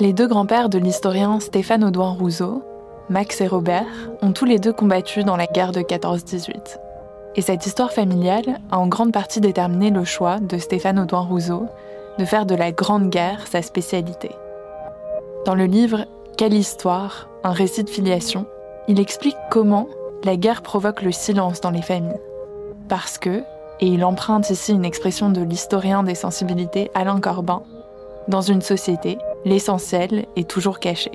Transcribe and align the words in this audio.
Les 0.00 0.12
deux 0.12 0.28
grands-pères 0.28 0.68
de 0.68 0.78
l'historien 0.78 1.40
Stéphane 1.40 1.82
Audouin 1.82 2.12
Rousseau, 2.12 2.62
Max 3.08 3.40
et 3.40 3.48
Robert, 3.48 3.84
ont 4.22 4.30
tous 4.30 4.44
les 4.44 4.60
deux 4.60 4.72
combattu 4.72 5.24
dans 5.24 5.36
la 5.36 5.46
guerre 5.46 5.72
de 5.72 5.80
14-18. 5.80 6.78
Et 7.34 7.42
cette 7.42 7.66
histoire 7.66 7.90
familiale 7.90 8.60
a 8.70 8.78
en 8.78 8.86
grande 8.86 9.12
partie 9.12 9.40
déterminé 9.40 9.90
le 9.90 10.04
choix 10.04 10.38
de 10.38 10.56
Stéphane 10.56 11.00
Audouin 11.00 11.22
Rousseau 11.22 11.66
de 12.16 12.24
faire 12.24 12.46
de 12.46 12.54
la 12.54 12.70
Grande 12.70 13.10
Guerre 13.10 13.48
sa 13.48 13.60
spécialité. 13.60 14.30
Dans 15.44 15.56
le 15.56 15.64
livre 15.64 16.04
Quelle 16.36 16.54
histoire 16.54 17.28
Un 17.42 17.50
récit 17.50 17.82
de 17.82 17.90
filiation, 17.90 18.46
il 18.86 19.00
explique 19.00 19.36
comment 19.50 19.88
la 20.22 20.36
guerre 20.36 20.62
provoque 20.62 21.02
le 21.02 21.10
silence 21.10 21.60
dans 21.60 21.72
les 21.72 21.82
familles. 21.82 22.20
Parce 22.88 23.18
que, 23.18 23.42
et 23.80 23.86
il 23.86 24.04
emprunte 24.04 24.48
ici 24.50 24.72
une 24.72 24.84
expression 24.84 25.28
de 25.30 25.42
l'historien 25.42 26.04
des 26.04 26.14
sensibilités 26.14 26.88
Alain 26.94 27.18
Corbin, 27.18 27.62
dans 28.28 28.42
une 28.42 28.62
société, 28.62 29.18
l'essentiel 29.48 30.26
est 30.36 30.48
toujours 30.48 30.78
caché. 30.78 31.10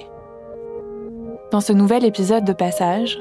Dans 1.51 1.61
ce 1.61 1.71
nouvel 1.71 2.03
épisode 2.03 2.43
de 2.43 2.53
Passage, 2.53 3.19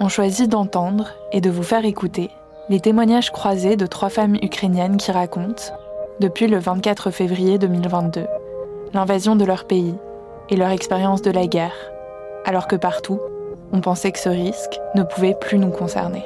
on 0.00 0.08
choisit 0.08 0.48
d'entendre 0.48 1.12
et 1.32 1.40
de 1.40 1.50
vous 1.50 1.62
faire 1.62 1.84
écouter 1.84 2.30
les 2.68 2.80
témoignages 2.80 3.30
croisés 3.30 3.76
de 3.76 3.86
trois 3.86 4.08
femmes 4.08 4.36
ukrainiennes 4.42 4.96
qui 4.96 5.12
racontent, 5.12 5.62
depuis 6.20 6.48
le 6.48 6.58
24 6.58 7.10
février 7.10 7.58
2022, 7.58 8.26
l'invasion 8.94 9.36
de 9.36 9.44
leur 9.44 9.66
pays 9.66 9.94
et 10.48 10.56
leur 10.56 10.70
expérience 10.70 11.22
de 11.22 11.30
la 11.30 11.46
guerre, 11.46 11.76
alors 12.44 12.66
que 12.66 12.76
partout, 12.76 13.20
on 13.72 13.80
pensait 13.80 14.12
que 14.12 14.18
ce 14.18 14.28
risque 14.28 14.80
ne 14.94 15.02
pouvait 15.02 15.36
plus 15.38 15.58
nous 15.58 15.70
concerner. 15.70 16.24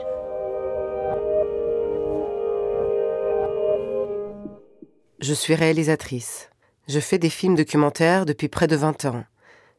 Je 5.20 5.34
suis 5.34 5.54
réalisatrice. 5.54 6.49
Je 6.92 6.98
fais 6.98 7.18
des 7.18 7.30
films 7.30 7.54
documentaires 7.54 8.26
depuis 8.26 8.48
près 8.48 8.66
de 8.66 8.74
20 8.74 9.04
ans. 9.04 9.22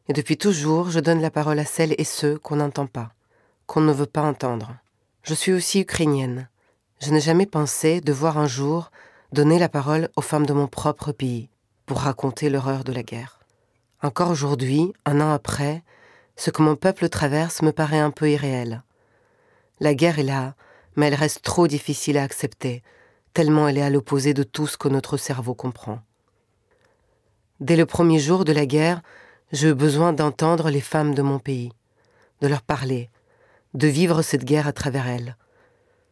Et 0.08 0.14
depuis 0.14 0.38
toujours, 0.38 0.88
je 0.88 0.98
donne 0.98 1.20
la 1.20 1.30
parole 1.30 1.58
à 1.58 1.66
celles 1.66 1.94
et 1.98 2.04
ceux 2.04 2.38
qu'on 2.38 2.56
n'entend 2.56 2.86
pas, 2.86 3.12
qu'on 3.66 3.82
ne 3.82 3.92
veut 3.92 4.06
pas 4.06 4.22
entendre. 4.22 4.78
Je 5.22 5.34
suis 5.34 5.52
aussi 5.52 5.80
ukrainienne. 5.80 6.48
Je 7.02 7.10
n'ai 7.10 7.20
jamais 7.20 7.44
pensé 7.44 8.00
devoir 8.00 8.38
un 8.38 8.46
jour 8.46 8.90
donner 9.30 9.58
la 9.58 9.68
parole 9.68 10.08
aux 10.16 10.22
femmes 10.22 10.46
de 10.46 10.54
mon 10.54 10.68
propre 10.68 11.12
pays 11.12 11.50
pour 11.84 11.98
raconter 11.98 12.48
l'horreur 12.48 12.82
de 12.82 12.94
la 12.94 13.02
guerre. 13.02 13.40
Encore 14.02 14.30
aujourd'hui, 14.30 14.94
un 15.04 15.20
an 15.20 15.34
après, 15.34 15.82
ce 16.36 16.50
que 16.50 16.62
mon 16.62 16.76
peuple 16.76 17.10
traverse 17.10 17.60
me 17.60 17.72
paraît 17.72 18.00
un 18.00 18.10
peu 18.10 18.30
irréel. 18.30 18.84
La 19.80 19.94
guerre 19.94 20.18
est 20.18 20.22
là, 20.22 20.54
mais 20.96 21.08
elle 21.08 21.14
reste 21.14 21.42
trop 21.42 21.68
difficile 21.68 22.16
à 22.16 22.22
accepter, 22.22 22.82
tellement 23.34 23.68
elle 23.68 23.76
est 23.76 23.82
à 23.82 23.90
l'opposé 23.90 24.32
de 24.32 24.44
tout 24.44 24.66
ce 24.66 24.78
que 24.78 24.88
notre 24.88 25.18
cerveau 25.18 25.54
comprend. 25.54 26.00
Dès 27.62 27.76
le 27.76 27.86
premier 27.86 28.18
jour 28.18 28.44
de 28.44 28.52
la 28.52 28.66
guerre, 28.66 29.02
j'ai 29.52 29.68
eu 29.68 29.74
besoin 29.74 30.12
d'entendre 30.12 30.68
les 30.68 30.80
femmes 30.80 31.14
de 31.14 31.22
mon 31.22 31.38
pays, 31.38 31.70
de 32.40 32.48
leur 32.48 32.60
parler, 32.60 33.08
de 33.74 33.86
vivre 33.86 34.22
cette 34.22 34.44
guerre 34.44 34.66
à 34.66 34.72
travers 34.72 35.06
elles. 35.06 35.36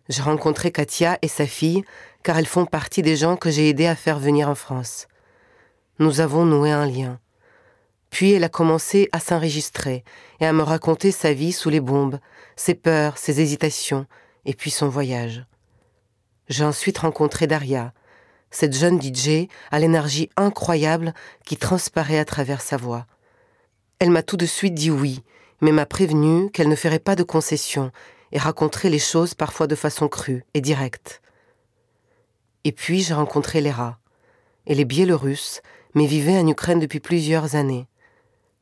J'ai 0.09 0.23
rencontré 0.23 0.71
Katia 0.71 1.19
et 1.23 1.27
sa 1.27 1.49
fille 1.49 1.83
car 2.23 2.39
elles 2.39 2.47
font 2.47 2.67
partie 2.67 3.03
des 3.03 3.17
gens 3.17 3.35
que 3.37 3.51
j'ai 3.51 3.69
aidés 3.69 3.89
à 3.89 3.97
faire 3.97 4.21
venir 4.21 4.49
en 4.49 4.55
France. 4.55 5.09
Nous 5.99 6.21
avons 6.21 6.45
noué 6.45 6.71
un 6.71 6.87
lien. 6.87 7.19
Puis 8.11 8.31
elle 8.31 8.45
a 8.45 8.49
commencé 8.49 9.09
à 9.11 9.19
s'enregistrer 9.19 10.05
et 10.39 10.47
à 10.47 10.53
me 10.53 10.63
raconter 10.63 11.11
sa 11.11 11.33
vie 11.33 11.51
sous 11.51 11.69
les 11.69 11.81
bombes, 11.81 12.21
ses 12.55 12.75
peurs, 12.75 13.19
ses 13.19 13.41
hésitations, 13.41 14.07
et 14.45 14.55
puis 14.55 14.71
son 14.71 14.89
voyage. 14.89 15.45
J'ai 16.49 16.65
ensuite 16.65 16.99
rencontré 16.99 17.49
Daria, 17.49 17.93
cette 18.51 18.77
jeune 18.77 19.01
DJ 19.01 19.49
a 19.71 19.79
l'énergie 19.79 20.29
incroyable 20.37 21.15
qui 21.47 21.57
transparaît 21.57 22.19
à 22.19 22.25
travers 22.25 22.61
sa 22.61 22.77
voix. 22.77 23.07
Elle 23.99 24.11
m'a 24.11 24.23
tout 24.23 24.37
de 24.37 24.47
suite 24.47 24.75
dit 24.75 24.91
oui, 24.91 25.23
mais 25.61 25.73
m'a 25.73 25.87
prévenu 25.87 26.51
qu'elle 26.51 26.69
ne 26.69 26.77
ferait 26.77 26.99
pas 26.99 27.17
de 27.17 27.23
concessions 27.23 27.93
et 28.33 28.39
raconterait 28.39 28.91
les 28.91 28.99
choses 28.99 29.35
parfois 29.35 29.67
de 29.67 29.75
façon 29.75 30.09
crue 30.09 30.45
et 30.55 30.61
directe. 30.61 31.21
Et 32.65 32.73
puis 32.73 33.03
j'ai 33.03 33.15
rencontré 33.15 33.61
Léra. 33.61 33.99
Elle 34.67 34.81
est 34.81 34.85
biélorusse, 34.85 35.63
mais 35.95 36.07
vivait 36.07 36.39
en 36.39 36.47
Ukraine 36.47 36.81
depuis 36.81 37.01
plusieurs 37.01 37.57
années. 37.57 37.89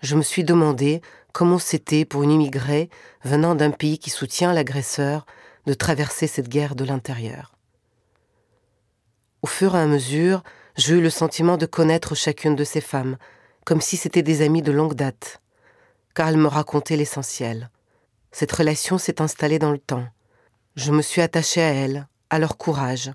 Je 0.01 0.15
me 0.15 0.23
suis 0.23 0.45
demandé 0.45 1.03
comment 1.33 1.59
c'était 1.59 2.05
pour 2.05 2.23
une 2.23 2.31
immigrée 2.31 2.89
venant 3.25 3.55
d'un 3.55 3.71
pays 3.71 3.99
qui 3.99 4.11
soutient 4.11 4.53
l'agresseur 4.53 5.27
de 5.67 5.75
traverser 5.75 6.27
cette 6.27 6.49
guerre 6.49 6.77
de 6.77 6.85
l'intérieur. 6.85 7.58
Au 9.43 9.47
fur 9.47 9.77
et 9.77 9.81
à 9.81 9.87
mesure, 9.87 10.43
j'ai 10.77 10.97
eu 10.97 11.01
le 11.01 11.11
sentiment 11.11 11.57
de 11.57 11.67
connaître 11.67 12.15
chacune 12.15 12.57
de 12.57 12.65
ces 12.65 12.81
femmes, 12.81 13.17
comme 13.65 13.81
si 13.81 13.97
c'était 13.97 14.23
des 14.23 14.43
amies 14.43 14.63
de 14.63 14.73
longue 14.73 14.95
date, 14.95 15.41
car 16.15 16.29
elles 16.29 16.37
me 16.37 16.49
racontaient 16.49 16.97
l'essentiel. 16.97 17.71
Cette 18.33 18.53
relation 18.53 18.99
s'est 18.99 19.23
installée 19.23 19.59
dans 19.59 19.71
le 19.71 19.79
temps. 19.79 20.07
Je 20.75 20.91
me 20.91 21.03
suis 21.03 21.23
attachée 21.23 21.63
à 21.63 21.73
elles, 21.73 22.09
à 22.31 22.39
leur 22.39 22.57
courage, 22.57 23.13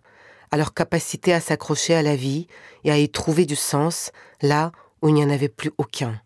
à 0.51 0.57
leur 0.57 0.73
capacité 0.73 1.33
à 1.33 1.41
s'accrocher 1.41 1.95
à 1.95 2.01
la 2.01 2.15
vie 2.15 2.47
et 2.83 2.91
à 2.91 2.97
y 2.97 3.09
trouver 3.09 3.45
du 3.45 3.55
sens 3.55 4.11
là 4.41 4.71
où 5.01 5.09
il 5.09 5.15
n'y 5.15 5.23
en 5.23 5.29
avait 5.29 5.49
plus 5.49 5.71
aucun, 5.77 6.21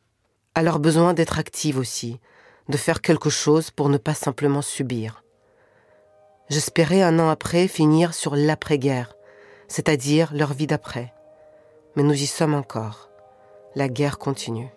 à 0.54 0.62
leur 0.62 0.80
besoin 0.80 1.14
d'être 1.14 1.40
actives 1.40 1.80
aussi, 1.80 2.20
de 2.70 2.78
faire 2.78 3.02
quelque 3.02 3.30
chose 3.30 3.72
pour 3.72 3.90
ne 3.90 3.98
pas 3.98 4.14
simplement 4.14 4.62
subir. 4.62 5.24
J'espérais 6.50 7.02
un 7.02 7.20
an 7.20 7.30
après 7.30 7.68
finir 7.68 8.14
sur 8.14 8.36
l'après-guerre, 8.36 9.17
c'est-à-dire 9.68 10.32
leur 10.34 10.54
vie 10.54 10.68
d'après. 10.68 11.14
Mais 11.96 12.04
nous 12.04 12.14
y 12.14 12.26
sommes 12.26 12.54
encore. 12.54 13.10
La 13.76 13.88
guerre 13.88 14.18
continue. 14.18 14.70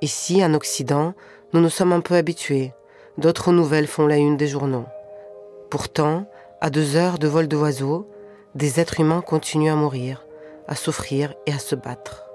Ici, 0.00 0.44
en 0.44 0.54
Occident, 0.54 1.14
nous 1.52 1.60
nous 1.60 1.70
sommes 1.70 1.92
un 1.92 2.00
peu 2.00 2.14
habitués. 2.14 2.72
D'autres 3.16 3.52
nouvelles 3.52 3.86
font 3.86 4.06
la 4.06 4.16
une 4.16 4.36
des 4.36 4.46
journaux. 4.46 4.86
Pourtant, 5.70 6.26
à 6.60 6.70
deux 6.70 6.96
heures 6.96 7.18
de 7.18 7.28
vol 7.28 7.48
d'oiseaux, 7.48 8.08
des 8.54 8.80
êtres 8.80 9.00
humains 9.00 9.20
continuent 9.20 9.72
à 9.72 9.76
mourir, 9.76 10.24
à 10.66 10.74
souffrir 10.74 11.34
et 11.46 11.52
à 11.52 11.58
se 11.58 11.74
battre. 11.74 12.30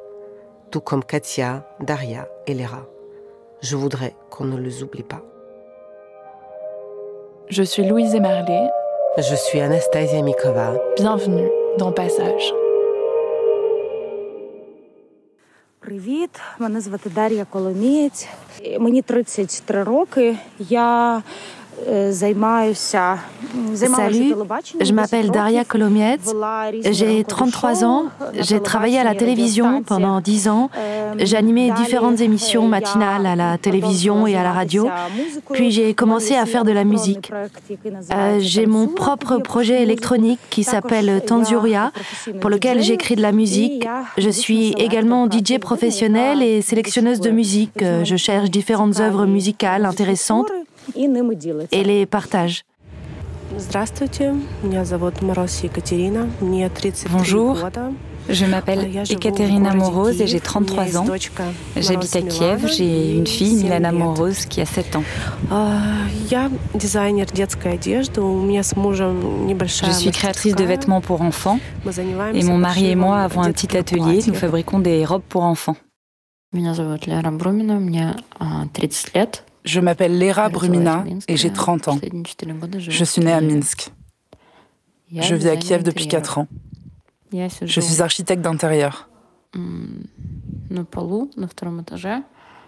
Tout 0.71 0.81
comme 0.81 1.03
Katia, 1.03 1.67
Daria 1.79 2.27
et 2.47 2.53
Léra. 2.53 2.85
Je 3.61 3.75
voudrais 3.75 4.15
qu'on 4.29 4.45
ne 4.45 4.57
les 4.57 4.83
oublie 4.83 5.03
pas. 5.03 5.21
Je 7.49 7.63
suis 7.63 7.85
Louise 7.85 8.15
Emerlet. 8.15 8.69
Je 9.17 9.35
suis 9.35 9.59
Anastasia 9.59 10.23
Mikova. 10.23 10.73
Bienvenue 10.97 11.47
dans 11.77 11.91
Passage. 11.91 12.53
Привіт, 15.79 16.29
мене 16.59 16.81
звати 16.81 17.09
Дар'я 17.09 17.45
Коломієць. 17.45 18.27
Мені 18.79 19.01
33 19.01 19.83
роки. 19.83 20.35
Я 20.59 21.21
Salut, 23.95 24.33
je 24.81 24.93
m'appelle 24.93 25.31
Daria 25.31 25.63
Kolomiec, 25.63 26.21
j'ai 26.89 27.23
33 27.23 27.83
ans, 27.83 28.05
j'ai 28.39 28.59
travaillé 28.61 28.99
à 28.99 29.03
la 29.03 29.15
télévision 29.15 29.83
pendant 29.83 30.21
10 30.21 30.47
ans, 30.47 30.69
j'ai 31.17 31.37
animé 31.37 31.71
différentes 31.71 32.21
émissions 32.21 32.67
matinales 32.67 33.25
à 33.25 33.35
la 33.35 33.57
télévision 33.57 34.27
et 34.27 34.35
à 34.35 34.43
la 34.43 34.53
radio, 34.53 34.89
puis 35.51 35.71
j'ai 35.71 35.93
commencé 35.93 36.35
à 36.35 36.45
faire 36.45 36.63
de 36.63 36.71
la 36.71 36.83
musique. 36.83 37.31
Euh, 38.13 38.37
j'ai 38.39 38.65
mon 38.65 38.87
propre 38.87 39.37
projet 39.37 39.81
électronique 39.83 40.39
qui 40.49 40.63
s'appelle 40.63 41.21
Tanzuria, 41.25 41.91
pour 42.39 42.49
lequel 42.49 42.81
j'écris 42.81 43.15
de 43.15 43.21
la 43.21 43.31
musique. 43.31 43.87
Je 44.17 44.29
suis 44.29 44.73
également 44.77 45.29
DJ 45.29 45.59
professionnelle 45.59 46.41
et 46.41 46.61
sélectionneuse 46.61 47.19
de 47.19 47.29
musique. 47.29 47.83
Je 48.03 48.15
cherche 48.15 48.49
différentes 48.49 48.99
œuvres 48.99 49.25
musicales 49.25 49.85
intéressantes 49.85 50.51
et 51.71 51.83
les 51.83 52.05
partage. 52.05 52.63
Bonjour, 57.11 57.57
je 58.29 58.45
m'appelle 58.45 58.89
Ekaterina 59.09 59.73
Moroz 59.75 60.21
et 60.21 60.27
j'ai 60.27 60.39
33 60.39 60.97
ans. 60.97 61.05
J'habite 61.75 62.15
à 62.15 62.21
Kiev, 62.21 62.67
j'ai 62.67 63.15
une 63.17 63.27
fille, 63.27 63.55
Milana 63.63 63.91
Moroz, 63.91 64.45
qui 64.47 64.61
a 64.61 64.65
7 64.65 64.95
ans. 64.95 65.03
Je 69.85 69.91
suis 69.91 70.11
créatrice 70.11 70.55
de 70.55 70.63
vêtements 70.63 71.01
pour 71.01 71.21
enfants. 71.21 71.59
Et 72.33 72.43
mon 72.43 72.57
mari 72.57 72.89
et 72.89 72.95
moi 72.95 73.19
avons 73.19 73.43
un 73.43 73.51
petit 73.51 73.77
atelier, 73.77 74.23
nous 74.25 74.33
fabriquons 74.33 74.79
des 74.79 75.05
robes 75.05 75.21
pour 75.27 75.43
enfants. 75.43 75.75
Je 76.53 76.69
m'appelle 79.79 80.19
Lera 80.19 80.49
Brumina 80.49 81.05
et 81.27 81.37
j'ai 81.37 81.51
30 81.51 81.87
ans. 81.87 81.99
Je 82.77 83.03
suis 83.03 83.21
née 83.21 83.31
à 83.31 83.41
Minsk. 83.41 83.91
Je 85.11 85.35
vis 85.35 85.49
à 85.49 85.57
Kiev 85.57 85.83
depuis 85.83 86.07
4 86.07 86.39
ans. 86.39 86.47
Je 87.31 87.79
suis 87.79 88.01
architecte 88.01 88.41
d'intérieur. 88.41 89.09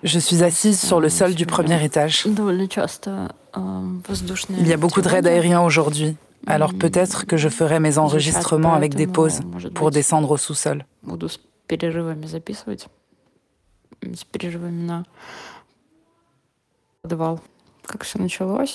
Je 0.04 0.20
suis 0.20 0.44
assise 0.44 0.80
sur 0.80 1.00
le 1.00 1.10
sol 1.10 1.34
du 1.34 1.46
premier 1.46 1.84
étage. 1.84 2.28
Il 4.50 4.68
y 4.68 4.74
a 4.74 4.78
beaucoup 4.78 5.02
de 5.02 5.08
raids 5.08 5.26
aériens 5.26 5.62
aujourd'hui, 5.62 6.16
alors 6.46 6.74
peut-être 6.74 7.26
que 7.26 7.38
je 7.38 7.50
ferai 7.50 7.80
mes 7.80 7.98
enregistrements 7.98 8.74
avec 8.74 8.94
des 8.94 9.08
pauses 9.08 9.40
pour 9.74 9.92
descendre 9.92 10.32
au 10.32 10.38
sous-sol. 10.38 10.86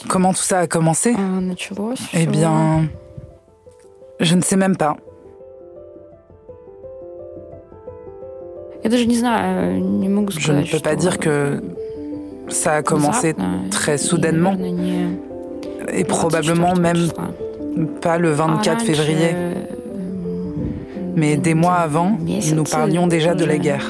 Comment 0.09 0.33
tout 0.33 0.43
ça 0.43 0.61
a 0.61 0.67
commencé? 0.67 1.15
Eh 2.15 2.27
bien, 2.27 2.89
je 4.21 4.35
ne 4.35 4.43
sais 4.43 4.57
même 4.57 4.77
pas. 4.77 4.97
Je 10.41 10.53
ne 10.53 10.63
peux 10.71 10.79
pas 10.81 10.97
dire 10.97 11.19
que 11.19 11.63
ça 12.49 12.75
a 12.75 12.83
commencé 12.83 13.35
très 13.71 13.99
soudainement 13.99 14.57
et 15.93 16.05
probablement 16.05 16.75
même 16.75 17.09
pas 18.01 18.19
le 18.19 18.31
24 18.31 18.83
février. 18.85 19.35
Mais 21.17 21.37
des 21.37 21.55
mois 21.55 21.75
avant, 21.75 22.17
nous 22.55 22.65
parlions 22.65 23.07
déjà 23.07 23.35
de 23.35 23.45
la 23.45 23.59
guerre. 23.59 23.87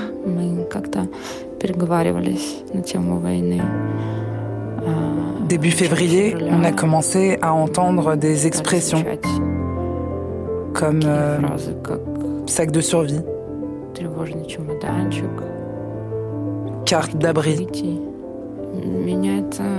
Début 5.48 5.70
février, 5.70 6.36
on 6.48 6.62
a 6.62 6.72
commencé 6.72 7.38
à 7.42 7.52
entendre 7.52 8.14
des 8.16 8.46
expressions 8.46 9.04
comme 10.74 11.00
euh, 11.04 11.38
sac 12.46 12.70
de 12.70 12.80
survie, 12.80 13.20
carte 16.86 17.16
d'abri. 17.16 17.66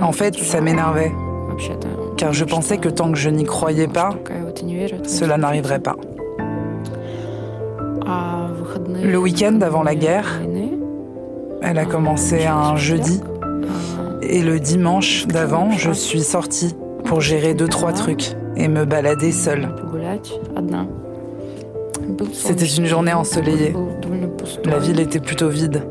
En 0.02 0.12
fait, 0.12 0.34
ça 0.36 0.60
m'énervait, 0.60 1.12
car 2.16 2.32
je 2.32 2.44
pensais 2.44 2.76
que 2.76 2.88
tant 2.88 3.10
que 3.10 3.18
je 3.18 3.30
n'y 3.30 3.44
croyais 3.44 3.88
pas, 3.88 4.10
cela 5.04 5.38
n'arriverait 5.38 5.80
pas. 5.80 5.96
Le 9.02 9.16
week-end 9.18 9.58
avant 9.62 9.82
la 9.82 9.94
guerre, 9.94 10.40
elle 11.62 11.78
a 11.78 11.84
commencé 11.84 12.46
un 12.46 12.76
jeudi. 12.76 13.20
Et 14.22 14.40
le 14.40 14.60
dimanche 14.60 15.26
d'avant, 15.26 15.72
je 15.72 15.90
suis 15.90 16.22
sortie 16.22 16.74
pour 17.04 17.20
gérer 17.20 17.54
deux, 17.54 17.68
trois 17.68 17.92
trucs 17.92 18.34
et 18.56 18.68
me 18.68 18.84
balader 18.84 19.32
seule. 19.32 19.68
C'était 22.32 22.64
une 22.64 22.86
journée 22.86 23.12
ensoleillée. 23.12 23.74
La 24.64 24.78
ville 24.78 25.00
était 25.00 25.20
plutôt 25.20 25.48
vide. 25.48 25.82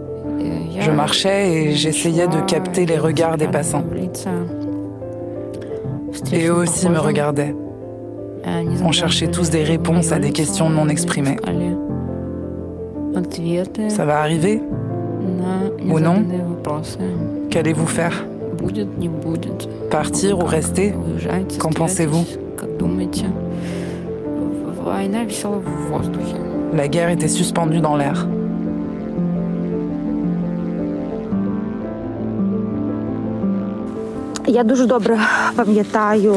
Je 0.80 0.92
marchais 0.92 1.51
et 1.51 1.72
j'essayais 1.74 2.28
de 2.28 2.39
capter 2.42 2.86
les 2.86 2.98
regards 2.98 3.38
des 3.38 3.48
passants. 3.48 3.83
Et 6.31 6.48
eux 6.48 6.54
aussi 6.54 6.89
me 6.89 7.00
regardaient. 7.00 7.56
On 8.84 8.92
cherchait 8.92 9.27
tous 9.27 9.50
des 9.50 9.63
réponses 9.63 10.12
à 10.12 10.19
des 10.19 10.31
questions 10.31 10.69
non 10.69 10.88
exprimées. 10.88 11.38
Ça 13.89 14.06
va 14.06 14.19
arriver? 14.22 14.62
Ou 15.89 16.00
non. 16.00 16.24
Qu'allez-vous 17.50 17.88
faire? 17.88 18.25
Partir 19.89 20.39
ou 20.39 20.45
rester? 20.45 20.94
Qu'en 21.60 21.69
pensez-vous? 21.69 22.25
La 26.74 26.88
guerre 26.88 27.10
était 27.10 27.28
suspendue 27.28 27.80
dans 27.81 27.95
l'air. 27.98 28.28
Я 34.50 34.62
дуже 34.62 34.87
добре 34.87 35.18
пам'ятаю 35.56 36.35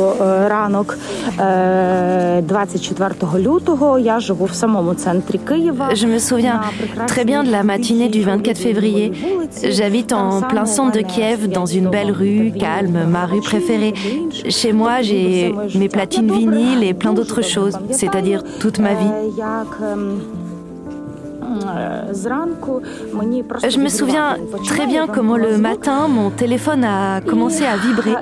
ранок 0.47 0.97
24 1.37 3.13
лютого. 3.37 3.99
Я 3.99 4.19
живу 4.19 4.45
в 4.45 4.53
самому 4.53 4.93
центрі 4.93 5.39
Києва. 5.47 5.89
Je 5.93 6.07
me 6.07 6.19
souviens 6.19 6.59
très 7.07 7.25
bien 7.25 7.43
de 7.43 7.51
la 7.51 7.63
matinée 7.63 8.09
du 8.09 8.23
24 8.23 8.57
février. 8.57 9.13
J'habite 9.63 10.11
en 10.11 10.41
plein 10.41 10.65
centre 10.65 10.93
de 10.97 11.03
Kiev, 11.03 11.47
dans 11.47 11.65
une 11.65 11.89
belle 11.89 12.11
rue, 12.11 12.51
calme, 12.59 12.99
ma 13.11 13.25
rue 13.25 13.41
préférée. 13.41 13.93
Chez 14.59 14.73
moi, 14.73 14.93
j'ai 15.01 15.53
mes 15.75 15.89
platines 15.89 16.31
vinyles 16.31 16.83
et 16.89 16.93
plein 16.93 17.13
d'autres 17.13 17.43
choses, 17.43 17.77
c'est-à-dire 17.91 18.41
toute 18.59 18.79
ma 18.79 18.93
vie. 19.01 19.13
Je 23.68 23.78
me 23.78 23.88
souviens 23.88 24.36
très 24.64 24.86
bien 24.86 25.06
comment 25.06 25.36
le 25.36 25.58
matin, 25.58 26.08
mon 26.08 26.30
téléphone 26.30 26.84
a 26.84 27.20
commencé 27.20 27.64
à 27.64 27.76
vibrer. 27.76 28.14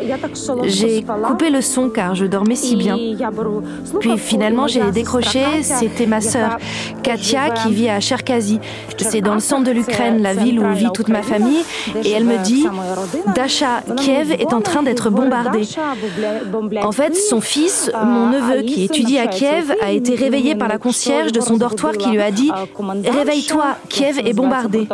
J'ai 0.65 1.05
coupé 1.25 1.51
le 1.51 1.61
son 1.61 1.89
car 1.89 2.15
je 2.15 2.27
dormais 2.27 2.55
si 2.55 2.77
bien. 2.77 2.97
Puis 4.01 4.19
finalement, 4.19 4.67
j'ai 4.67 4.91
décroché, 4.91 5.45
c'était 5.63 6.07
ma 6.07 6.21
sœur, 6.21 6.59
Katia, 7.03 7.51
qui 7.51 7.73
vit 7.73 7.89
à 7.89 8.01
Cherkazy. 8.01 8.61
C'est 8.99 9.21
dans 9.21 9.35
le 9.35 9.41
centre 9.41 9.65
de 9.65 9.73
l'Ukraine, 9.73 10.23
la 10.23 10.35
ville 10.35 10.59
où 10.61 10.73
vit 10.73 10.91
toute 10.93 11.09
ma 11.09 11.23
famille. 11.23 11.65
Et 12.05 12.11
elle 12.11 12.25
me 12.25 12.39
dit, 12.39 12.67
Dasha, 13.35 13.83
Kiev 13.97 14.33
est 14.33 14.53
en 14.53 14.61
train 14.61 14.83
d'être 14.83 15.11
bombardé. 15.11 15.63
En 16.83 16.93
fait, 16.93 17.15
son 17.17 17.41
fils, 17.41 17.91
mon 18.05 18.29
neveu, 18.29 18.63
qui 18.63 18.85
étudie 18.85 19.19
à 19.19 19.27
Kiev, 19.27 19.75
a 19.83 19.91
été 19.93 20.15
réveillé 20.15 20.55
par 20.55 20.69
la 20.69 20.79
concierge 20.79 21.33
de 21.33 21.41
son 21.41 21.57
dortoir 21.57 21.93
qui 21.93 22.11
lui 22.11 22.21
a 22.21 22.31
dit 22.31 22.51
Réveille-toi, 23.23 23.77
Kiev 23.89 24.19
est 24.19 24.33
bombardé. 24.33 24.89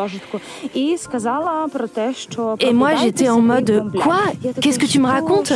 Et 2.60 2.72
moi, 2.74 2.90
j'étais 2.96 3.30
en 3.30 3.40
mode 3.40 3.90
Quoi? 4.02 4.18
Qu'est-ce 4.60 4.78
que 4.78 4.84
tu 4.84 4.98
me 4.98 5.06
racontes? 5.06 5.50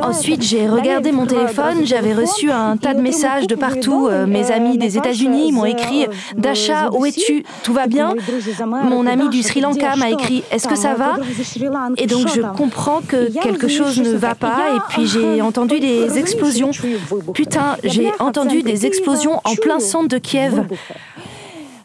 Ensuite, 0.00 0.42
j'ai 0.42 0.68
regardé 0.68 1.10
mon 1.10 1.26
téléphone, 1.26 1.84
j'avais 1.84 2.14
reçu 2.14 2.52
un 2.52 2.76
tas 2.76 2.94
de 2.94 3.00
messages 3.00 3.48
de 3.48 3.56
partout. 3.56 4.08
Mes 4.28 4.52
amis 4.52 4.78
des 4.78 4.96
États-Unis 4.96 5.50
m'ont 5.50 5.64
écrit 5.64 6.06
Dasha, 6.36 6.90
où 6.92 7.04
es-tu? 7.04 7.44
Tout 7.64 7.72
va 7.72 7.88
bien? 7.88 8.14
Mon 8.84 9.04
ami 9.04 9.28
du 9.28 9.42
Sri 9.42 9.60
Lanka 9.60 9.96
m'a 9.96 10.10
écrit 10.10 10.44
Est-ce 10.52 10.68
que 10.68 10.76
ça 10.76 10.94
va? 10.94 11.16
Et 11.96 12.06
donc, 12.06 12.28
je 12.28 12.42
comprends 12.42 13.00
que 13.00 13.32
quelque 13.40 13.66
chose 13.66 13.98
ne 13.98 14.14
va 14.16 14.36
pas. 14.36 14.76
Et 14.76 14.80
puis, 14.90 15.06
j'ai 15.06 15.42
entendu 15.42 15.80
des 15.80 16.16
explosions. 16.16 16.70
Putain, 17.34 17.76
j'ai 17.82 18.12
entendu 18.20 18.62
des 18.62 18.86
explosions 18.86 19.40
en 19.42 19.56
plein 19.56 19.80
centre 19.80 20.08
de 20.08 20.18
Kiev. 20.18 20.64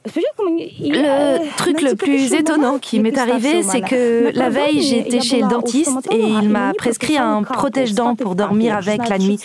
Le 0.03 1.55
truc 1.57 1.81
le 1.81 1.95
plus 1.95 2.33
étonnant 2.33 2.79
qui 2.79 2.99
m'est 2.99 3.17
arrivé, 3.17 3.61
c'est 3.61 3.81
que 3.81 4.31
la 4.33 4.49
veille, 4.49 4.81
j'étais 4.81 5.21
chez 5.21 5.41
le 5.41 5.47
dentiste 5.47 6.07
et 6.11 6.19
il 6.19 6.49
m'a 6.49 6.73
prescrit 6.73 7.17
un 7.17 7.43
protège-dents 7.43 8.15
pour 8.15 8.35
dormir 8.35 8.75
avec 8.75 9.07
la 9.07 9.19
nuit. 9.19 9.39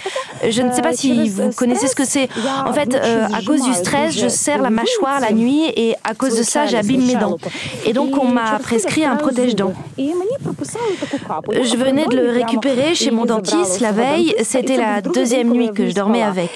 Je 0.49 0.63
ne 0.63 0.73
sais 0.73 0.81
pas 0.81 0.95
si 0.95 1.29
vous 1.29 1.51
connaissez 1.53 1.89
ce 1.89 1.95
que 1.95 2.07
c'est. 2.07 2.29
En 2.65 2.73
fait, 2.73 2.95
euh, 2.95 3.27
à 3.27 3.43
cause 3.43 3.63
du 3.63 3.73
stress, 3.75 4.19
je 4.19 4.29
serre 4.29 4.63
la 4.63 4.71
mâchoire 4.71 5.21
la 5.21 5.33
nuit 5.33 5.65
et 5.77 5.95
à 6.05 6.15
cause 6.15 6.39
de 6.39 6.43
ça, 6.43 6.67
j'abîme 6.67 7.05
mes 7.05 7.17
dents. 7.17 7.37
Et 7.85 7.93
donc, 7.93 8.17
on 8.19 8.29
m'a 8.29 8.59
prescrit 8.59 9.05
un 9.05 9.17
protège-dents. 9.17 9.75
Je 9.99 11.77
venais 11.77 12.07
de 12.07 12.17
le 12.17 12.31
récupérer 12.31 12.95
chez 12.95 13.11
mon 13.11 13.27
dentiste 13.27 13.81
la 13.81 13.93
veille. 13.93 14.35
C'était 14.43 14.79
la 14.79 15.03
deuxième 15.03 15.51
nuit 15.51 15.71
que 15.75 15.87
je 15.87 15.95
dormais 15.95 16.23
avec. 16.23 16.51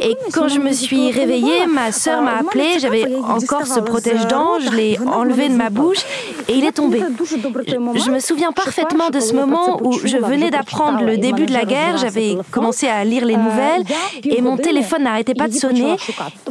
Et 0.00 0.16
quand 0.32 0.48
je 0.48 0.58
me 0.58 0.72
suis 0.72 1.12
réveillée, 1.12 1.66
ma 1.72 1.92
sœur 1.92 2.22
m'a 2.22 2.38
appelé. 2.38 2.78
J'avais 2.80 3.06
encore 3.28 3.66
ce 3.66 3.80
protège-dents. 3.80 4.58
Je 4.60 4.70
l'ai 4.70 4.98
enlevé 5.06 5.48
de 5.48 5.54
ma 5.54 5.70
bouche 5.70 6.04
et 6.48 6.54
il 6.54 6.64
est 6.64 6.72
tombé. 6.72 7.02
Je 7.24 8.10
me 8.10 8.20
souviens 8.20 8.52
parfaitement 8.52 9.10
de 9.10 9.20
ce 9.20 9.34
moment 9.34 9.80
où 9.82 9.92
je 9.92 10.16
venais 10.16 10.50
d'apprendre 10.50 11.02
le 11.02 11.16
début 11.16 11.46
de 11.46 11.52
la 11.52 11.64
guerre. 11.64 11.96
J'avais 11.98 12.36
commencé 12.50 12.86
à 12.86 13.04
lire 13.04 13.24
les 13.24 13.36
nouvelles 13.36 13.84
et 14.24 14.40
mon 14.40 14.56
téléphone 14.56 15.04
n'arrêtait 15.04 15.34
pas 15.34 15.48
de 15.48 15.54
sonner. 15.54 15.96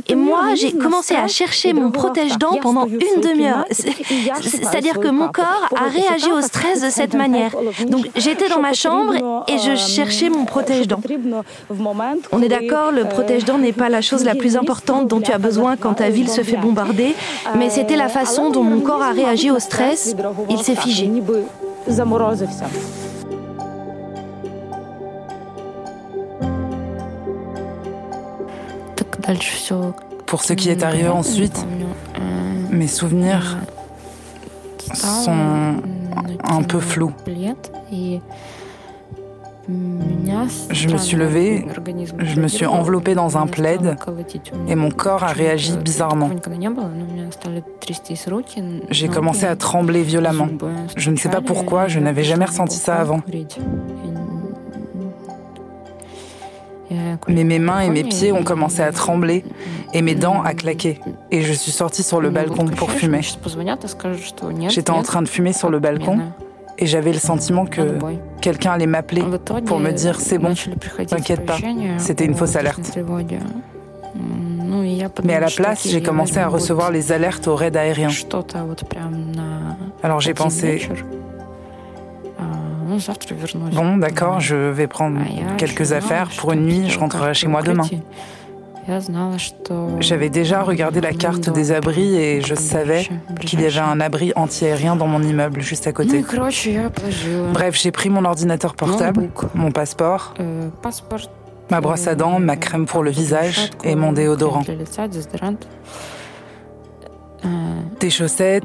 Et 0.08 0.16
moi, 0.16 0.56
j'ai 0.56 0.74
commencé 0.74 1.16
à 1.16 1.28
chercher 1.28 1.74
mon 1.74 1.92
protège-dents 1.92 2.58
pendant 2.62 2.86
une 2.88 3.22
demi-heure. 3.22 3.66
C'est-à-dire 3.72 5.00
que 5.00 5.08
mon 5.08 5.30
corps 5.30 5.68
a 5.76 5.90
réagi 5.90 6.32
au 6.32 6.42
stress 6.42 6.82
de 6.82 6.90
cette 6.90 7.14
manière. 7.14 7.52
Donc 7.88 8.08
j'étais 8.16 8.50
dans 8.50 8.60
ma 8.62 8.74
chambre 8.74 9.46
et 9.48 9.58
je 9.58 9.76
cherchais 9.76 10.30
mon 10.30 10.46
protège-dents. 10.46 11.02
On 12.32 12.42
est 12.42 12.50
d'accord, 12.50 12.92
le 12.92 13.06
protège-dents 13.06 13.58
n'est 13.58 13.74
pas 13.74 13.90
la 13.90 14.02
chose 14.02 14.24
la 14.24 14.36
plus 14.36 14.58
importante 14.58 15.08
dont 15.08 15.22
tu 15.22 15.32
as 15.32 15.38
besoin 15.38 15.78
quand 15.78 15.96
ta 15.96 16.10
ville 16.10 16.30
se 16.30 16.42
fait 16.42 16.58
mais 17.56 17.70
c'était 17.70 17.96
la 17.96 18.10
façon 18.10 18.50
dont 18.50 18.64
mon 18.64 18.82
corps 18.82 19.02
a 19.02 19.12
réagi 19.12 19.52
au 19.52 19.60
stress. 19.60 20.16
Il 20.50 20.60
s'est 20.60 20.76
figé. 20.76 21.10
Pour 30.26 30.44
ce 30.44 30.54
qui 30.54 30.70
est 30.70 30.84
arrivé 30.84 31.10
ensuite, 31.10 31.66
mes 32.70 32.88
souvenirs 32.88 33.58
sont 34.94 35.76
un 36.50 36.64
peu 36.64 36.80
flous. 36.80 37.14
Je 39.68 40.88
me 40.88 40.98
suis 40.98 41.18
levée, 41.18 41.66
je 42.20 42.40
me 42.40 42.48
suis 42.48 42.66
enveloppée 42.66 43.16
dans 43.16 43.38
un 43.38 43.48
plaid 43.48 43.98
et 44.68 44.76
mon 44.76 44.92
corps 44.92 45.24
a 45.24 45.28
réagi 45.28 45.78
bizarrement. 45.78 46.30
J'ai 48.90 49.08
commencé 49.08 49.46
à 49.46 49.56
trembler 49.56 50.04
violemment. 50.04 50.48
Je 50.96 51.12
ne 51.12 51.18
sais 51.18 51.30
pas 51.30 51.42
pourquoi, 51.42 51.88
je 51.88 52.00
n'avais 52.00 52.24
jamais 52.24 52.46
ressenti 52.46 52.78
ça 52.78 52.96
avant. 52.96 53.22
Mais 57.28 57.44
mes 57.44 57.60
mains 57.60 57.82
et 57.82 57.90
mes 57.90 58.04
pieds 58.06 58.32
ont 58.32 58.44
commencé 58.44 58.82
à 58.82 58.94
trembler 58.94 59.44
et 59.94 60.02
mes 60.02 60.16
dents 60.16 60.42
à 60.44 60.54
claquer. 60.54 61.02
Et 61.32 61.42
je 61.42 61.52
suis 61.52 61.72
sortie 61.72 62.04
sur 62.04 62.22
le 62.22 62.30
balcon 62.30 62.66
pour 62.66 62.92
fumer. 62.92 63.22
J'étais 64.70 64.92
en 64.92 65.04
train 65.04 65.22
de 65.22 65.28
fumer 65.28 65.52
sur 65.52 65.70
le 65.70 65.80
balcon 65.80 66.20
et 66.80 66.86
j'avais 66.86 67.12
le 67.12 67.20
sentiment 67.20 67.66
que 67.66 67.98
quelqu'un 68.42 68.72
allait 68.72 68.86
m'appeler 68.88 69.24
pour 69.66 69.80
me 69.80 69.92
dire 69.92 70.20
c'est 70.20 70.38
bon, 70.38 70.54
t'inquiète 71.08 71.46
pas, 71.46 71.58
c'était 71.98 72.26
une 72.26 72.36
fausse 72.36 72.56
alerte. 72.56 72.98
Mais 75.24 75.36
à 75.36 75.40
la 75.40 75.50
place, 75.50 75.88
j'ai 75.88 76.02
commencé 76.02 76.38
à 76.38 76.48
recevoir 76.48 76.92
les 76.92 77.12
alertes 77.12 77.48
au 77.48 77.56
raid 77.56 77.76
aérien. 77.76 78.10
Alors 80.04 80.20
j'ai 80.20 80.34
pensé, 80.34 80.88
bon 83.74 83.98
d'accord, 83.98 84.40
je 84.40 84.56
vais 84.56 84.88
prendre 84.88 85.20
quelques 85.58 85.94
affaires 85.94 86.30
pour 86.38 86.54
une 86.54 86.66
nuit, 86.66 86.90
je 86.90 87.00
rentrerai 87.00 87.34
chez 87.34 87.48
moi 87.48 87.62
demain. 87.62 87.86
J'avais 90.00 90.30
déjà 90.30 90.64
regardé 90.64 91.02
la 91.02 91.12
carte 91.12 91.50
des 91.50 91.72
abris 91.72 92.16
et 92.16 92.42
je 92.42 92.56
savais 92.56 93.10
qu'il 93.42 93.60
y 93.62 93.66
avait 93.66 93.80
un 93.80 94.00
abri 94.00 94.32
antiaérien 94.36 94.96
dans 94.96 95.08
mon 95.08 95.22
immeuble 95.22 95.62
juste 95.62 95.88
à 95.88 95.92
côté. 95.92 96.24
Bref, 97.54 97.76
j'ai 97.76 97.92
pris 97.92 98.10
mon 98.10 98.24
ordinateur 98.24 98.76
portable, 98.76 99.30
mon 99.56 99.72
passeport, 99.72 100.34
ma 101.70 101.82
brosse 101.82 102.08
à 102.08 102.16
dents, 102.16 102.40
ma 102.40 102.56
crème 102.56 102.86
pour 102.86 103.04
le 103.04 103.12
visage 103.12 103.72
et 103.84 103.96
mon 103.96 104.14
déodorant. 104.14 104.64
Des 108.00 108.10
chaussettes, 108.10 108.64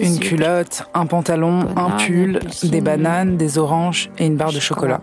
une 0.00 0.18
culotte, 0.18 0.84
un 0.94 1.06
pantalon, 1.06 1.66
un 1.76 1.90
pull, 1.96 2.40
des 2.62 2.80
bananes, 2.80 3.36
des 3.36 3.58
oranges 3.58 4.10
et 4.18 4.26
une 4.26 4.36
barre 4.36 4.52
de 4.52 4.60
chocolat. 4.60 5.00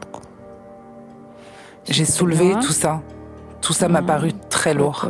J'ai 1.90 2.06
soulevé 2.06 2.54
tout 2.62 2.74
ça 2.74 3.02
tout 3.62 3.74
ça 3.74 3.88
m'a 3.88 4.02
paru 4.02 4.32
très 4.50 4.74
lourd. 4.74 5.10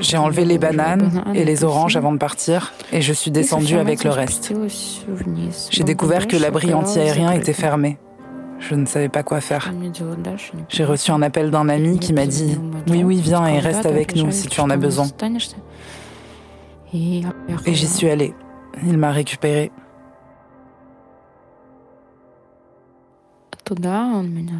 J'ai 0.00 0.16
enlevé 0.16 0.44
les 0.44 0.58
bananes 0.58 1.24
et 1.34 1.44
les 1.44 1.64
oranges 1.64 1.96
avant 1.96 2.12
de 2.12 2.18
partir 2.18 2.72
et 2.92 3.00
je 3.00 3.12
suis 3.12 3.30
descendue 3.30 3.76
avec 3.76 4.04
le 4.04 4.10
reste. 4.10 4.52
J'ai 5.70 5.84
découvert 5.84 6.26
que 6.26 6.36
l'abri 6.36 6.74
antiaérien 6.74 7.32
était 7.32 7.52
fermé. 7.52 7.98
Je 8.60 8.74
ne 8.74 8.86
savais 8.86 9.08
pas 9.08 9.22
quoi 9.22 9.40
faire. 9.40 9.72
J'ai 10.68 10.84
reçu 10.84 11.10
un 11.10 11.22
appel 11.22 11.50
d'un 11.50 11.68
ami 11.68 11.98
qui 11.98 12.12
m'a 12.12 12.26
dit 12.26 12.58
Oui, 12.88 13.04
oui, 13.04 13.20
viens 13.20 13.46
et 13.46 13.58
reste 13.58 13.84
avec 13.86 14.16
nous 14.16 14.30
si 14.30 14.48
tu 14.48 14.60
en 14.60 14.70
as 14.70 14.76
besoin. 14.76 15.06
Et 16.92 17.22
j'y 17.66 17.86
suis 17.86 18.08
allée. 18.08 18.34
Il 18.86 18.98
m'a 18.98 19.10
récupérée. 19.10 19.70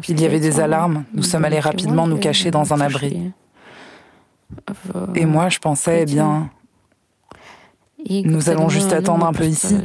Il 0.07 0.21
y 0.21 0.25
avait 0.25 0.39
des 0.39 0.59
alarmes. 0.59 1.05
Nous 1.13 1.23
sommes 1.23 1.45
allés 1.45 1.59
rapidement 1.59 2.07
nous 2.07 2.17
cacher 2.17 2.51
dans 2.51 2.73
un 2.73 2.81
abri. 2.81 3.31
Et 5.15 5.25
moi, 5.25 5.49
je 5.49 5.59
pensais, 5.59 6.03
eh 6.03 6.05
bien, 6.05 6.49
nous 8.09 8.49
allons 8.49 8.69
juste 8.69 8.93
attendre 8.93 9.25
un 9.25 9.33
peu 9.33 9.45
ici. 9.45 9.75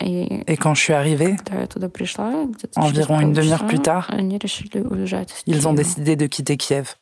Et 0.00 0.56
quand 0.56 0.74
je 0.74 0.80
suis 0.80 0.92
arrivée, 0.92 1.36
environ 2.76 3.20
une 3.20 3.32
demi-heure 3.32 3.66
plus 3.66 3.80
tard, 3.80 4.10
ils 5.46 5.68
ont 5.68 5.72
décidé 5.72 6.16
de 6.16 6.26
quitter 6.26 6.56
Kiev. 6.56 6.94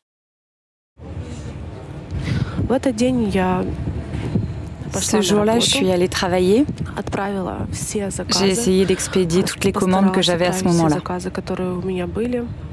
Ce 4.94 5.20
jour-là, 5.20 5.58
je 5.58 5.66
suis 5.66 5.90
allée 5.90 6.08
travailler. 6.08 6.64
J'ai 8.40 8.48
essayé 8.48 8.86
d'expédier 8.86 9.42
toutes 9.42 9.64
les 9.64 9.72
commandes 9.72 10.12
que 10.12 10.22
j'avais 10.22 10.46
à 10.46 10.52
ce 10.52 10.64
moment-là. 10.64 10.98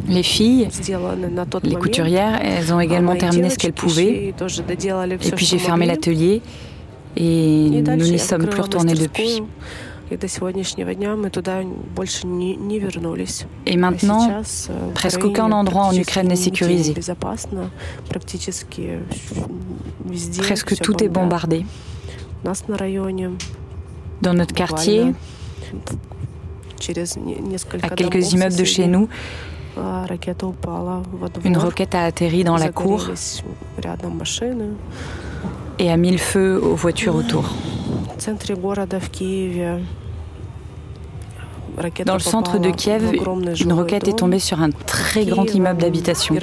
Les 0.08 0.24
filles, 0.24 0.68
les 1.64 1.76
couturières, 1.76 2.40
elles 2.44 2.74
ont 2.74 2.80
également 2.80 3.16
terminé 3.16 3.50
ce 3.50 3.58
qu'elles 3.58 3.74
pouvaient. 3.74 4.34
Et 4.34 5.32
puis 5.36 5.46
j'ai 5.46 5.60
fermé 5.60 5.86
l'atelier 5.86 6.42
et 7.16 7.70
nous 7.70 7.96
n'y 7.96 8.20
sommes 8.20 8.48
plus 8.48 8.62
retournés 8.62 8.94
depuis. 8.96 9.44
Et 13.66 13.78
maintenant, 13.78 14.42
presque 14.94 15.24
aucun 15.24 15.52
endroit 15.52 15.84
en 15.84 15.94
Ukraine 15.96 16.28
n'est 16.28 16.36
sécurisé. 16.36 16.94
Presque 20.38 20.76
tout 20.80 21.04
est 21.04 21.08
bombardé. 21.10 21.66
Dans 24.22 24.34
notre 24.34 24.54
quartier, 24.54 25.14
à 27.82 27.90
quelques 27.90 28.34
immeubles 28.34 28.56
de 28.56 28.64
chez 28.64 28.88
nous, 28.88 29.08
une 31.44 31.58
roquette 31.58 31.96
a 31.96 32.04
atterri 32.04 32.44
dans 32.44 32.58
la 32.58 32.72
cour. 32.72 33.10
Et 35.80 35.92
a 35.92 35.98
mis 35.98 36.12
le 36.12 36.18
feu 36.18 36.62
aux 36.62 36.76
voitures 36.76 37.16
autour. 37.16 37.50
Dans 42.06 42.14
le 42.14 42.20
centre 42.20 42.60
de 42.60 42.70
Kiev, 42.70 43.16
une 43.60 43.74
roquette 43.74 44.08
est 44.08 44.18
tombée 44.18 44.40
sur 44.40 44.62
un 44.62 44.70
très 44.70 45.26
grand 45.26 45.46
immeuble 45.54 45.82
d'habitation. 45.82 46.36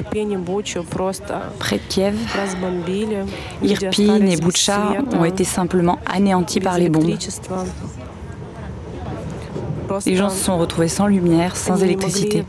Près 1.58 1.76
de 1.76 1.82
Kiev, 1.88 2.16
Irpin 3.62 4.26
et 4.26 4.36
Boucha 4.36 4.92
ont 5.12 5.24
été 5.24 5.44
simplement 5.44 5.98
anéantis 6.06 6.60
par 6.60 6.78
les 6.78 6.88
bombes. 6.88 7.16
Les 10.06 10.16
gens 10.16 10.30
se 10.30 10.44
sont 10.44 10.58
retrouvés 10.58 10.88
sans 10.88 11.06
lumière, 11.06 11.56
sans 11.56 11.82
électricité. 11.82 12.44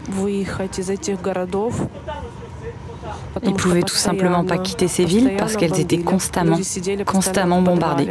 Ils 3.44 3.54
pouvaient 3.54 3.82
tout 3.82 3.96
simplement 3.96 4.44
pas 4.44 4.58
quitter 4.58 4.88
ces 4.88 5.06
villes 5.06 5.34
parce 5.38 5.56
qu'elles 5.56 5.80
étaient 5.80 6.00
constamment, 6.00 6.58
constamment 7.06 7.62
bombardées. 7.62 8.10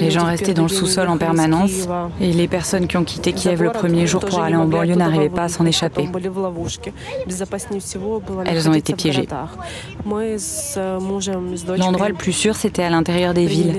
Les 0.00 0.10
gens 0.10 0.24
restaient 0.24 0.54
dans 0.54 0.64
le 0.64 0.68
sous-sol 0.68 1.08
en 1.08 1.18
permanence 1.18 1.88
et 2.20 2.32
les 2.32 2.48
personnes 2.48 2.86
qui 2.86 2.96
ont 2.96 3.04
quitté 3.04 3.32
Kiev 3.32 3.62
le 3.62 3.70
premier 3.70 4.06
jour 4.06 4.24
pour 4.24 4.40
aller 4.40 4.56
en 4.56 4.66
banlieue 4.66 4.96
n'arrivaient 4.96 5.28
pas 5.28 5.44
à 5.44 5.48
s'en 5.48 5.64
échapper. 5.66 6.08
Elles 8.46 8.68
ont 8.68 8.74
été 8.74 8.94
piégées. 8.94 9.28
L'endroit 11.76 12.08
le 12.08 12.14
plus 12.14 12.32
sûr, 12.32 12.56
c'était 12.56 12.82
à 12.82 12.90
l'intérieur 12.90 13.34
des 13.34 13.46
villes. 13.46 13.74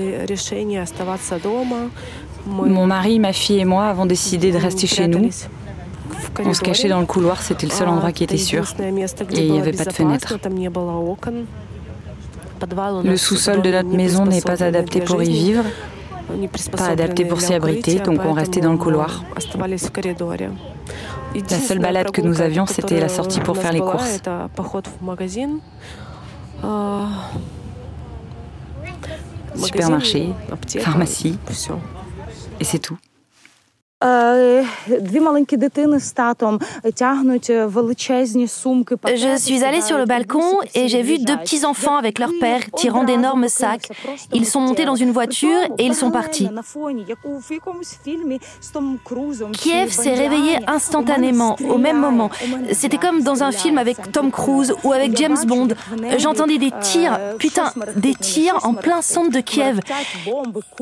Mon 2.46 2.86
mari, 2.86 3.18
ma 3.18 3.32
fille 3.32 3.58
et 3.60 3.64
moi 3.66 3.86
avons 3.86 4.06
décidé 4.06 4.50
de 4.50 4.56
rester 4.56 4.86
chez 4.86 5.06
nous 5.06 5.28
on 6.44 6.54
se 6.54 6.60
cachait 6.60 6.88
dans 6.88 7.00
le 7.00 7.06
couloir, 7.06 7.42
c'était 7.42 7.66
le 7.66 7.72
seul 7.72 7.88
endroit 7.88 8.12
qui 8.12 8.24
était 8.24 8.36
sûr. 8.36 8.64
Et 8.80 9.46
il 9.46 9.52
n'y 9.52 9.58
avait 9.60 9.72
pas 9.72 9.84
de 9.84 9.92
fenêtre. 9.92 10.38
Le 13.04 13.16
sous-sol 13.16 13.62
de 13.62 13.70
notre 13.70 13.88
maison 13.88 14.26
n'est 14.26 14.42
pas 14.42 14.62
adapté 14.62 15.00
pour 15.00 15.22
y 15.22 15.30
vivre, 15.30 15.64
pas 16.76 16.88
adapté 16.88 17.24
pour 17.24 17.40
s'y 17.40 17.54
abriter, 17.54 18.00
donc 18.00 18.20
on 18.24 18.32
restait 18.32 18.60
dans 18.60 18.72
le 18.72 18.78
couloir. 18.78 19.24
La 21.34 21.58
seule 21.58 21.78
balade 21.78 22.10
que 22.10 22.20
nous 22.20 22.40
avions, 22.40 22.66
c'était 22.66 23.00
la 23.00 23.08
sortie 23.08 23.40
pour 23.40 23.56
faire 23.56 23.72
les 23.72 23.80
courses. 23.80 24.20
Supermarché, 29.56 30.32
pharmacie, 30.80 31.38
et 32.60 32.64
c'est 32.64 32.78
tout. 32.78 32.98
Je 34.02 34.64
suis 39.36 39.62
allée 39.62 39.82
sur 39.82 39.98
le 39.98 40.06
balcon 40.06 40.58
et 40.74 40.88
j'ai 40.88 41.02
vu 41.02 41.18
deux 41.18 41.36
petits 41.36 41.66
enfants 41.66 41.96
avec 41.96 42.18
leur 42.18 42.30
père 42.40 42.62
tirant 42.74 43.04
d'énormes 43.04 43.48
sacs. 43.48 43.90
Ils 44.32 44.46
sont 44.46 44.60
montés 44.60 44.86
dans 44.86 44.94
une 44.94 45.10
voiture 45.10 45.60
et 45.76 45.84
ils 45.84 45.94
sont 45.94 46.10
partis. 46.10 46.48
Kiev 49.52 49.90
s'est 49.90 50.14
réveillé 50.14 50.56
instantanément, 50.66 51.56
au 51.68 51.76
même 51.76 51.98
moment. 51.98 52.30
C'était 52.72 52.96
comme 52.96 53.22
dans 53.22 53.42
un 53.42 53.52
film 53.52 53.76
avec 53.76 54.12
Tom 54.12 54.30
Cruise 54.30 54.72
ou 54.82 54.94
avec 54.94 55.14
James 55.18 55.44
Bond. 55.46 55.68
J'entendais 56.16 56.56
des 56.56 56.72
tirs, 56.80 57.20
putain, 57.38 57.70
des 57.96 58.14
tirs 58.14 58.60
en 58.62 58.72
plein 58.72 59.02
centre 59.02 59.30
de 59.30 59.40
Kiev. 59.40 59.80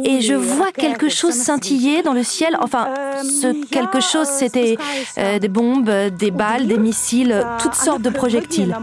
Et 0.04 0.20
je 0.20 0.34
vois 0.34 0.70
quelque 0.70 1.08
chose 1.08 1.34
scintiller 1.34 2.02
dans 2.02 2.12
le 2.12 2.22
ciel, 2.22 2.56
enfin 2.60 2.86
ce 3.22 3.64
quelque 3.66 4.00
chose, 4.00 4.26
c'était 4.26 4.76
euh, 5.18 5.38
des 5.38 5.48
bombes, 5.48 5.90
des 5.90 6.30
balles, 6.30 6.66
des 6.66 6.78
missiles, 6.78 7.44
toutes 7.60 7.74
sortes 7.74 8.02
de 8.02 8.10
projectiles. 8.10 8.76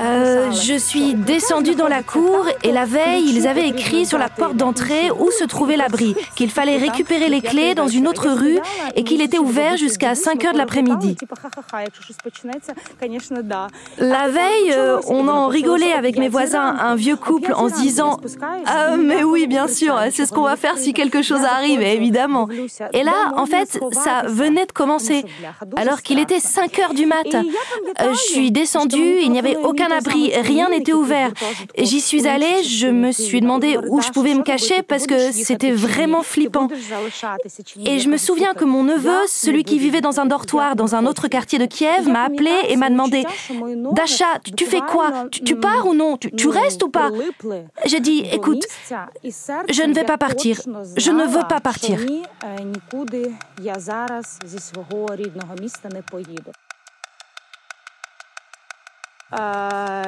Euh, 0.00 0.50
je 0.52 0.74
suis 0.76 1.14
descendue 1.14 1.74
dans 1.74 1.88
la 1.88 2.02
cour 2.02 2.46
et 2.62 2.72
la 2.72 2.84
veille, 2.84 3.24
ils 3.28 3.46
avaient 3.46 3.68
écrit 3.68 4.06
sur 4.06 4.18
la 4.18 4.28
porte 4.28 4.56
d'entrée 4.56 5.10
où 5.10 5.30
se 5.30 5.44
trouvait 5.44 5.76
l'abri, 5.76 6.14
qu'il 6.36 6.50
fallait 6.50 6.76
récupérer 6.76 7.28
les 7.28 7.40
clés 7.40 7.74
dans 7.74 7.88
une 7.88 8.08
autre 8.08 8.28
rue 8.30 8.58
et 8.94 9.04
qu'il 9.04 9.20
était 9.20 9.38
ouvert 9.38 9.76
jusqu'à 9.76 10.14
5 10.14 10.44
heures 10.44 10.52
de 10.52 10.58
l'après-midi. 10.58 11.16
La 13.98 14.28
veille, 14.28 14.72
euh, 14.72 15.00
on 15.08 15.28
en 15.28 15.48
rigolait 15.48 15.92
avec 15.92 16.18
mes 16.18 16.28
voisins, 16.28 16.76
un 16.80 16.94
vieux 16.94 17.16
couple, 17.16 17.52
en 17.54 17.68
se 17.68 17.74
disant 17.74 18.20
Ah, 18.66 18.96
mais 18.96 19.22
oui, 19.24 19.46
bien 19.46 19.68
sûr, 19.68 19.98
c'est 20.10 20.26
ce 20.26 20.32
qu'on 20.32 20.42
va 20.42 20.56
faire 20.56 20.78
si 20.78 20.92
quelque 20.92 21.22
chose 21.22 21.42
arrive, 21.44 21.80
évidemment. 21.82 22.48
Là, 23.04 23.32
en 23.36 23.46
fait, 23.46 23.78
ça 23.92 24.22
venait 24.26 24.66
de 24.66 24.72
commencer, 24.72 25.24
alors 25.76 26.02
qu'il 26.02 26.18
était 26.18 26.40
5 26.40 26.78
heures 26.80 26.94
du 26.94 27.06
mat. 27.06 27.26
Euh, 27.34 28.12
je 28.12 28.32
suis 28.32 28.50
descendue, 28.50 29.18
il 29.22 29.30
n'y 29.30 29.38
avait 29.38 29.56
aucun 29.56 29.90
abri, 29.90 30.32
rien 30.34 30.70
n'était 30.70 30.92
ouvert. 30.92 31.30
J'y 31.78 32.00
suis 32.00 32.26
allée, 32.26 32.62
je 32.64 32.86
me 32.86 33.12
suis 33.12 33.40
demandé 33.40 33.78
où 33.88 34.00
je 34.00 34.10
pouvais 34.10 34.34
me 34.34 34.42
cacher 34.42 34.82
parce 34.82 35.06
que 35.06 35.32
c'était 35.32 35.72
vraiment 35.72 36.22
flippant. 36.22 36.68
Et 37.84 37.98
je 37.98 38.08
me 38.08 38.16
souviens 38.16 38.54
que 38.54 38.64
mon 38.64 38.82
neveu, 38.82 39.18
celui 39.26 39.64
qui 39.64 39.78
vivait 39.78 40.00
dans 40.00 40.20
un 40.20 40.26
dortoir 40.26 40.76
dans 40.76 40.94
un 40.94 41.06
autre 41.06 41.28
quartier 41.28 41.58
de 41.58 41.66
Kiev, 41.66 42.08
m'a 42.08 42.24
appelé 42.24 42.52
et 42.68 42.76
m'a 42.76 42.90
demandé 42.90 43.24
Dasha, 43.92 44.38
tu 44.56 44.66
fais 44.66 44.80
quoi 44.80 45.28
tu, 45.30 45.56
pars 45.56 45.86
ou 45.86 45.94
non 45.94 46.16
tu 46.16 46.48
restes 46.48 46.82
ou 46.82 46.88
pas 46.88 47.10
J'ai 47.84 48.00
dit 48.00 48.24
Écoute, 48.32 48.64
je 49.22 49.82
ne 49.82 49.94
vais 49.94 50.04
pas 50.04 50.18
partir. 50.18 50.60
Je 50.96 51.10
ne 51.10 51.24
veux 51.24 51.46
pas 51.48 51.60
partir. 51.60 51.98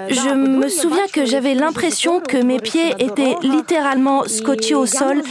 Je 0.09 0.35
me 0.35 0.69
souviens 0.69 1.07
que 1.13 1.25
j'avais 1.25 1.55
l'impression 1.55 2.21
que 2.21 2.37
mes 2.37 2.61
pieds 2.61 2.95
étaient 2.99 3.37
littéralement 3.43 4.25
scotchés 4.29 4.75
au 4.75 4.87
sol. 4.87 5.23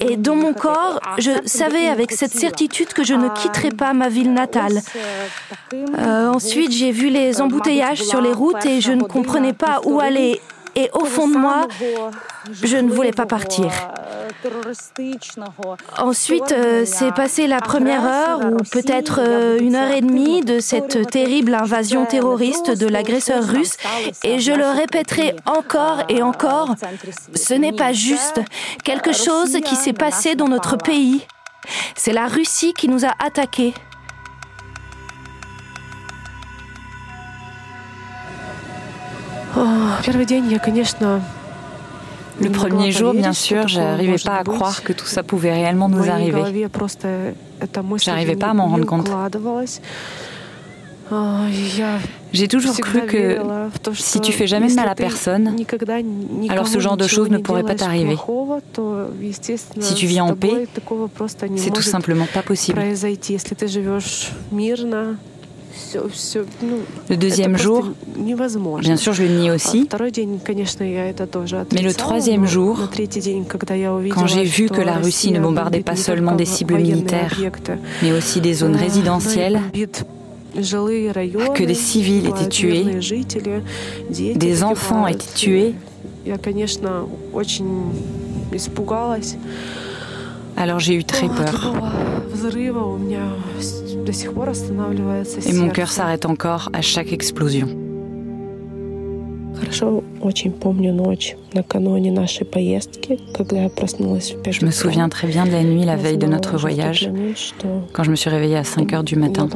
et 0.00 0.16
dans 0.16 0.36
mon 0.36 0.52
corps, 0.52 1.00
je 1.18 1.30
savais 1.44 1.88
avec 1.88 2.12
cette 2.12 2.32
certitude 2.32 2.92
que 2.92 3.02
je 3.02 3.14
ne 3.14 3.28
quitterais 3.30 3.70
pas 3.70 3.92
ma 3.94 4.08
ville 4.08 4.32
natale. 4.32 4.80
Euh, 5.74 6.28
ensuite, 6.28 6.72
j'ai 6.72 6.92
vu 6.92 7.08
les 7.08 7.40
embouteillages 7.40 8.02
sur 8.02 8.20
les 8.20 8.32
routes 8.32 8.64
et 8.64 8.80
je 8.80 8.92
ne 8.92 9.02
comprenais 9.02 9.54
pas 9.54 9.80
où 9.84 9.98
aller. 10.00 10.40
Et 10.74 10.90
au 10.94 11.04
fond 11.04 11.28
de 11.28 11.36
moi, 11.36 11.66
je 12.50 12.76
ne 12.76 12.90
voulais 12.90 13.12
pas 13.12 13.26
partir. 13.26 13.70
Ensuite, 15.98 16.52
euh, 16.52 16.84
c'est 16.86 17.12
passé 17.12 17.46
la 17.46 17.60
première 17.60 18.04
heure 18.04 18.40
ou 18.40 18.56
peut-être 18.70 19.20
euh, 19.22 19.58
une 19.58 19.76
heure 19.76 19.90
et 19.90 20.00
demie 20.00 20.42
de 20.42 20.58
cette 20.58 21.10
terrible 21.10 21.54
invasion 21.54 22.06
terroriste 22.06 22.70
de 22.70 22.86
l'agresseur 22.86 23.44
russe 23.44 23.76
et 24.24 24.40
je 24.40 24.52
le 24.52 24.66
répéterai 24.66 25.36
encore 25.46 26.02
et 26.08 26.22
encore, 26.22 26.74
ce 27.34 27.54
n'est 27.54 27.72
pas 27.72 27.92
juste. 27.92 28.40
Quelque 28.84 29.12
chose 29.12 29.58
qui 29.64 29.76
s'est 29.76 29.92
passé 29.92 30.34
dans 30.34 30.48
notre 30.48 30.76
pays. 30.76 31.26
C'est 31.94 32.12
la 32.12 32.26
Russie 32.26 32.74
qui 32.74 32.88
nous 32.88 33.04
a 33.04 33.12
attaqués. 33.24 33.74
Le 42.40 42.50
premier 42.50 42.90
jour, 42.92 43.12
bien 43.12 43.32
sûr, 43.32 43.68
je 43.68 43.78
n'arrivais 43.78 44.16
pas 44.24 44.36
à 44.38 44.44
croire 44.44 44.82
que 44.82 44.92
tout 44.92 45.06
ça 45.06 45.22
pouvait 45.22 45.52
réellement 45.52 45.88
nous 45.88 46.08
arriver. 46.10 46.42
J'arrivais 47.98 48.36
pas 48.36 48.48
à 48.48 48.54
m'en 48.54 48.68
rendre 48.68 48.86
compte. 48.86 49.08
J'ai 52.32 52.48
toujours 52.48 52.74
cru 52.80 53.02
que 53.02 53.36
si 53.92 54.20
tu 54.20 54.32
fais 54.32 54.46
jamais 54.46 54.68
de 54.68 54.74
mal 54.74 54.88
à 54.88 54.94
personne, 54.94 55.54
alors 56.48 56.66
ce 56.66 56.78
genre 56.80 56.96
de 56.96 57.06
choses 57.06 57.28
ne 57.28 57.36
pourrait 57.38 57.62
pas 57.64 57.74
t'arriver. 57.74 58.16
Si 59.78 59.94
tu 59.94 60.06
vis 60.06 60.20
en 60.22 60.34
paix, 60.34 60.66
c'est 61.56 61.70
tout 61.70 61.82
simplement 61.82 62.26
pas 62.32 62.42
possible. 62.42 62.80
Le 67.08 67.16
deuxième 67.16 67.56
jour, 67.56 67.88
bien 68.16 68.96
sûr, 68.96 69.12
je 69.12 69.22
le 69.22 69.28
nie 69.28 69.50
aussi. 69.50 69.88
Mais 71.74 71.82
le 71.82 71.94
troisième 71.94 72.46
jour, 72.46 72.78
quand 74.10 74.26
j'ai 74.26 74.44
vu 74.44 74.68
que 74.68 74.80
la 74.80 74.96
Russie 74.96 75.32
ne 75.32 75.40
bombardait 75.40 75.80
pas 75.80 75.96
seulement 75.96 76.34
des 76.34 76.44
cibles 76.44 76.76
militaires, 76.76 77.36
mais 78.02 78.12
aussi 78.12 78.40
des 78.40 78.54
zones 78.54 78.76
résidentielles, 78.76 79.60
que 81.54 81.64
des 81.64 81.74
civils 81.74 82.26
étaient 82.26 82.48
tués, 82.48 82.84
des 84.36 84.62
enfants 84.64 85.06
étaient 85.06 85.34
tués, 85.34 85.74
alors 90.56 90.78
j'ai 90.78 90.94
eu 90.94 91.04
très 91.04 91.28
peur. 91.28 91.74
Et 95.46 95.52
mon 95.52 95.68
cœur 95.70 95.90
s'arrête 95.90 96.26
encore 96.26 96.70
à 96.72 96.82
chaque 96.82 97.12
explosion. 97.12 97.68
Je 104.50 104.64
me 104.64 104.70
souviens 104.70 105.08
très 105.08 105.28
bien 105.28 105.46
de 105.46 105.52
la 105.52 105.62
nuit, 105.62 105.84
la 105.84 105.96
veille 105.96 106.18
de 106.18 106.26
notre 106.26 106.56
voyage, 106.56 107.10
quand 107.92 108.02
je 108.02 108.10
me 108.10 108.16
suis 108.16 108.30
réveillée 108.30 108.56
à 108.56 108.64
5 108.64 108.92
heures 108.92 109.04
du 109.04 109.16
matin. 109.16 109.48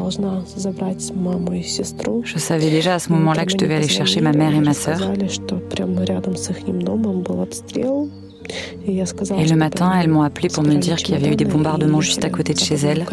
Je 2.23 2.39
savais 2.39 2.71
déjà 2.71 2.95
à 2.95 2.99
ce 2.99 3.13
moment-là 3.13 3.45
que 3.45 3.53
je 3.53 3.57
devais 3.57 3.77
aller 3.77 3.89
chercher 3.89 4.21
ma 4.21 4.33
mère 4.33 4.55
et 4.55 4.61
ma 4.61 4.75
sœur. 4.75 5.01
Et 8.87 9.47
le 9.47 9.57
matin, 9.57 9.93
elles 9.99 10.09
m'ont 10.09 10.23
appelé 10.23 10.49
pour 10.49 10.63
me 10.63 10.75
dire 10.75 10.97
qu'il 10.97 11.15
y 11.15 11.19
avait 11.19 11.33
eu 11.33 11.37
des 11.37 11.45
bombardements 11.45 12.01
juste 12.01 12.25
à 12.25 12.31
côté 12.31 12.55
de 12.55 12.61
chez 12.61 12.77
elles. 12.77 13.05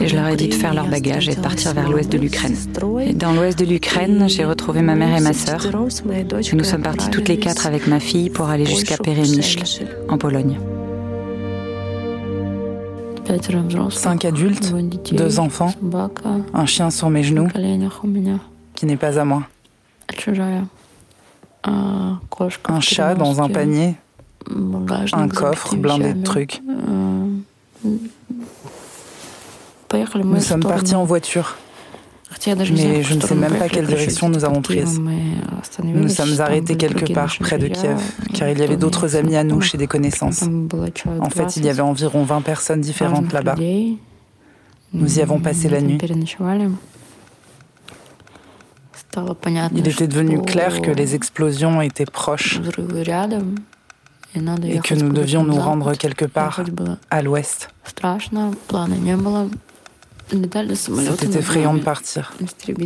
Et 0.00 0.08
je 0.08 0.16
leur 0.16 0.28
ai 0.28 0.36
dit 0.36 0.48
de 0.48 0.54
faire 0.54 0.74
leur 0.74 0.88
bagage 0.88 1.28
et 1.28 1.34
de 1.34 1.40
partir 1.40 1.72
vers 1.72 1.88
l'ouest 1.88 2.10
de 2.10 2.18
l'Ukraine. 2.18 2.56
Et 3.06 3.12
dans 3.12 3.32
l'ouest 3.32 3.58
de 3.58 3.64
l'Ukraine, 3.64 4.28
j'ai 4.28 4.44
retrouvé 4.44 4.82
ma 4.82 4.94
mère 4.94 5.16
et 5.16 5.20
ma 5.20 5.32
sœur. 5.32 5.64
Et 6.06 6.56
nous 6.56 6.64
sommes 6.64 6.82
partis 6.82 7.10
toutes 7.10 7.28
les 7.28 7.38
quatre 7.38 7.66
avec 7.66 7.86
ma 7.86 8.00
fille 8.00 8.30
pour 8.30 8.48
aller 8.48 8.66
jusqu'à 8.66 8.96
Peremyśl, 8.96 9.62
en 10.08 10.18
Pologne. 10.18 10.58
Cinq 13.90 14.24
adultes, 14.24 14.74
deux 15.12 15.38
enfants, 15.38 15.72
un 16.52 16.66
chien 16.66 16.90
sur 16.90 17.08
mes 17.08 17.22
genoux, 17.22 17.48
qui 18.74 18.86
n'est 18.86 18.96
pas 18.96 19.18
à 19.18 19.24
moi. 19.24 19.44
Un 21.64 22.80
chat 22.80 23.14
dans 23.14 23.40
un 23.40 23.48
panier. 23.48 23.94
Un 25.12 25.28
coffre 25.28 25.76
blindé 25.76 26.14
de 26.14 26.22
trucs. 26.22 26.62
Nous 30.24 30.40
sommes 30.40 30.62
partis 30.62 30.94
en 30.94 31.04
voiture. 31.04 31.56
Mais 32.46 33.02
je 33.02 33.14
ne 33.14 33.20
sais 33.20 33.34
même 33.34 33.56
pas 33.56 33.68
quelle 33.68 33.86
direction 33.86 34.28
nous 34.28 34.44
avons 34.44 34.62
prise. 34.62 35.00
Nous 35.84 36.08
sommes 36.08 36.40
arrêtés 36.40 36.76
quelque 36.76 37.12
part 37.12 37.36
près 37.38 37.58
de 37.58 37.68
Kiev, 37.68 38.00
car 38.34 38.48
il 38.48 38.58
y 38.58 38.62
avait 38.62 38.76
d'autres 38.76 39.16
amis 39.16 39.36
à 39.36 39.44
nous 39.44 39.60
chez 39.60 39.78
des 39.78 39.86
connaissances. 39.86 40.42
En 41.20 41.30
fait, 41.30 41.56
il 41.56 41.64
y 41.64 41.68
avait 41.68 41.82
environ 41.82 42.24
20 42.24 42.40
personnes 42.40 42.80
différentes 42.80 43.32
là-bas. 43.32 43.54
Nous 44.94 45.18
y 45.18 45.22
avons 45.22 45.40
passé 45.40 45.68
la 45.68 45.80
nuit. 45.80 45.98
Il 49.74 49.88
était 49.88 50.06
devenu 50.06 50.40
clair 50.42 50.80
que 50.80 50.90
les 50.90 51.14
explosions 51.14 51.80
étaient 51.80 52.06
proches 52.06 52.60
et 54.34 54.78
que 54.78 54.94
nous 54.94 55.12
devions 55.12 55.44
nous 55.44 55.58
rendre 55.58 55.94
quelque 55.94 56.24
part 56.24 56.60
à 57.10 57.22
l'ouest. 57.22 57.68
C'était 60.28 61.38
effrayant 61.38 61.74
de 61.74 61.80
partir. 61.80 62.32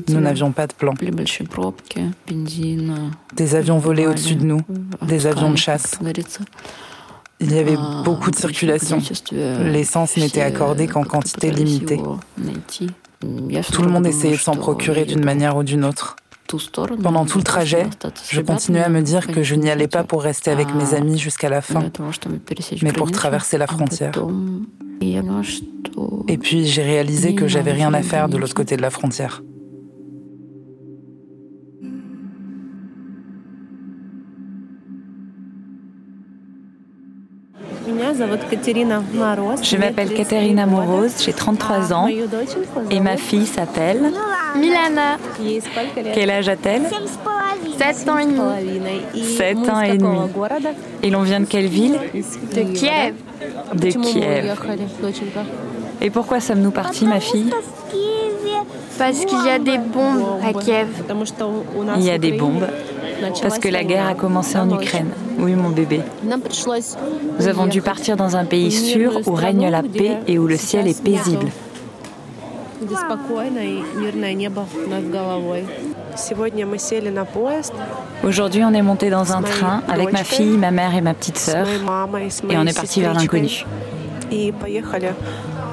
Nous 0.08 0.20
n'avions 0.20 0.50
pas 0.52 0.66
de 0.66 0.72
plan. 0.72 0.94
Des 3.36 3.54
avions 3.54 3.78
volaient 3.78 4.06
au-dessus 4.06 4.34
de 4.34 4.44
nous, 4.44 4.62
des 5.02 5.26
avions 5.26 5.50
de 5.50 5.56
chasse. 5.56 5.98
Il 7.38 7.52
y 7.52 7.58
avait 7.58 7.76
beaucoup 8.04 8.30
de 8.30 8.36
circulation. 8.36 9.00
L'essence 9.60 10.16
n'était 10.16 10.42
accordée 10.42 10.88
qu'en 10.88 11.04
quantité 11.04 11.50
limitée. 11.50 12.00
Tout 13.20 13.82
le 13.82 13.88
monde 13.88 14.06
essayait 14.06 14.36
de 14.36 14.40
s'en 14.40 14.56
procurer 14.56 15.04
d'une 15.04 15.24
manière 15.24 15.56
ou 15.56 15.62
d'une 15.62 15.84
autre. 15.84 16.16
Pendant 17.02 17.26
tout 17.26 17.38
le 17.38 17.44
trajet, 17.44 17.86
je 18.30 18.40
continuais 18.40 18.82
à 18.82 18.88
me 18.88 19.02
dire 19.02 19.26
que 19.26 19.42
je 19.42 19.56
n'y 19.56 19.68
allais 19.68 19.88
pas 19.88 20.04
pour 20.04 20.22
rester 20.22 20.50
avec 20.50 20.72
mes 20.74 20.94
amis 20.94 21.18
jusqu'à 21.18 21.48
la 21.48 21.60
fin, 21.60 21.90
mais 22.82 22.92
pour 22.92 23.10
traverser 23.10 23.58
la 23.58 23.66
frontière. 23.66 24.12
Et 26.28 26.38
puis 26.38 26.66
j'ai 26.66 26.82
réalisé 26.82 27.34
que 27.34 27.48
j'avais 27.48 27.72
rien 27.72 27.92
à 27.94 28.02
faire 28.02 28.28
de 28.28 28.36
l'autre 28.36 28.54
côté 28.54 28.76
de 28.76 28.82
la 28.82 28.90
frontière. 28.90 29.42
Je 39.62 39.76
m'appelle 39.76 40.14
Katerina 40.14 40.66
Moroz, 40.66 41.22
j'ai 41.24 41.32
33 41.32 41.92
ans. 41.92 42.08
et 42.90 43.00
ma 43.00 43.16
fille 43.16 43.46
s'appelle 43.46 44.12
Milana. 44.56 45.18
Quel 46.14 46.30
âge 46.30 46.48
a-t-elle? 46.48 46.82
7 47.78 48.08
ans 48.08 48.18
et 48.18 48.26
demi. 48.26 49.22
7 49.22 49.56
ans 49.68 49.80
et 49.80 49.98
demi. 49.98 50.18
Et 51.02 51.10
l'on 51.10 51.22
vient 51.22 51.40
de 51.40 51.44
quelle 51.46 51.66
ville? 51.66 51.98
De 52.14 52.62
Kiev. 52.72 53.14
De 53.74 53.90
Kiev. 53.90 54.54
Et 56.00 56.10
pourquoi 56.10 56.40
sommes-nous 56.40 56.70
partis, 56.70 57.04
ma 57.06 57.20
fille? 57.20 57.50
Parce 58.98 59.24
qu'il 59.26 59.44
y 59.44 59.50
a 59.50 59.58
des 59.58 59.78
bombes 59.78 60.24
à 60.42 60.52
Kiev. 60.54 60.88
Il 61.96 62.04
y 62.04 62.10
a 62.10 62.18
des 62.18 62.32
bombes 62.32 62.66
parce 63.42 63.58
que 63.58 63.68
la 63.68 63.84
guerre 63.84 64.06
a 64.06 64.14
commencé 64.14 64.56
en 64.58 64.70
Ukraine. 64.70 65.10
Oui, 65.38 65.54
mon 65.54 65.70
bébé. 65.70 66.00
Nous 67.38 67.48
avons 67.48 67.66
dû 67.66 67.82
partir 67.82 68.16
dans 68.16 68.36
un 68.36 68.44
pays 68.44 68.72
sûr 68.72 69.20
où 69.26 69.32
règne 69.32 69.68
la 69.68 69.82
paix 69.82 70.18
et 70.26 70.38
où 70.38 70.46
le 70.46 70.56
ciel 70.56 70.88
est 70.88 71.02
paisible. 71.02 71.46
Aujourd'hui, 78.24 78.62
on 78.64 78.72
est 78.74 78.82
monté 78.82 79.10
dans 79.10 79.32
un 79.32 79.42
train 79.42 79.82
avec 79.88 80.12
ma 80.12 80.24
fille, 80.24 80.56
ma 80.56 80.70
mère 80.70 80.94
et 80.94 81.00
ma 81.00 81.14
petite 81.14 81.38
sœur 81.38 81.66
et 82.48 82.56
on 82.56 82.66
est 82.66 82.76
parti 82.76 83.00
vers 83.00 83.14
l'inconnu. 83.14 83.64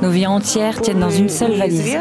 Nos 0.02 0.10
vies 0.10 0.28
entières 0.28 0.82
tiennent 0.82 1.00
dans 1.00 1.10
une 1.10 1.30
seule 1.30 1.54
valise. 1.54 1.98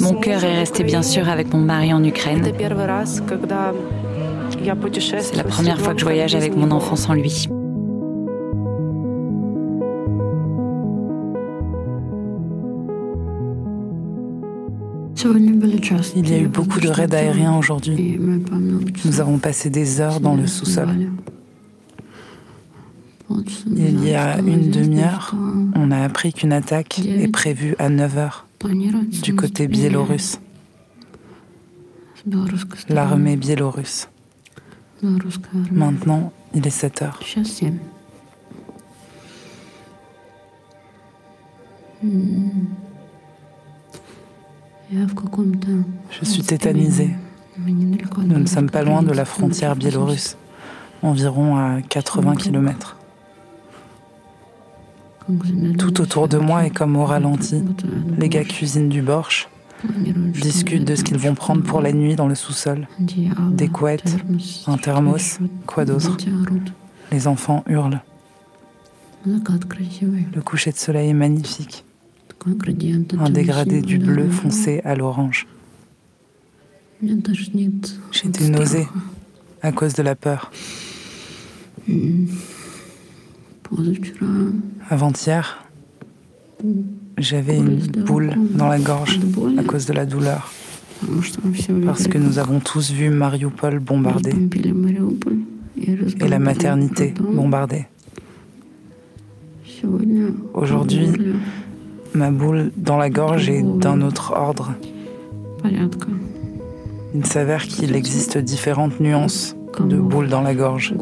Mon 0.00 0.14
cœur 0.14 0.44
est 0.44 0.58
resté 0.58 0.84
bien 0.84 1.02
sûr 1.02 1.28
avec 1.28 1.52
mon 1.52 1.60
mari 1.60 1.92
en 1.92 2.02
Ukraine. 2.02 2.42
C'est 5.10 5.36
la 5.36 5.44
première 5.44 5.80
fois 5.80 5.92
que 5.92 6.00
je 6.00 6.04
voyage 6.04 6.34
avec 6.34 6.56
mon 6.56 6.70
enfant 6.70 6.96
sans 6.96 7.12
lui. 7.14 7.48
Il 16.16 16.30
y 16.30 16.34
a 16.34 16.38
eu 16.38 16.46
beaucoup 16.46 16.80
de 16.80 16.88
raids 16.88 17.14
aériens 17.14 17.56
aujourd'hui. 17.56 18.18
Nous 19.04 19.20
avons 19.20 19.38
passé 19.38 19.68
des 19.68 20.00
heures 20.00 20.20
dans 20.20 20.34
le 20.34 20.46
sous-sol. 20.46 20.88
Il 23.30 24.04
y 24.04 24.14
a 24.14 24.38
une 24.38 24.70
demi-heure, 24.70 25.34
on 25.74 25.90
a 25.90 25.98
appris 26.02 26.32
qu'une 26.32 26.52
attaque 26.52 27.00
est 27.00 27.28
prévue 27.28 27.74
à 27.78 27.88
9 27.88 28.18
heures 28.18 28.46
du 29.22 29.34
côté 29.34 29.68
biélorusse. 29.68 30.40
L'armée 32.88 33.36
biélorusse. 33.36 34.08
Maintenant, 35.70 36.32
il 36.54 36.66
est 36.66 36.70
7 36.70 37.02
heures. 37.02 37.20
Je 46.10 46.24
suis 46.24 46.42
tétanisée. 46.42 47.10
Nous 47.66 48.38
ne 48.38 48.46
sommes 48.46 48.70
pas 48.70 48.82
loin 48.82 49.02
de 49.02 49.12
la 49.12 49.24
frontière 49.24 49.76
biélorusse, 49.76 50.36
environ 51.02 51.56
à 51.56 51.82
80 51.82 52.36
km. 52.36 52.97
Tout 55.78 56.00
autour 56.00 56.28
de 56.28 56.38
moi 56.38 56.64
est 56.66 56.70
comme 56.70 56.96
au 56.96 57.04
ralenti. 57.04 57.62
Les 58.18 58.28
gars 58.28 58.44
cuisinent 58.44 58.88
du 58.88 59.02
borsch, 59.02 59.48
discutent 60.32 60.84
de 60.84 60.94
ce 60.94 61.04
qu'ils 61.04 61.18
vont 61.18 61.34
prendre 61.34 61.62
pour 61.62 61.80
la 61.80 61.92
nuit 61.92 62.16
dans 62.16 62.28
le 62.28 62.34
sous-sol. 62.34 62.88
Des 63.52 63.68
couettes, 63.68 64.16
un 64.66 64.78
thermos, 64.78 65.38
quoi 65.66 65.84
d'autre 65.84 66.16
Les 67.12 67.26
enfants 67.26 67.62
hurlent. 67.68 68.00
Le 69.26 70.40
coucher 70.40 70.72
de 70.72 70.76
soleil 70.76 71.10
est 71.10 71.14
magnifique. 71.14 71.84
Un 73.18 73.30
dégradé 73.30 73.82
du 73.82 73.98
bleu 73.98 74.30
foncé 74.30 74.80
à 74.84 74.94
l'orange. 74.94 75.46
J'étais 78.12 78.48
nausée 78.48 78.86
à 79.62 79.72
cause 79.72 79.94
de 79.94 80.02
la 80.02 80.14
peur. 80.14 80.50
Avant-hier, 84.88 85.64
j'avais 87.18 87.58
une 87.58 87.78
boule 88.04 88.32
dans 88.54 88.68
la 88.68 88.78
gorge 88.78 89.20
à 89.58 89.62
cause 89.62 89.86
de 89.86 89.92
la 89.92 90.06
douleur. 90.06 90.50
Parce 91.84 92.08
que 92.08 92.18
nous 92.18 92.38
avons 92.38 92.60
tous 92.60 92.90
vu 92.90 93.10
Mariupol 93.10 93.78
bombardé. 93.78 94.32
Et 95.76 96.28
la 96.28 96.38
maternité 96.38 97.14
bombardée. 97.20 97.86
Aujourd'hui, 100.54 101.08
ma 102.14 102.30
boule 102.30 102.72
dans 102.76 102.96
la 102.96 103.10
gorge 103.10 103.48
est 103.48 103.62
d'un 103.62 104.00
autre 104.00 104.32
ordre. 104.34 104.72
Il 107.14 107.26
s'avère 107.26 107.64
qu'il 107.66 107.94
existe 107.94 108.38
différentes 108.38 109.00
nuances 109.00 109.56
de 109.78 109.96
boules 109.96 110.28
dans 110.28 110.42
la 110.42 110.54
gorge. 110.54 110.94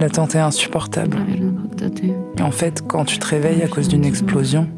L'attente 0.00 0.34
est 0.34 0.40
insupportable. 0.40 1.16
En 2.40 2.50
fait, 2.50 2.82
quand 2.86 3.04
tu 3.04 3.18
te 3.18 3.26
réveilles 3.26 3.62
à 3.62 3.68
cause 3.68 3.88
d'une 3.88 4.04
explosion, 4.04 4.68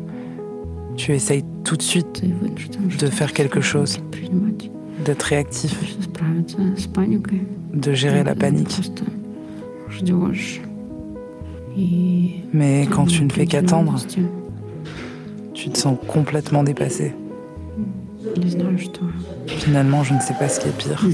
tu 0.97 1.13
essayes 1.13 1.45
tout 1.65 1.77
de 1.77 1.83
suite 1.83 2.23
de 2.99 3.07
faire 3.07 3.33
quelque 3.33 3.61
chose, 3.61 4.01
d'être 5.05 5.23
réactif, 5.23 5.79
de 7.73 7.93
gérer 7.93 8.23
la 8.23 8.35
panique. 8.35 8.81
Mais 12.53 12.87
quand 12.91 13.07
tu 13.07 13.25
ne 13.25 13.33
fais 13.33 13.47
qu'attendre, 13.47 13.97
tu 15.55 15.71
te 15.71 15.79
sens 15.79 15.97
complètement 16.07 16.63
dépassé. 16.63 17.15
Finalement, 19.47 20.05
je 20.05 20.15
ne 20.15 20.21
sais 20.21 20.35
pas 20.35 20.49
ce 20.49 20.61
qui 20.61 20.69
est 20.69 20.77
pire. 20.77 21.05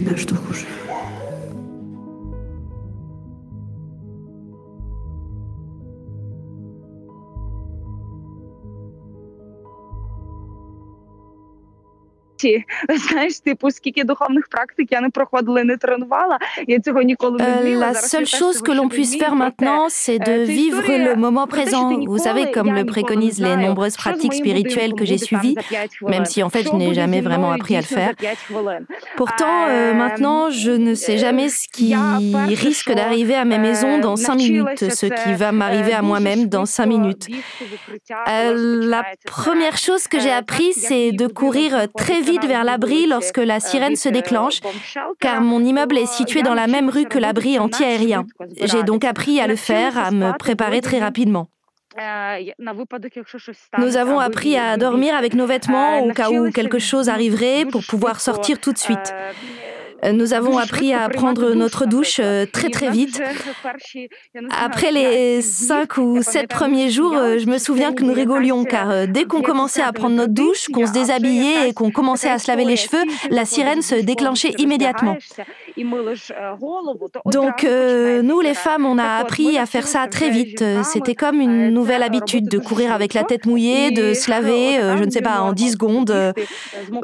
La 17.79 17.95
seule 17.95 18.27
chose 18.27 18.63
que 18.63 18.73
l'on 18.73 18.89
puisse 18.89 19.17
faire 19.17 19.35
maintenant, 19.35 19.87
c'est 19.89 20.19
de 20.19 20.43
vivre 20.45 20.83
le 20.87 21.15
moment 21.17 21.47
présent. 21.47 21.99
Vous 22.07 22.19
savez, 22.19 22.51
comme 22.51 22.73
le 22.75 22.85
préconisent 22.85 23.41
les 23.41 23.57
nombreuses 23.57 23.97
pratiques 23.97 24.35
spirituelles 24.35 24.95
que 24.95 25.05
j'ai 25.05 25.19
suivies, 25.19 25.57
même 26.03 26.25
si 26.25 26.43
en 26.43 26.51
fait 26.51 26.65
je 26.65 26.75
n'ai 26.75 26.95
jamais 26.95 27.21
vraiment 27.21 27.53
appris 27.53 27.77
à 27.77 27.81
le 27.81 27.87
faire. 27.87 28.15
Pourtant, 29.17 29.67
euh, 29.69 29.95
maintenant, 29.95 30.51
je 30.51 30.71
ne 30.71 30.95
sais 30.95 31.19
jamais 31.19 31.49
ce 31.49 31.69
qui 31.69 31.95
risque 32.55 32.93
d'arriver 32.93 33.35
à 33.35 33.45
ma 33.45 33.59
maison 33.59 33.99
dans 33.99 34.17
cinq 34.17 34.37
minutes, 34.37 34.91
ce 34.91 35.07
qui 35.07 35.35
va 35.35 35.53
m'arriver 35.53 35.93
à 35.93 36.03
moi-même 36.03 36.47
dans 36.47 36.67
cinq 36.67 36.87
minutes. 36.87 37.29
Euh, 38.29 38.87
la 38.87 39.05
première 39.27 39.77
chose 39.77 40.09
que 40.09 40.19
j'ai 40.21 40.31
appris, 40.31 40.73
c'est 40.73 41.13
de 41.13 41.27
courir 41.27 41.87
très 41.97 42.21
vite 42.21 42.30
vers 42.39 42.65
l'abri 42.65 43.07
lorsque 43.07 43.39
la 43.39 43.61
sirène 43.61 43.97
se 43.97 44.09
déclenche, 44.09 44.61
car 45.21 45.41
mon 45.41 45.65
immeuble 45.65 45.99
est 45.99 46.07
situé 46.07 46.43
dans 46.43 46.55
la 46.55 46.67
même 46.67 46.89
rue 46.89 47.07
que 47.07 47.19
l'abri 47.19 47.59
anti-aérien. 47.59 48.27
J'ai 48.63 48.83
donc 48.83 49.05
appris 49.05 49.41
à 49.41 49.47
le 49.47 49.57
faire, 49.57 49.99
à 49.99 50.11
me 50.11 50.37
préparer 50.37 50.81
très 50.81 50.99
rapidement. 50.99 51.49
Nous 53.79 53.97
avons 53.97 54.21
appris 54.21 54.57
à 54.57 54.77
dormir 54.77 55.15
avec 55.17 55.35
nos 55.35 55.47
vêtements 55.47 56.01
au 56.01 56.13
cas 56.13 56.31
où 56.31 56.51
quelque 56.51 56.79
chose 56.79 57.09
arriverait 57.09 57.65
pour 57.65 57.83
pouvoir 57.85 58.21
sortir 58.21 58.61
tout 58.61 58.73
de 58.73 58.79
suite. 58.79 59.13
Euh, 60.05 60.13
nous 60.13 60.33
avons 60.33 60.59
appris 60.59 60.93
à 60.95 61.09
prendre 61.09 61.53
notre 61.53 61.87
douche 61.87 62.21
euh, 62.21 62.47
très 62.51 62.71
très 62.71 62.91
vite. 62.91 63.21
Après 64.51 64.93
les 64.93 65.43
cinq 65.43 65.99
ou 65.99 66.23
sept 66.23 66.49
premiers 66.49 66.91
jours, 66.91 67.15
euh, 67.17 67.39
je 67.39 67.47
me 67.47 67.59
souviens 67.59 67.93
que 67.93 68.03
nous 68.03 68.13
rigolions 68.13 68.65
car 68.65 69.07
dès 69.07 69.25
qu'on 69.25 69.43
commençait 69.43 69.83
à 69.83 69.93
prendre 69.93 70.17
notre 70.17 70.33
douche, 70.33 70.69
qu'on 70.73 70.87
se 70.87 70.93
déshabillait 70.93 71.69
et 71.69 71.73
qu'on 71.75 71.91
commençait 71.91 72.31
à 72.31 72.39
se 72.39 72.51
laver 72.51 72.65
les 72.65 72.77
cheveux, 72.77 73.05
la 73.31 73.45
sirène 73.45 73.83
se 73.83 73.95
déclenchait 73.95 74.55
immédiatement. 74.59 75.17
Donc 77.27 77.65
nous 77.65 78.41
les 78.41 78.55
femmes, 78.55 78.87
on 78.87 78.99
a 78.99 79.17
appris 79.17 79.59
à 79.59 79.67
faire 79.67 79.87
ça 79.87 80.07
très 80.09 80.31
vite. 80.31 80.65
C'était 80.85 81.15
comme 81.15 81.41
une 81.41 81.71
nouvelle 81.71 82.03
habitude 82.03 82.49
de 82.49 82.59
courir 82.59 82.93
avec 82.93 83.15
la 83.15 83.25
tête 83.25 83.47
mouillée, 83.47 83.91
de 83.91 84.15
se 84.15 84.31
laver, 84.31 84.79
je 84.99 85.05
ne 85.05 85.11
sais 85.11 85.23
pas, 85.23 85.41
en 85.41 85.53
10 85.53 85.73
secondes. 85.73 86.15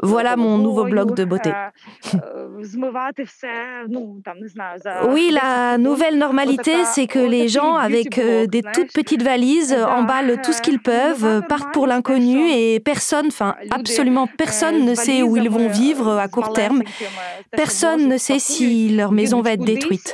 Voilà 0.01 0.35
mon 0.35 0.57
nouveau 0.57 0.85
blog 0.85 1.15
de 1.15 1.25
beauté. 1.25 1.51
Oui, 5.09 5.29
la 5.31 5.77
nouvelle 5.77 6.17
normalité, 6.17 6.83
c'est 6.85 7.07
que 7.07 7.19
les 7.19 7.47
gens, 7.47 7.75
avec 7.75 8.17
euh, 8.17 8.45
des 8.45 8.61
toutes 8.61 8.91
petites 8.93 9.23
valises, 9.23 9.73
emballent 9.73 10.41
tout 10.41 10.53
ce 10.53 10.61
qu'ils 10.61 10.79
peuvent, 10.79 11.41
partent 11.47 11.73
pour 11.73 11.87
l'inconnu 11.87 12.49
et 12.49 12.79
personne, 12.79 13.27
enfin 13.27 13.55
absolument 13.71 14.27
personne 14.27 14.85
ne 14.85 14.95
sait 14.95 15.21
où 15.21 15.37
ils 15.37 15.49
vont 15.49 15.69
vivre 15.69 16.17
à 16.17 16.27
court 16.27 16.53
terme. 16.53 16.83
Personne 17.51 18.07
ne 18.07 18.17
sait 18.17 18.39
si 18.39 18.89
leur 18.95 19.11
maison 19.11 19.41
va 19.41 19.53
être 19.53 19.63
détruite. 19.63 20.13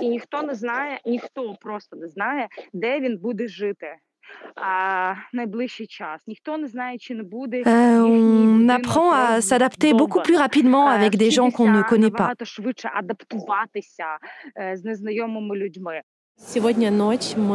Euh, 7.65 8.01
on 8.01 8.69
apprend 8.69 9.11
à 9.11 9.41
s'adapter 9.41 9.93
beaucoup 9.93 10.19
plus 10.21 10.35
rapidement 10.35 10.87
avec 10.87 11.15
des 11.17 11.31
gens 11.31 11.51
qu'on 11.51 11.69
ne 11.71 11.81
connaît 11.81 12.11
pas. 12.11 12.27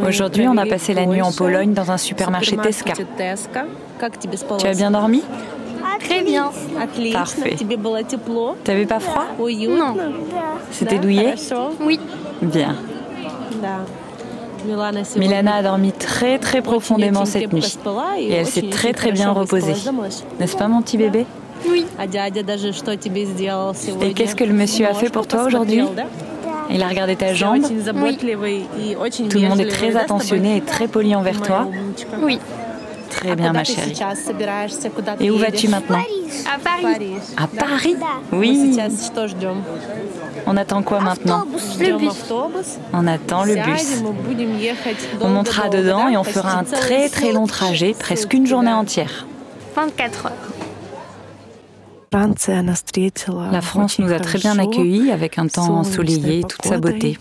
Aujourd'hui, 0.07 0.47
on 0.49 0.57
a 0.57 0.65
passé 0.67 0.95
la 0.95 1.07
nuit 1.07 1.21
en 1.23 1.33
Pologne 1.33 1.73
dans 1.75 1.91
un 1.91 1.99
supermarché 1.99 2.57
Teska. 2.57 2.93
Tu 4.59 4.67
as 4.67 4.75
bien 4.75 4.91
dormi? 4.93 5.23
Très 6.01 6.23
bien. 6.23 6.51
Parfait. 7.13 7.57
T'avais 8.65 8.87
pas 8.87 9.01
froid? 9.01 9.27
Non. 9.77 9.97
C'était 10.71 10.99
douillet? 10.99 11.35
Oui. 11.81 11.99
Bien. 12.41 12.77
Milana 15.17 15.55
a 15.57 15.63
dormi 15.63 15.93
très 15.93 16.39
très 16.39 16.63
profondément 16.63 17.25
cette 17.25 17.53
nuit 17.53 17.79
et 18.19 18.33
elle 18.33 18.47
s'est 18.47 18.69
très 18.71 18.93
très 18.93 19.13
bien 19.13 19.33
reposée. 19.33 19.75
N'est-ce 20.41 20.57
pas 20.57 20.69
mon 20.69 20.83
petit 20.83 20.97
bébé 20.97 21.27
Oui. 21.69 21.87
Et 24.03 24.15
qu'est-ce 24.15 24.37
que 24.37 24.45
le 24.45 24.53
monsieur 24.55 24.87
a 24.87 24.95
fait 24.95 25.11
pour 25.11 25.27
toi 25.27 25.45
aujourd'hui 25.45 25.83
Il 26.71 26.83
a 26.83 26.89
regardé 26.89 27.17
ta 27.17 27.35
jambe. 27.35 27.65
Oui. 27.97 28.67
Tout 29.29 29.39
le 29.39 29.49
monde 29.49 29.61
est 29.61 29.69
très 29.69 29.97
attentionné 29.97 30.57
et 30.57 30.61
très 30.61 30.89
poli 30.89 31.15
envers 31.15 31.41
toi. 31.41 31.69
Oui. 32.23 32.39
Très 33.19 33.35
bien, 33.35 33.53
ma 33.53 33.65
chérie. 33.65 33.99
Et 35.21 35.31
où 35.31 35.39
vas-tu 35.39 35.69
maintenant 35.69 35.99
À 36.55 36.59
Paris. 36.59 37.15
À 37.37 37.47
Paris 37.49 37.97
Oui. 38.33 38.79
On 40.47 40.57
attend 40.57 40.83
quoi 40.83 41.01
maintenant 41.01 41.45
Le 41.81 41.99
bus. 41.99 42.11
On 42.93 43.07
attend 43.07 43.45
le 43.45 43.55
bus. 43.57 44.03
On 45.21 45.29
montera 45.31 45.69
dedans 45.69 46.09
et 46.09 46.17
on 46.17 46.25
fera 46.25 46.59
un 46.61 46.65
très 46.65 47.09
très 47.09 47.33
long 47.33 47.47
trajet, 47.47 47.95
presque 47.99 48.33
une 48.35 48.47
journée 48.47 48.73
entière. 48.73 49.27
24 49.75 50.27
heures. 50.27 50.33
La 53.53 53.61
France 53.61 53.99
nous 53.99 54.13
a 54.13 54.21
très 54.21 54.39
bien 54.39 54.59
accueillis 54.59 55.11
avec 55.11 55.39
un 55.39 55.47
temps 55.49 55.79
ensoleillé 55.81 56.39
et 56.39 56.43
toute 56.45 56.65
sa 56.65 56.79
beauté. 56.79 57.19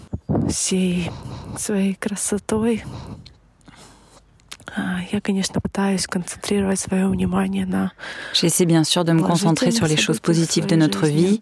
J'essaie 8.34 8.66
bien 8.66 8.84
sûr 8.84 9.04
de 9.06 9.12
me 9.14 9.22
concentrer 9.22 9.72
sur 9.72 9.88
les 9.88 9.98
choses 9.98 10.20
positives 10.20 10.66
de 10.66 10.76
notre 10.76 11.06
vie, 11.08 11.40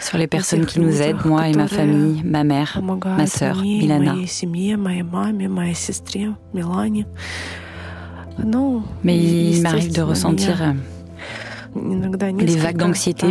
sur 0.00 0.18
les 0.18 0.26
personnes 0.26 0.66
qui 0.66 0.80
nous 0.80 1.00
aident, 1.02 1.24
moi 1.24 1.48
et 1.48 1.52
ma 1.54 1.68
famille, 1.68 2.22
ma 2.24 2.44
mère, 2.44 2.80
ma 2.82 3.26
sœur, 3.26 3.56
Milana. 3.62 4.14
Mais 9.04 9.16
il 9.18 9.62
m'arrive 9.62 9.92
de 9.92 10.02
ressentir 10.02 10.62
euh, 10.62 10.72
des 12.34 12.56
vagues 12.56 12.76
d'anxiété, 12.78 13.26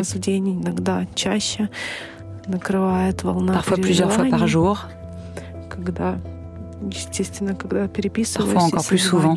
parfois 3.54 3.78
plusieurs 3.78 4.12
fois 4.12 4.26
par 4.26 4.48
jour. 4.48 4.88
Parfois 8.40 8.64
encore 8.64 8.86
plus 8.86 8.98
souvent, 8.98 9.36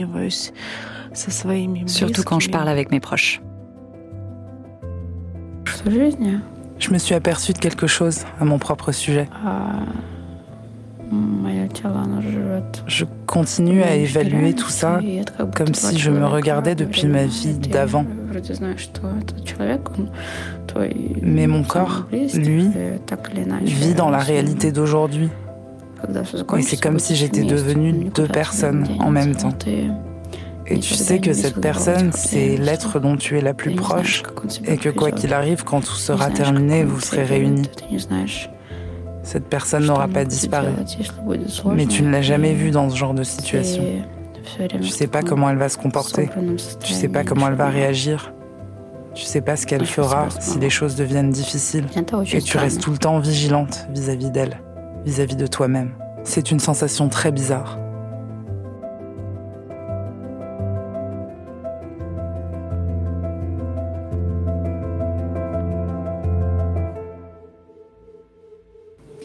surtout 1.87 2.23
quand 2.25 2.41
je 2.41 2.51
parle 2.51 2.69
avec 2.69 2.91
mes 2.91 3.01
proches. 3.01 3.41
Je 6.79 6.91
me 6.91 6.99
suis 6.99 7.15
aperçue 7.15 7.53
de 7.53 7.59
quelque 7.59 7.87
chose 7.87 8.25
à 8.41 8.45
mon 8.45 8.59
propre 8.59 8.93
sujet. 8.93 9.29
Je 12.87 13.05
continue 13.27 13.83
à 13.83 13.95
évaluer 13.95 14.55
tout 14.55 14.71
ça 14.71 15.01
comme 15.55 15.75
si 15.75 15.99
je 15.99 16.11
me 16.11 16.27
regardais 16.27 16.75
depuis 16.75 17.07
ma 17.07 17.27
vie 17.27 17.55
d'avant. 17.55 18.05
Mais 21.23 21.47
mon 21.47 21.63
corps, 21.63 22.07
lui, 22.35 22.71
vit 23.63 23.95
dans 23.95 24.11
la 24.11 24.19
réalité 24.19 24.73
d'aujourd'hui. 24.73 25.31
Et 26.59 26.63
c'est 26.63 26.81
comme 26.81 26.99
si 26.99 27.17
j'étais 27.17 27.43
devenue 27.43 28.11
deux 28.15 28.29
personnes 28.29 28.87
en 29.01 29.11
même 29.11 29.35
temps. 29.35 29.53
Et 30.67 30.79
tu 30.79 30.95
sais 30.95 31.19
que 31.19 31.35
cette 31.35 31.61
personne, 31.61 32.11
c'est 32.13 32.57
l'être 32.57 32.99
dont 32.99 33.17
tu 33.17 33.37
es 33.37 33.43
la 33.43 33.53
plus 33.53 33.75
proche, 33.75 34.23
et 34.67 34.79
que 34.79 34.89
quoi 34.89 35.11
qu'il 35.11 35.35
arrive, 35.35 35.63
quand 35.63 35.81
tout 35.81 35.97
sera 35.97 36.31
terminé, 36.31 36.85
vous 36.85 37.01
serez 37.01 37.25
réunis. 37.25 37.69
Cette 39.23 39.45
personne 39.45 39.87
n'aura 39.87 40.09
pas 40.09 40.25
disparu, 40.25 40.69
mais 41.75 41.87
tu 41.87 42.03
ne 42.03 42.11
l'as 42.11 42.23
jamais 42.23 42.55
vue 42.55 42.71
dans 42.71 42.89
ce 42.91 42.97
genre 42.97 43.15
de 43.15 43.23
situation. 43.23 43.83
Tu 44.69 44.89
sais 44.89 45.07
pas 45.07 45.23
comment 45.23 45.49
elle 45.51 45.57
va 45.57 45.69
se 45.69 45.79
comporter, 45.79 46.29
tu 46.81 46.93
sais 46.93 47.09
pas 47.09 47.25
comment 47.25 47.49
elle 47.49 47.55
va 47.55 47.69
réagir, 47.69 48.33
tu 49.15 49.25
sais 49.25 49.41
pas 49.41 49.57
ce 49.57 49.67
qu'elle 49.67 49.87
fera 49.87 50.29
si 50.41 50.59
les 50.59 50.71
choses 50.71 50.97
deviennent 50.97 51.31
difficiles, 51.31 51.87
et 52.33 52.43
tu 52.43 52.57
restes 52.57 52.81
tout 52.81 52.91
le 52.91 52.99
temps 52.99 53.19
vigilante 53.19 53.87
vis-à-vis 53.93 54.31
d'elle 54.31 54.61
vis-à-vis 55.06 55.36
de 55.36 55.48
toi-même. 55.48 55.92
C'est 56.24 56.52
une 56.52 56.60
sensation 56.60 57.10
très 57.10 57.32
bizarre. 57.32 57.78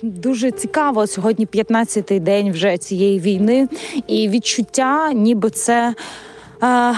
Дуже 0.02 0.50
цікаво 0.50 1.07
сьогодні 1.07 1.46
15-й 1.46 2.20
день 2.20 2.52
вже 2.52 2.78
цієї 2.78 3.20
війни, 3.20 3.68
і 4.07 4.28
відчуття, 4.28 5.12
ніби 5.12 5.50
це 5.50 5.94
е, 6.62 6.94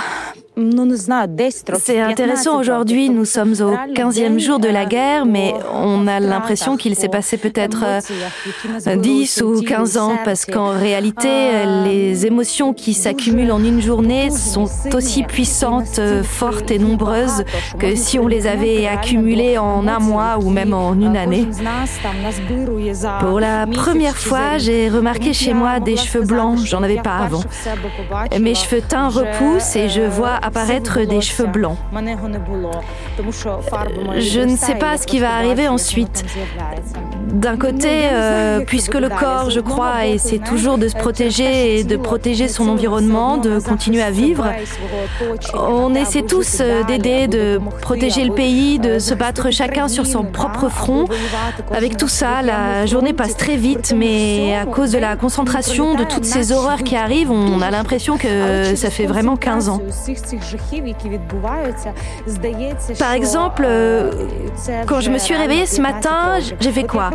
C'est 1.79 2.01
intéressant 2.01 2.59
aujourd'hui, 2.59 3.09
nous 3.09 3.23
sommes 3.23 3.53
au 3.61 3.71
15e 3.93 4.37
jour 4.37 4.59
de 4.59 4.67
la 4.67 4.85
guerre, 4.85 5.25
mais 5.25 5.53
on 5.73 6.07
a 6.07 6.19
l'impression 6.19 6.75
qu'il 6.75 6.95
s'est 6.95 7.07
passé 7.07 7.37
peut-être 7.37 7.85
10 8.97 9.41
ou 9.43 9.61
15 9.61 9.97
ans, 9.97 10.17
parce 10.25 10.45
qu'en 10.45 10.71
réalité, 10.71 11.29
les 11.85 12.25
émotions 12.25 12.73
qui 12.73 12.93
s'accumulent 12.93 13.51
en 13.53 13.63
une 13.63 13.81
journée 13.81 14.29
sont 14.29 14.67
aussi 14.93 15.23
puissantes, 15.23 16.01
fortes 16.23 16.69
et 16.69 16.79
nombreuses 16.79 17.45
que 17.79 17.95
si 17.95 18.19
on 18.19 18.27
les 18.27 18.45
avait 18.45 18.87
accumulées 18.87 19.57
en 19.57 19.87
un 19.87 19.99
mois 19.99 20.37
ou 20.37 20.49
même 20.49 20.73
en 20.73 20.93
une 20.93 21.15
année. 21.15 21.47
Pour 23.21 23.39
la 23.39 23.65
première 23.67 24.17
fois, 24.17 24.57
j'ai 24.57 24.89
remarqué 24.89 25.31
chez 25.31 25.53
moi 25.53 25.79
des 25.79 25.95
cheveux 25.95 26.25
blancs, 26.25 26.59
j'en 26.65 26.83
avais 26.83 27.01
pas 27.01 27.17
avant. 27.19 27.43
Mes 28.39 28.55
cheveux 28.55 28.81
teints 28.81 29.07
repoussent 29.07 29.77
et 29.77 29.87
je 29.87 30.01
vois 30.01 30.39
apparaître 30.41 31.01
des 31.01 31.21
cheveux 31.21 31.47
blancs. 31.47 31.77
Je 34.19 34.39
ne 34.41 34.55
sais 34.55 34.75
pas 34.75 34.97
ce 34.97 35.07
qui 35.07 35.19
va 35.19 35.35
arriver 35.35 35.67
ensuite. 35.67 36.25
D'un 37.31 37.57
côté, 37.57 38.09
euh, 38.11 38.59
puisque 38.65 38.95
le 38.95 39.07
corps, 39.07 39.49
je 39.49 39.61
crois, 39.61 40.05
essaie 40.05 40.39
toujours 40.39 40.77
de 40.77 40.87
se 40.87 40.95
protéger 40.95 41.79
et 41.79 41.83
de 41.83 41.95
protéger 41.95 42.47
son 42.47 42.67
environnement, 42.67 43.37
de 43.37 43.59
continuer 43.59 44.01
à 44.01 44.11
vivre, 44.11 44.51
on 45.53 45.95
essaie 45.95 46.23
tous 46.23 46.57
euh, 46.59 46.83
d'aider, 46.83 47.27
de 47.27 47.59
protéger 47.81 48.25
le 48.25 48.33
pays, 48.33 48.79
de 48.79 48.99
se 48.99 49.13
battre 49.13 49.49
chacun 49.51 49.87
sur 49.87 50.05
son 50.05 50.23
propre 50.23 50.67
front. 50.69 51.05
Avec 51.73 51.95
tout 51.95 52.09
ça, 52.09 52.41
la 52.41 52.85
journée 52.85 53.13
passe 53.13 53.37
très 53.37 53.55
vite, 53.55 53.93
mais 53.95 54.55
à 54.55 54.65
cause 54.65 54.91
de 54.91 54.97
la 54.97 55.15
concentration 55.15 55.95
de 55.95 56.03
toutes 56.03 56.25
ces 56.25 56.51
horreurs 56.51 56.83
qui 56.83 56.95
arrivent, 56.95 57.31
on 57.31 57.61
a 57.61 57.71
l'impression 57.71 58.17
que 58.17 58.75
ça 58.75 58.89
fait 58.89 59.05
vraiment 59.05 59.37
15 59.37 59.69
ans. 59.69 59.81
Par 62.99 63.13
exemple, 63.13 63.63
euh, 63.65 64.11
quand 64.87 64.99
je 65.01 65.09
me 65.09 65.17
suis 65.17 65.35
réveillée 65.35 65.65
ce 65.65 65.81
matin, 65.81 66.39
j'ai 66.59 66.71
fait 66.71 66.83
quoi? 66.83 67.09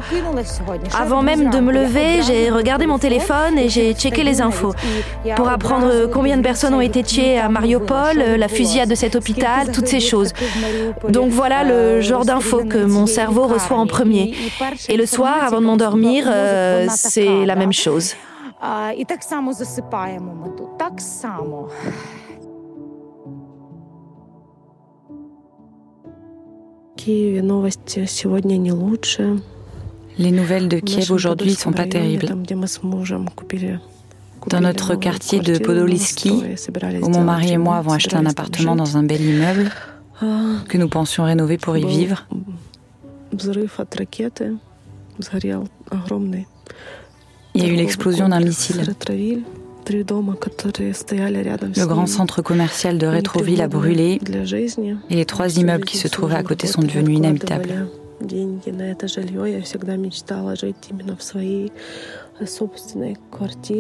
Avant 0.99 1.23
même 1.23 1.51
de 1.51 1.59
me 1.61 1.73
lever, 1.73 2.23
j'ai 2.23 2.51
regardé 2.51 2.87
mon 2.87 2.99
téléphone 2.99 3.59
et 3.59 3.69
j'ai 3.69 3.95
checké 3.95 4.23
les 4.23 4.41
infos. 4.41 4.73
Pour 5.37 5.49
apprendre 5.49 6.07
combien 6.13 6.37
de 6.37 6.43
personnes 6.43 6.75
ont 6.75 6.81
été 6.81 7.03
tuées 7.03 7.39
à 7.39 7.49
Mariupol, 7.49 8.17
la 8.19 8.49
fusillade 8.49 8.89
de 8.89 8.95
cet 8.95 9.17
hôpital, 9.17 9.71
toutes 9.73 9.89
ces 9.89 10.01
choses. 10.01 10.33
Donc 11.09 11.31
voilà 11.31 11.65
le 11.65 12.01
genre 12.01 12.25
d'infos 12.25 12.65
que 12.65 12.79
mon 12.85 13.07
cerveau 13.07 13.47
reçoit 13.47 13.77
en 13.77 13.87
premier. 13.87 14.35
Et 14.89 14.97
le 14.97 15.07
soir, 15.07 15.37
avant 15.43 15.61
de 15.61 15.67
m'endormir, 15.67 16.25
euh, 16.29 16.87
c'est 16.91 17.45
la 17.47 17.55
même 17.57 17.73
chose. 17.73 18.15
Les 30.19 30.31
nouvelles 30.31 30.69
de 30.69 30.79
Kiev 30.81 31.13
aujourd'hui 31.13 31.55
sont 31.55 31.73
pas 31.73 31.87
terribles. 31.87 32.29
Dans 34.49 34.61
notre 34.61 34.95
quartier 34.97 35.41
de 35.41 35.59
Podoliski, 35.59 36.43
où 37.03 37.09
mon 37.09 37.23
mari 37.23 37.53
et 37.53 37.59
moi 37.59 37.77
avons 37.77 37.93
acheté 37.93 38.17
un 38.17 38.27
appartement 38.27 38.75
dans 38.75 38.97
un 38.97 39.05
bel 39.05 39.21
immeuble 39.21 39.71
que 40.69 40.79
nous 40.79 40.89
pensions 40.89 41.25
rénover 41.25 41.59
pour 41.59 41.77
y 41.77 41.85
vivre, 41.85 42.27
il 47.55 47.63
y 47.63 47.65
a 47.65 47.69
eu 47.69 47.77
l'explosion 47.77 48.29
d'un 48.29 48.41
missile. 48.41 48.95
Le 49.89 51.85
grand 51.87 52.07
centre 52.07 52.43
commercial 52.43 52.99
de 52.99 53.07
Rétroville 53.07 53.63
a 53.63 53.69
brûlé. 53.69 54.21
et 55.11 55.15
les 55.15 55.25
trois 55.25 55.57
immeubles 55.57 55.85
qui 55.85 55.97
se 55.97 56.09
trouvaient 56.09 56.35
à 56.35 56.43
côté 56.43 56.67
sont 56.67 56.83
devenus 56.83 57.19
inhabitables. 57.19 57.87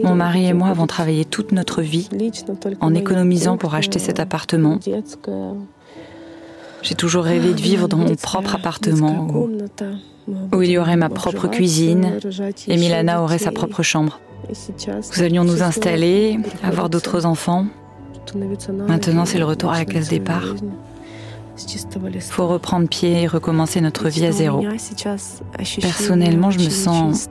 Mon 0.05 0.15
mari 0.15 0.47
et 0.47 0.53
moi 0.53 0.69
avons 0.69 0.87
travaillé 0.87 1.25
toute 1.25 1.53
notre 1.53 1.83
vie 1.83 2.09
en 2.81 2.95
économisant 2.95 3.57
pour 3.57 3.75
acheter 3.75 3.99
cet 3.99 4.21
appartement. 4.21 4.79
J'ai 6.83 6.95
toujours 6.95 7.25
rêvé 7.25 7.53
de 7.53 7.61
vivre 7.61 7.89
dans 7.89 7.97
mon 7.97 8.15
propre 8.15 8.55
appartement 8.55 9.27
où, 10.53 10.63
il 10.63 10.71
y 10.71 10.79
aurait 10.79 10.97
ma 10.97 11.09
propre 11.09 11.49
cuisine 11.49 12.19
et 12.69 12.77
Milana 12.77 13.23
aurait 13.23 13.39
sa 13.39 13.53
propre 13.53 13.83
chambre. 13.83 14.21
Nous 15.17 15.23
allions 15.23 15.45
nous 15.45 15.63
installer, 15.63 16.39
avoir 16.63 16.89
d'autres 16.89 17.27
enfants. 17.27 17.67
Maintenant, 18.89 19.25
c'est 19.25 19.39
le 19.39 19.45
retour 19.45 19.71
à 19.71 19.79
la 19.79 19.85
case 19.85 20.09
départ. 20.09 20.55
Il 21.59 22.21
faut 22.21 22.47
reprendre 22.47 22.89
pied 22.89 23.23
et 23.23 23.27
recommencer 23.27 23.81
notre 23.81 24.09
vie 24.09 24.27
à 24.27 24.33
zéro. 24.33 24.63
Personnellement, 25.81 26.51
je 26.51 26.59
me 26.59 26.71
sens 26.71 27.29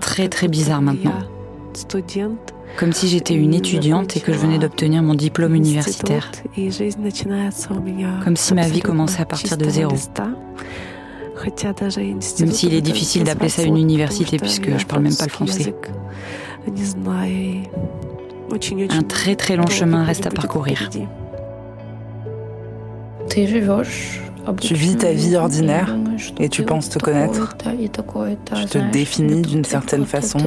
très 0.00 0.28
très 0.28 0.48
bizarre 0.48 0.82
maintenant. 0.82 1.12
Comme 2.76 2.92
si 2.92 3.08
j'étais 3.08 3.34
une 3.34 3.52
étudiante 3.52 4.16
et 4.16 4.20
que 4.20 4.32
je 4.32 4.38
venais 4.38 4.58
d'obtenir 4.58 5.02
mon 5.02 5.14
diplôme 5.14 5.54
universitaire. 5.54 6.30
Comme 8.24 8.36
si 8.36 8.54
ma 8.54 8.68
vie 8.68 8.80
commençait 8.80 9.22
à 9.22 9.26
partir 9.26 9.56
de 9.56 9.68
zéro. 9.68 9.94
Même 12.40 12.52
s'il 12.52 12.74
est 12.74 12.80
difficile 12.80 13.24
d'appeler 13.24 13.48
ça 13.48 13.62
une 13.62 13.76
université 13.76 14.38
puisque 14.38 14.76
je 14.76 14.86
parle 14.86 15.02
même 15.02 15.16
pas 15.16 15.24
le 15.24 15.30
français. 15.30 15.74
Un 18.90 19.02
très 19.02 19.36
très 19.36 19.56
long 19.56 19.66
chemin 19.66 20.04
reste 20.04 20.26
à 20.26 20.30
parcourir. 20.30 20.90
Tu 24.60 24.74
vis 24.74 24.96
ta 24.96 25.12
vie 25.12 25.36
ordinaire 25.36 25.96
et 26.38 26.48
tu 26.48 26.64
penses 26.64 26.88
te 26.88 26.98
connaître. 26.98 27.56
Tu 28.54 28.64
te 28.66 28.78
définis 28.90 29.42
d'une 29.42 29.64
certaine 29.64 30.06
façon. 30.06 30.38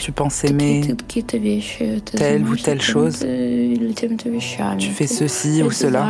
Tu 0.00 0.12
penses 0.12 0.44
aimer 0.44 0.94
telle 2.16 2.46
ou 2.46 2.56
telle 2.56 2.80
chose. 2.80 3.26
Tu 4.78 4.90
fais 4.90 5.06
ceci 5.08 5.62
ou 5.64 5.70
cela. 5.72 6.06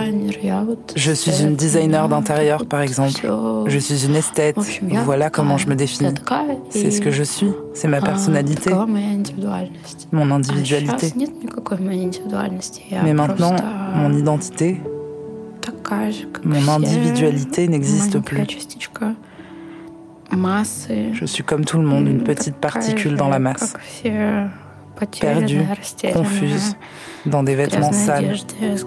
Je 0.95 1.13
suis 1.13 1.43
une 1.43 1.57
designer 1.57 2.09
d'intérieur, 2.09 2.67
par 2.67 2.83
exemple. 2.83 3.27
Je 3.67 3.79
suis 3.79 4.05
une 4.05 4.17
esthète. 4.17 4.59
Voilà 5.05 5.31
comment 5.31 5.57
je 5.57 5.69
me 5.69 5.75
définis. 5.77 6.13
C'est 6.71 6.91
ce 6.91 7.01
que 7.01 7.11
je 7.11 7.23
suis. 7.23 7.53
C'est 7.73 7.89
ma 7.89 8.03
personnalité. 8.03 8.71
Mon 10.13 10.31
individualité. 10.31 11.15
Mais 13.03 13.15
maintenant, 13.15 13.57
mon 13.97 14.13
identité, 14.13 14.81
mon 16.45 16.69
individualité 16.69 17.69
n'existe 17.69 18.19
plus. 18.21 18.45
Je 21.13 21.25
suis 21.25 21.45
comme 21.45 21.65
tout 21.65 21.79
le 21.79 21.85
monde, 21.85 22.09
une 22.09 22.25
petite 22.25 22.57
particule 22.57 23.17
dans 23.17 23.29
la 23.29 23.39
masse, 23.39 23.75
perdue, 25.21 25.63
confuse, 26.13 26.77
dans 27.27 27.43
des 27.43 27.55
vêtements 27.55 27.93
sales, 27.93 28.37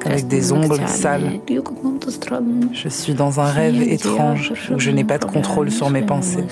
avec 0.05 0.27
des 0.27 0.51
ongles 0.51 0.87
sales. 0.87 1.39
Je 2.73 2.89
suis 2.89 3.13
dans 3.13 3.39
un 3.39 3.45
rêve 3.45 3.81
étrange 3.81 4.53
où 4.73 4.79
je 4.79 4.91
n'ai 4.91 5.03
pas 5.03 5.17
de 5.17 5.25
contrôle 5.25 5.71
sur 5.71 5.89
mes 5.89 6.01
pensées. 6.01 6.45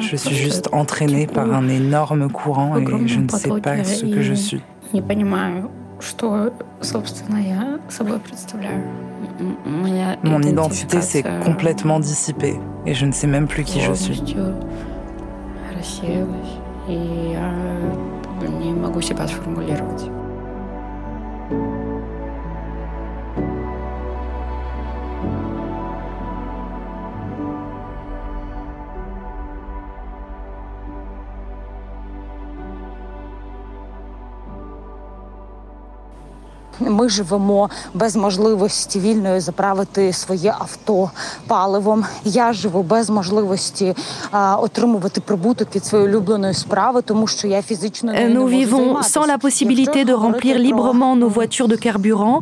Je 0.00 0.16
suis 0.16 0.34
juste 0.34 0.68
entraînée 0.72 1.26
par 1.26 1.52
un 1.52 1.68
énorme 1.68 2.30
courant 2.30 2.76
et 2.78 2.86
je 3.06 3.18
ne 3.20 3.28
sais 3.28 3.60
pas 3.60 3.84
ce 3.84 4.04
que 4.04 4.22
je 4.22 4.34
suis. 4.34 4.62
Mon 10.24 10.42
identité 10.42 11.00
s'est 11.00 11.24
complètement 11.44 12.00
dissipée 12.00 12.58
et 12.86 12.94
je 12.94 13.06
ne 13.06 13.12
sais 13.12 13.26
même 13.26 13.46
plus 13.46 13.64
qui 13.64 13.80
je 13.80 13.92
suis. 13.92 14.22
Ми 36.81 37.09
живемо 37.09 37.69
без 37.93 38.15
можливості 38.15 38.99
вільної 38.99 39.39
заправити 39.39 40.13
своє 40.13 40.55
авто 40.59 41.11
паливом. 41.47 42.05
Я 42.23 42.53
живу 42.53 42.83
без 42.83 43.09
можливості 43.09 43.95
а, 44.31 44.55
отримувати 44.55 45.21
прибуток 45.21 45.75
від 45.75 45.85
своєї 45.85 46.09
улюбленої 46.09 46.53
справи, 46.53 47.01
тому 47.01 47.27
що 47.27 47.47
я 47.47 47.61
фізично 47.61 48.13
не 48.13 48.29
Nous 48.29 48.49
vivons 48.49 49.03
sans 49.03 49.27
la 49.27 49.37
possibilité 49.37 50.05
de 50.05 50.13
remplir 50.25 50.55
librement 50.67 51.15
nos 51.15 51.31
voitures 51.39 51.69
de 51.73 51.77
carburant. 51.85 52.41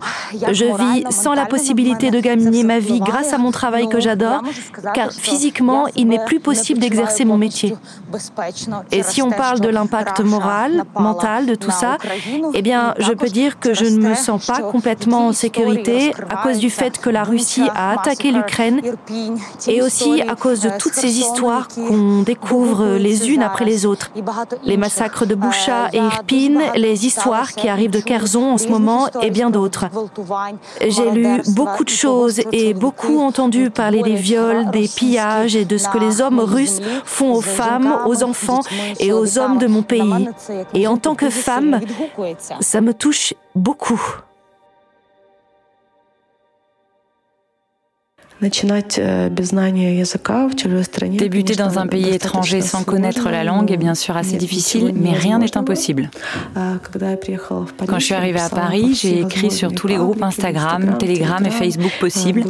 Je 0.60 0.68
vis 0.82 1.00
sans 1.22 1.36
la 1.42 1.46
possibilité 1.46 2.06
de 2.16 2.20
gagner 2.20 2.64
ma 2.64 2.80
vie 2.80 3.00
grâce 3.10 3.32
à 3.34 3.38
mon 3.38 3.52
travail 3.52 3.86
que 3.94 4.00
j'adore, 4.06 4.42
car 4.98 5.10
physiquement, 5.28 5.84
il 6.00 6.06
n'est 6.12 6.26
plus 6.32 6.42
possible 6.50 6.80
d'exercer 6.84 7.24
mon 7.32 7.38
métier. 7.46 7.72
Et 8.92 9.04
si 9.12 9.20
on 9.28 9.32
parle 9.44 9.60
de 9.68 9.70
l'impact 9.78 10.18
moral, 10.36 10.72
mental 11.10 11.46
de 11.52 11.56
tout 11.64 11.76
ça, 11.84 11.92
eh 12.58 12.62
bien, 12.62 12.82
je 13.06 13.14
peux 13.22 13.32
dire 13.42 13.52
que 13.64 13.72
je 13.74 13.86
ne 13.94 14.00
me 14.08 14.14
sens 14.26 14.26
pas 14.39 14.61
complètement 14.61 15.29
en 15.29 15.33
sécurité 15.33 16.13
à 16.29 16.43
cause 16.43 16.59
du 16.59 16.71
fait 16.71 16.99
que 16.99 17.11
la 17.11 17.25
Russie 17.25 17.69
a 17.75 17.93
attaqué 17.93 18.33
l'Ukraine 18.33 18.81
et 19.67 19.83
aussi 19.83 20.23
à 20.23 20.35
cause 20.35 20.61
de 20.61 20.71
toutes 20.79 20.95
ces 20.95 21.19
histoires 21.19 21.69
qu'on 21.69 22.23
découvre 22.23 22.97
les 22.97 23.31
unes 23.31 23.43
après 23.43 23.65
les 23.65 23.87
autres. 23.87 24.11
Les 24.65 24.77
massacres 24.77 25.27
de 25.27 25.35
Boucha 25.35 25.89
et 25.93 25.99
Irpin, 25.99 26.73
les 26.77 27.07
histoires 27.07 27.53
qui 27.53 27.69
arrivent 27.69 27.91
de 27.91 28.01
Kherson 28.01 28.43
en 28.43 28.59
ce 28.59 28.69
moment 28.69 29.09
et 29.23 29.31
bien 29.31 29.51
d'autres. 29.51 29.87
J'ai 30.81 31.11
lu 31.11 31.41
beaucoup 31.49 31.85
de 31.85 31.91
choses 31.91 32.41
et 32.53 32.75
beaucoup 32.75 33.21
entendu 33.21 33.71
parler 33.71 34.03
des 34.03 34.15
viols, 34.15 34.71
des 34.71 34.89
pillages 34.89 35.57
et 35.57 35.65
de 35.65 35.79
ce 35.79 35.89
que 35.89 35.99
les 35.99 36.21
hommes 36.21 36.41
russes 36.41 36.81
font 37.05 37.33
aux 37.33 37.41
femmes, 37.41 37.99
aux 38.07 38.23
enfants 38.23 38.61
et 38.99 39.13
aux 39.13 39.39
hommes 39.39 39.59
de 39.59 39.67
mon 39.67 39.83
pays. 39.83 40.29
Et 40.75 40.87
en 40.87 40.97
tant 40.97 41.15
que 41.15 41.31
femme, 41.31 41.81
ça 42.61 42.81
me 42.81 42.95
touche 42.95 43.35
beaucoup. 43.55 44.01
Э, 48.43 49.29
Débuter 51.19 51.57
dans 51.57 51.79
un 51.79 51.87
pays 51.87 52.09
étranger 52.09 52.63
sans 52.63 52.85
connaître 52.85 53.29
la 53.29 53.45
langue 53.45 53.71
est 53.71 53.77
bien 53.77 53.95
sûr 53.95 54.17
assez 54.17 54.37
difficile, 54.39 54.93
mais 54.95 55.13
rien 55.13 55.39
n'est 55.39 55.57
impossible. 55.59 56.11
Quand 57.87 57.99
je 57.99 58.05
suis 58.05 58.15
arrivée 58.15 58.41
à 58.41 58.49
Paris, 58.49 58.95
j'ai 58.95 59.21
écrit 59.21 59.51
sur 59.51 59.73
tous 59.73 59.87
les 59.87 59.97
groupes 59.97 60.23
Instagram, 60.23 60.97
Telegram 60.99 61.45
et 61.45 61.51
Facebook 61.51 61.93
possibles. 62.01 62.45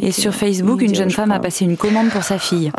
Et 0.00 0.12
sur 0.12 0.34
Facebook, 0.34 0.82
une 0.82 0.94
jeune 0.94 1.10
femme 1.10 1.30
a 1.30 1.38
passé 1.38 1.64
une 1.64 1.76
commande 1.76 2.08
pour 2.08 2.24
sa 2.24 2.38
fille. 2.38 2.72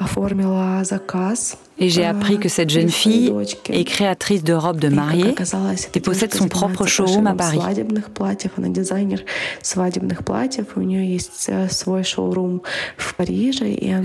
Et 1.79 1.89
j'ai 1.89 2.05
appris 2.05 2.39
que 2.39 2.49
cette 2.49 2.69
jeune 2.69 2.89
fille 2.89 3.33
est 3.69 3.83
créatrice 3.83 4.43
de 4.43 4.53
robes 4.53 4.79
de 4.79 4.89
mariée 4.89 5.35
et 5.93 5.99
possède 5.99 6.33
son 6.33 6.47
propre 6.47 6.85
showroom 6.85 7.27
à 7.27 7.33
Paris. 7.33 7.59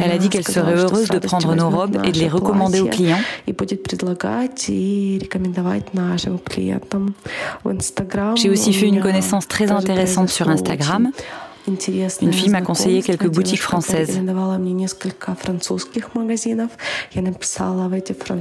Elle 0.01 0.11
a 0.11 0.19
dit 0.19 0.29
qu'elle 0.29 0.47
serait 0.47 0.75
heureuse 0.75 1.09
de 1.09 1.19
prendre 1.19 1.55
nos 1.55 1.71
robes 1.71 2.01
et 2.05 2.13
de 2.13 2.19
les 2.19 2.29
recommander 2.29 2.81
aux 2.81 2.87
clients. 2.87 3.21
J'ai 8.37 8.51
aussi 8.51 8.73
fait 8.73 8.87
une 8.87 9.01
connaissance 9.01 9.47
très 9.47 9.71
intéressante 9.71 10.29
sur 10.29 10.49
Instagram 10.49 11.11
une 12.23 12.33
fille 12.33 12.49
m'a 12.49 12.63
conseillé 12.63 13.03
quelques 13.03 13.29
boutiques 13.29 13.63
françaises. 13.63 14.21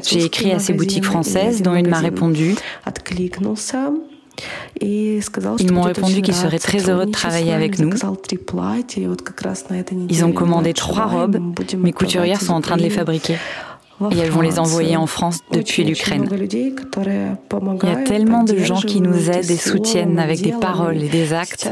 J'ai 0.03 0.23
écrit 0.23 0.51
à 0.51 0.59
ces 0.59 0.73
boutiques 0.73 1.05
françaises, 1.05 1.61
dont 1.61 1.75
une 1.75 1.89
m'a 1.89 1.99
répondu. 1.99 2.55
Ils 4.80 5.21
m'ont 5.71 5.82
répondu 5.82 6.21
qu'ils 6.21 6.36
seraient 6.36 6.59
très 6.59 6.89
heureux 6.89 7.05
de 7.05 7.11
travailler 7.11 7.53
avec 7.53 7.80
nous. 7.80 7.91
Ils 10.09 10.25
ont 10.25 10.32
commandé 10.32 10.73
trois 10.73 11.05
robes. 11.05 11.39
Mes 11.78 11.93
couturières 11.93 12.41
sont 12.41 12.53
en 12.53 12.61
train 12.61 12.78
de 12.78 12.84
les 12.84 12.89
fabriquer. 12.89 13.38
Et 14.11 14.17
elles 14.19 14.30
vont 14.30 14.41
les 14.41 14.59
envoyer 14.59 14.95
en 14.95 15.07
France 15.07 15.39
depuis 15.51 15.84
l'Ukraine. 15.84 16.30
Il 16.32 17.89
y 17.89 17.91
a 17.91 17.95
tellement 18.03 18.43
de 18.43 18.57
gens 18.57 18.80
qui 18.80 19.01
nous 19.01 19.32
aident 19.32 19.49
et 19.49 19.57
soutiennent 19.57 20.19
avec 20.19 20.41
des 20.41 20.51
paroles 20.51 21.01
et 21.01 21.09
des 21.09 21.34
actes. 21.34 21.67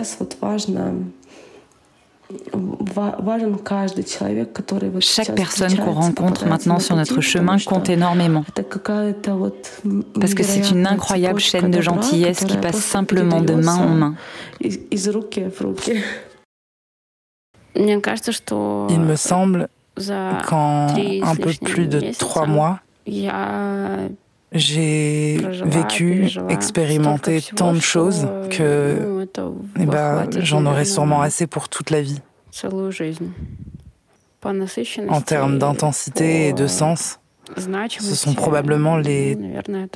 Chaque 4.99 5.35
personne 5.35 5.77
qu'on 5.77 5.93
rencontre 5.93 6.47
maintenant 6.47 6.79
sur 6.79 6.95
notre 6.95 7.21
chemin 7.21 7.59
compte 7.59 7.87
énormément. 7.89 8.43
Parce 10.19 10.33
que 10.33 10.41
c'est 10.43 10.71
une 10.71 10.87
incroyable 10.87 11.39
chaîne 11.39 11.69
de 11.71 11.81
gentillesse 11.81 12.45
qui 12.45 12.57
passe 12.57 12.77
simplement 12.77 13.41
de 13.41 13.53
main 13.53 13.75
en 13.75 13.89
main. 13.89 14.15
Il 14.61 14.79
me 18.99 19.15
semble 19.15 19.67
qu'en 20.47 20.87
un 20.87 21.35
peu 21.35 21.53
plus 21.61 21.87
de 21.87 22.11
trois 22.17 22.45
mois, 22.45 22.79
j'ai 24.55 25.37
vécu, 25.65 26.29
expérimenté 26.49 27.41
tant 27.55 27.73
de 27.73 27.79
choses 27.79 28.27
que 28.49 29.25
eh 29.79 29.85
ben, 29.85 30.27
j'en 30.39 30.65
aurais 30.65 30.85
sûrement 30.85 31.21
assez 31.21 31.45
pour 31.45 31.69
toute 31.69 31.89
la 31.89 32.01
vie. 32.01 32.21
En 35.09 35.21
termes 35.21 35.59
d'intensité 35.59 36.47
et 36.47 36.53
de 36.53 36.67
sens, 36.67 37.19
ce 37.57 38.15
sont 38.15 38.33
probablement 38.33 38.97
les 38.97 39.37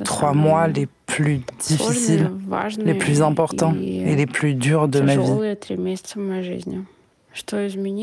trois 0.04 0.34
mois 0.34 0.68
les 0.68 0.86
plus 1.06 1.40
difficiles, 1.58 2.30
les 2.78 2.94
plus 2.94 3.22
importants 3.22 3.74
et 3.80 4.14
les 4.14 4.26
plus 4.26 4.54
durs 4.54 4.88
de 4.88 5.00
ma 5.00 5.16
vie. 5.16 5.56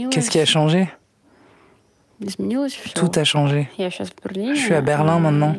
Qu'est-ce 0.10 0.30
qui 0.30 0.39
a 0.39 0.45
changé? 0.45 0.89
Tout 2.95 3.11
a 3.15 3.24
changé. 3.24 3.70
Je 3.78 4.55
suis 4.55 4.74
à 4.74 4.82
Berlin 4.82 5.20
maintenant 5.20 5.55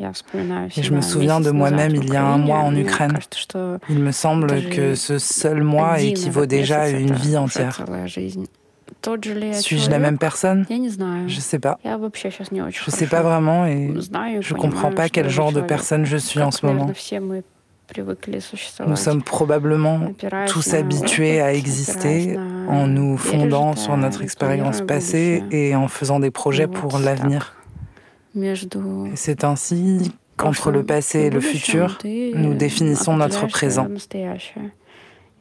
et 0.76 0.82
je 0.82 0.92
me 0.92 1.00
souviens 1.00 1.40
de 1.40 1.50
moi-même 1.50 1.94
il 1.94 2.12
y 2.12 2.16
a 2.16 2.24
un 2.24 2.38
mois 2.38 2.58
en 2.58 2.74
Ukraine. 2.74 3.18
Il 3.88 3.98
me 4.00 4.12
semble 4.12 4.68
que 4.68 4.94
ce 4.94 5.18
seul 5.18 5.62
mois 5.62 6.00
équivaut 6.00 6.46
déjà 6.46 6.82
à 6.82 6.88
une 6.88 7.14
vie 7.14 7.36
entière. 7.36 7.84
Suis-je 9.52 9.90
la 9.90 9.98
même 9.98 10.18
personne? 10.18 10.66
Je 10.68 11.36
ne 11.36 11.40
sais 11.40 11.58
pas. 11.58 11.78
Je 11.84 11.90
ne 11.90 12.90
sais 12.90 13.06
pas 13.06 13.22
vraiment 13.22 13.66
et 13.66 13.94
je 14.40 14.54
ne 14.54 14.58
comprends 14.58 14.90
pas 14.90 15.08
quel 15.08 15.28
genre 15.28 15.52
de 15.52 15.60
personne 15.60 16.04
je 16.04 16.16
suis 16.16 16.42
en 16.42 16.50
ce 16.50 16.66
moment. 16.66 16.90
Nous 18.86 18.96
sommes 18.96 19.22
probablement 19.22 20.12
tous 20.46 20.74
habitués 20.74 21.40
à 21.40 21.54
exister 21.54 22.36
en 22.68 22.86
nous 22.86 23.16
fondant 23.16 23.76
sur 23.76 23.96
notre 23.96 24.22
expérience 24.22 24.82
passée 24.82 25.42
et 25.50 25.74
en 25.74 25.88
faisant 25.88 26.20
des 26.20 26.30
projets 26.30 26.66
pour 26.66 26.98
l'avenir. 26.98 27.54
C'est 29.14 29.44
ainsi 29.44 30.12
qu'entre 30.36 30.70
le 30.70 30.84
passé 30.84 31.20
et 31.20 31.30
le 31.30 31.40
futur, 31.40 31.98
nous 32.04 32.54
définissons 32.54 33.16
notre 33.16 33.46
présent. 33.46 33.88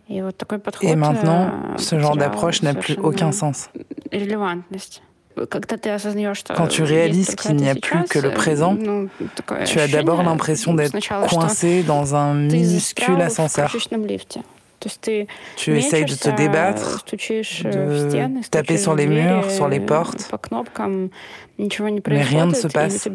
Et 0.10 0.96
maintenant, 0.96 1.52
ce 1.78 2.00
genre 2.00 2.16
d'approche 2.16 2.62
n'a 2.62 2.74
plus 2.74 2.98
aucun 2.98 3.32
sens. 3.32 3.70
Quand 6.56 6.68
tu 6.68 6.84
réalises 6.84 7.36
qu'il 7.36 7.56
n'y 7.56 7.70
a 7.70 7.76
plus 7.76 8.04
que 8.10 8.20
le 8.20 8.32
présent, 8.32 8.78
tu 9.66 9.80
as 9.80 9.88
d'abord 9.88 10.24
l'impression 10.24 10.74
d'être 10.74 10.98
coincé 11.28 11.84
dans 11.84 12.16
un 12.16 12.34
minuscule 12.34 13.22
ascenseur. 13.22 13.76
Tu 15.56 15.78
essayes 15.78 16.06
de 16.06 16.14
te 16.14 16.30
débattre, 16.30 17.04
de 17.12 18.48
taper 18.48 18.78
sur 18.78 18.96
les 18.96 19.08
murs, 19.08 19.50
sur 19.50 19.68
les 19.68 19.80
portes, 19.80 20.32
mais 21.58 22.22
rien 22.22 22.46
ne 22.46 22.54
se 22.54 22.68
passe. 22.68 23.08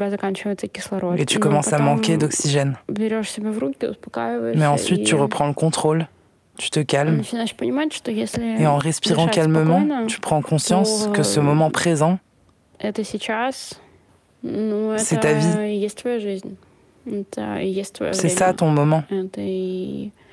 et 1.17 1.27
tu 1.27 1.39
commences 1.39 1.73
à 1.73 1.79
manquer 1.79 2.17
d'oxygène. 2.17 2.77
Mais 4.55 4.67
ensuite, 4.67 5.05
tu 5.05 5.15
reprends 5.15 5.47
le 5.47 5.55
contrôle 5.55 6.09
tu 6.59 6.71
te 6.71 6.81
calmes. 6.81 7.23
Et 8.59 8.67
en 8.67 8.79
respirant 8.79 9.27
calmement, 9.29 10.07
tu 10.07 10.21
prends 10.21 10.43
conscience 10.43 11.09
que 11.15 11.23
ce 11.23 11.41
moment 11.41 11.71
présent, 11.71 12.19
c'est 12.81 12.91
ta 15.21 15.33
vie. 15.35 15.47
C'est 18.13 18.29
ça 18.29 18.53
ton 18.53 18.71
moment. 18.71 19.03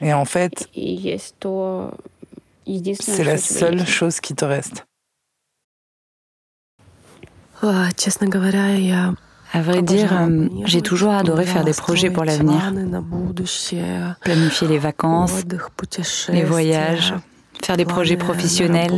Et 0.02 0.14
en 0.14 0.26
fait, 0.26 0.68
c'est 3.00 3.24
la 3.24 3.38
seule 3.38 3.86
chose 3.88 4.20
qui 4.20 4.36
te 4.36 4.46
reste. 4.46 4.86
À 9.52 9.62
vrai 9.62 9.82
dire, 9.82 10.14
euh, 10.14 10.48
j'ai 10.66 10.82
toujours 10.82 11.12
adoré 11.12 11.46
faire 11.46 11.64
des 11.64 11.74
projets 11.74 12.10
pour 12.10 12.24
l'avenir. 12.24 12.72
Planifier 14.22 14.68
les 14.68 14.78
vacances, 14.78 15.44
les 16.30 16.44
voyages, 16.44 17.16
faire 17.64 17.76
des 17.78 17.86
projets 17.86 18.18
professionnels, 18.18 18.92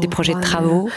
des 0.00 0.08
projets 0.08 0.34
de 0.34 0.40
travaux. 0.40 0.88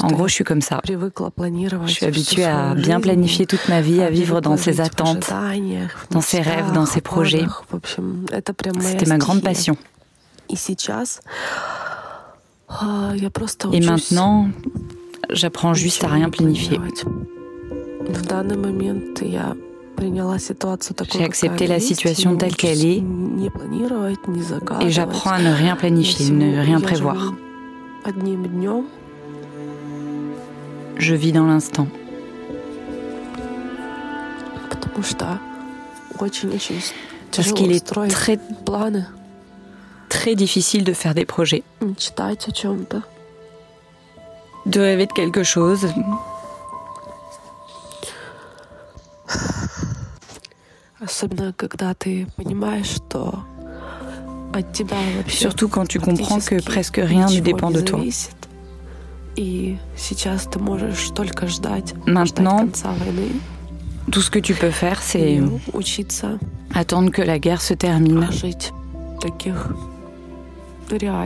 En 0.00 0.08
gros, 0.08 0.28
je 0.28 0.32
suis 0.32 0.44
comme 0.44 0.62
ça. 0.62 0.80
Je 0.86 1.92
suis 1.92 2.06
habituée 2.06 2.44
à 2.44 2.74
bien 2.74 3.00
planifier 3.00 3.46
toute 3.46 3.68
ma 3.68 3.80
vie, 3.80 4.02
à 4.02 4.10
vivre 4.10 4.40
dans 4.40 4.56
ses 4.56 4.80
attentes, 4.80 5.30
dans 6.10 6.20
ses 6.20 6.40
rêves, 6.40 6.72
dans 6.72 6.86
ses 6.86 7.00
projets. 7.02 7.44
C'était 8.80 9.06
ma 9.06 9.18
grande 9.18 9.42
passion. 9.42 9.76
Et 13.72 13.80
maintenant, 13.80 14.48
J'apprends 15.30 15.74
juste 15.74 16.04
à 16.04 16.08
rien 16.08 16.30
planifier. 16.30 16.80
J'ai 21.12 21.24
accepté 21.24 21.66
la 21.66 21.80
situation 21.80 22.36
telle 22.36 22.56
qu'elle 22.56 22.84
est 22.84 23.02
et 24.80 24.90
j'apprends 24.90 25.30
à 25.30 25.40
ne 25.42 25.52
rien 25.52 25.76
planifier, 25.76 26.30
ne 26.30 26.60
rien 26.60 26.80
prévoir. 26.80 27.34
Je 30.96 31.14
vis 31.14 31.32
dans 31.32 31.46
l'instant. 31.46 31.88
Parce 37.36 37.52
qu'il 37.52 37.72
est 37.72 37.84
très, 37.84 38.38
très 40.08 40.34
difficile 40.34 40.84
de 40.84 40.92
faire 40.92 41.14
des 41.14 41.24
projets. 41.24 41.62
De 44.68 44.80
rêver 44.80 45.06
de 45.06 45.12
quelque 45.12 45.42
chose. 45.42 45.88
Surtout 55.26 55.68
quand 55.68 55.86
tu 55.86 55.98
comprends 56.00 56.38
que 56.38 56.62
presque 56.62 57.00
rien 57.02 57.26
ne 57.26 57.40
dépend 57.40 57.70
de 57.70 57.80
toi. 57.80 58.00
Maintenant, 62.06 62.66
tout 64.10 64.20
ce 64.20 64.30
que 64.30 64.38
tu 64.38 64.54
peux 64.54 64.70
faire, 64.70 65.02
c'est 65.02 65.40
attendre 66.74 67.10
que 67.10 67.22
la 67.22 67.38
guerre 67.38 67.62
se 67.62 67.74
termine 67.74 68.28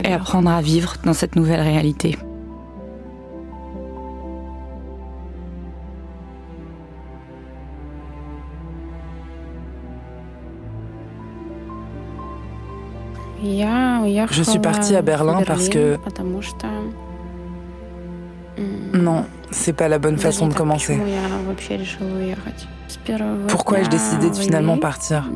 et 0.03 0.13
apprendre 0.13 0.49
à 0.49 0.61
vivre 0.61 0.95
dans 1.03 1.13
cette 1.13 1.35
nouvelle 1.35 1.61
réalité. 1.61 2.17
Je 14.31 14.43
suis 14.43 14.59
partie 14.59 14.95
à 14.95 15.01
Berlin 15.01 15.41
parce 15.45 15.69
que... 15.69 15.97
Non, 18.93 19.25
c'est 19.51 19.73
pas 19.73 19.87
la 19.87 19.99
bonne 19.99 20.17
façon 20.17 20.47
de 20.47 20.53
commencer. 20.53 20.99
Pourquoi 23.47 23.79
ai-je 23.79 23.89
décidé 23.89 24.29
de 24.29 24.35
finalement 24.35 24.77
partir 24.77 25.29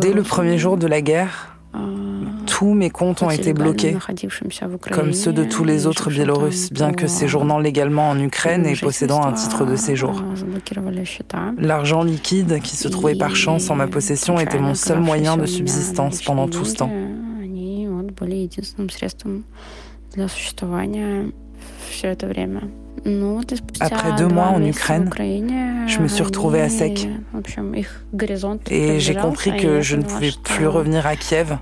Dès 0.00 0.12
le 0.12 0.22
premier 0.22 0.58
jour 0.58 0.76
de 0.76 0.86
la 0.86 1.00
guerre, 1.00 1.56
tous 2.46 2.74
mes 2.74 2.90
comptes 2.90 3.22
ont 3.22 3.30
été 3.30 3.52
bloqués, 3.52 3.96
comme 4.90 5.12
ceux 5.12 5.32
de 5.32 5.44
tous 5.44 5.64
les 5.64 5.86
autres 5.86 6.10
Biélorusses, 6.10 6.72
bien 6.72 6.92
que 6.92 7.06
séjournant 7.06 7.58
légalement 7.58 8.10
en 8.10 8.18
Ukraine 8.18 8.66
et 8.66 8.76
possédant 8.76 9.24
un 9.24 9.32
titre 9.32 9.64
de 9.64 9.76
séjour. 9.76 10.22
L'argent 11.58 12.02
liquide 12.02 12.60
qui 12.60 12.76
se 12.76 12.88
trouvait 12.88 13.14
par 13.14 13.36
chance 13.36 13.70
en 13.70 13.74
ma 13.74 13.86
possession 13.86 14.38
était 14.38 14.58
mon 14.58 14.74
seul 14.74 15.00
moyen 15.00 15.36
de 15.36 15.46
subsistance 15.46 16.22
pendant 16.22 16.48
tout 16.48 16.64
ce 16.64 16.74
temps. 16.76 16.90
Après 23.80 24.12
deux 24.16 24.28
mois 24.28 24.46
en 24.48 24.62
Ukraine, 24.64 25.10
je 25.86 25.98
me 25.98 26.08
suis 26.08 26.22
retrouvée 26.22 26.60
à 26.60 26.68
sec. 26.68 27.08
Et 28.70 29.00
j'ai 29.00 29.14
compris 29.14 29.56
que 29.56 29.80
je 29.80 29.96
ne 29.96 30.02
pouvais 30.02 30.30
plus 30.42 30.66
revenir 30.66 31.06
à 31.06 31.16
Kiev 31.16 31.58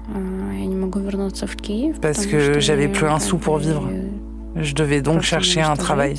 parce 2.03 2.27
que 2.27 2.61
j'avais 2.61 2.89
plus 2.89 3.07
un 3.07 3.19
sou 3.19 3.39
pour 3.39 3.59
vivre. 3.59 3.89
Je 4.57 4.75
devais 4.75 5.01
donc 5.03 5.23
chercher 5.23 5.63
un 5.63 5.77
travail. 5.77 6.17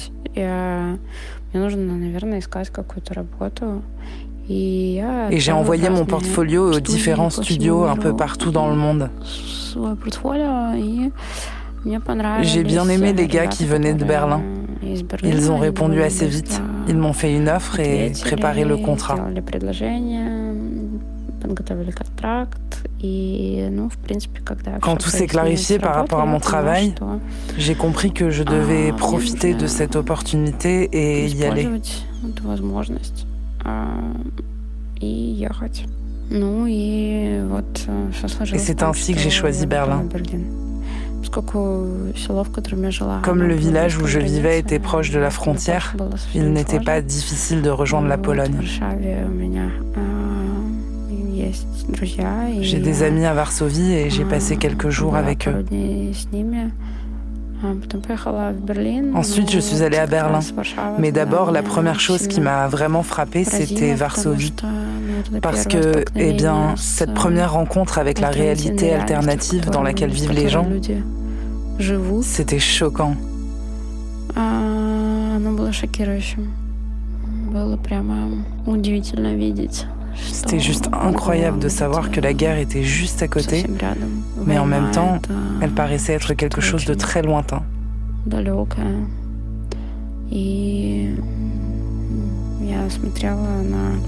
Et 5.30 5.40
j'ai 5.40 5.52
envoyé 5.52 5.90
mon 5.90 6.06
portfolio 6.06 6.74
aux 6.74 6.80
différents 6.80 7.30
studios 7.30 7.84
un 7.84 7.96
peu 7.96 8.16
partout 8.16 8.52
dans 8.52 8.70
le 8.70 8.76
monde. 8.76 9.10
J'ai 12.44 12.64
bien 12.64 12.88
aimé 12.90 13.14
les 13.14 13.28
gars 13.28 13.48
qui 13.48 13.66
venaient 13.66 13.94
de 13.94 14.06
Berlin. 14.06 14.42
Ils 15.24 15.52
ont 15.52 15.58
répondu 15.58 16.02
assez 16.02 16.28
vite. 16.28 16.62
Ils 16.88 16.98
m'ont 16.98 17.14
fait 17.14 17.36
une 17.36 17.50
offre 17.50 17.80
et 17.80 18.12
préparé 18.22 18.66
le 18.66 18.78
contrat. 18.78 19.16
Quand 24.82 24.96
tout 24.96 25.10
s'est 25.10 25.28
clarifié 25.28 25.80
par 25.80 25.96
rapport 25.96 26.20
à 26.20 26.26
mon 26.26 26.40
travail, 26.40 26.94
j'ai 27.58 27.76
compris 27.76 28.12
que 28.12 28.30
je 28.30 28.44
devais 28.44 28.92
profiter 28.94 29.54
de 29.56 29.66
cette 29.68 29.96
opportunité 29.96 30.90
et 30.92 31.26
y 31.28 31.44
aller. 31.46 31.68
Et 38.54 38.58
c'est 38.60 38.84
ainsi 38.84 39.14
que 39.14 39.20
j'ai 39.20 39.30
choisi 39.30 39.66
Berlin. 39.66 40.06
Comme 43.24 43.44
le 43.44 43.54
village 43.54 43.98
où 43.98 44.08
je 44.08 44.20
vivais 44.20 44.60
était 44.60 44.80
proche 44.80 45.12
de 45.12 45.20
la 45.20 45.30
frontière, 45.30 45.96
il 46.34 46.52
n'était 46.52 46.80
pas 46.80 47.02
difficile 47.02 47.62
de 47.62 47.70
rejoindre 47.70 48.08
la 48.08 48.18
Pologne. 48.18 48.58
J'ai 52.62 52.80
des 52.80 53.04
amis 53.04 53.26
à 53.26 53.34
Varsovie 53.34 53.94
et 53.94 54.10
j'ai 54.10 54.26
passé 54.26 54.58
quelques 54.58 54.90
jours 54.90 55.16
avec 55.16 55.48
eux. 55.48 55.66
Ensuite, 59.14 59.52
je 59.52 59.60
suis 59.60 59.84
allée 59.84 59.98
à 59.98 60.08
Berlin. 60.08 60.40
Mais 60.98 61.12
d'abord, 61.12 61.52
la 61.52 61.64
première 61.64 62.00
chose 62.00 62.28
qui 62.28 62.42
m'a 62.42 62.68
vraiment 62.68 63.04
frappée, 63.04 63.44
c'était 63.44 63.94
Varsovie. 63.94 64.54
Parce 65.42 65.66
que, 65.66 66.04
eh 66.16 66.34
bien, 66.34 66.74
cette 66.78 67.14
première 67.14 67.54
rencontre 67.54 67.98
avec 68.00 68.20
la 68.20 68.30
réalité 68.30 68.94
alternative 68.94 69.70
dans 69.70 69.84
laquelle 69.84 70.12
vivent 70.12 70.32
les 70.32 70.50
gens, 70.50 70.68
c'était 72.24 72.60
choquant. 72.60 73.16
C'était 80.16 80.60
juste 80.60 80.90
incroyable 80.94 81.60
de 81.60 81.70
savoir 81.70 82.12
que 82.12 82.20
la 82.20 82.34
guerre 82.34 82.58
était 82.58 82.84
juste 82.84 83.22
à 83.24 83.28
côté, 83.28 83.66
mais 84.46 84.58
en 84.58 84.66
même 84.66 84.92
temps, 84.92 85.20
elle 85.62 85.72
paraissait 85.72 86.14
être 86.14 86.34
quelque 86.34 86.62
chose 86.62 86.86
de 86.86 86.94
très 86.94 87.22
lointain. 87.22 87.62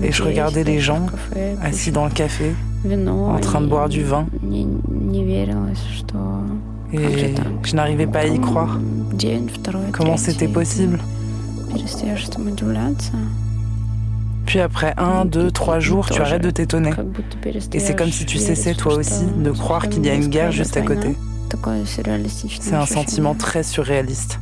Et 0.01 0.12
je 0.12 0.24
regardais 0.24 0.64
les 0.64 0.80
gens 0.80 1.06
assis 1.62 1.91
dans 1.91 2.06
le 2.06 2.12
café, 2.12 2.54
en 2.86 3.39
train 3.39 3.62
de 3.62 3.68
boire 3.68 3.89
du 3.89 4.04
vin. 4.04 4.26
Et 6.91 7.36
je 7.64 7.76
n'arrivais 7.76 8.08
pas 8.08 8.20
à 8.20 8.26
y 8.28 8.39
croire. 8.39 8.80
Comment 9.91 10.18
c'était 10.18 10.47
possible 10.47 10.99
puis 14.49 14.61
après 14.61 14.95
un, 14.97 15.27
deux, 15.27 15.51
trois 15.51 15.79
jours, 15.79 16.09
tu 16.09 16.23
arrêtes 16.23 16.43
de 16.43 16.51
t'étonner. 16.51 16.93
Et 17.75 17.81
c'est 17.81 17.95
comme 17.95 18.11
si 18.11 18.25
tu 18.25 18.39
cessais 18.39 18.75
toi 18.75 18.95
aussi 18.95 19.27
de 19.27 19.51
croire 19.51 19.89
qu'il 19.91 20.07
y 20.07 20.09
a 20.09 20.14
une 20.14 20.29
guerre 20.29 20.53
juste 20.53 20.77
à 20.79 20.81
côté. 20.81 21.16
C'est 22.61 22.75
un 22.75 22.87
sentiment 22.87 23.35
très 23.35 23.62
surréaliste. 23.62 24.39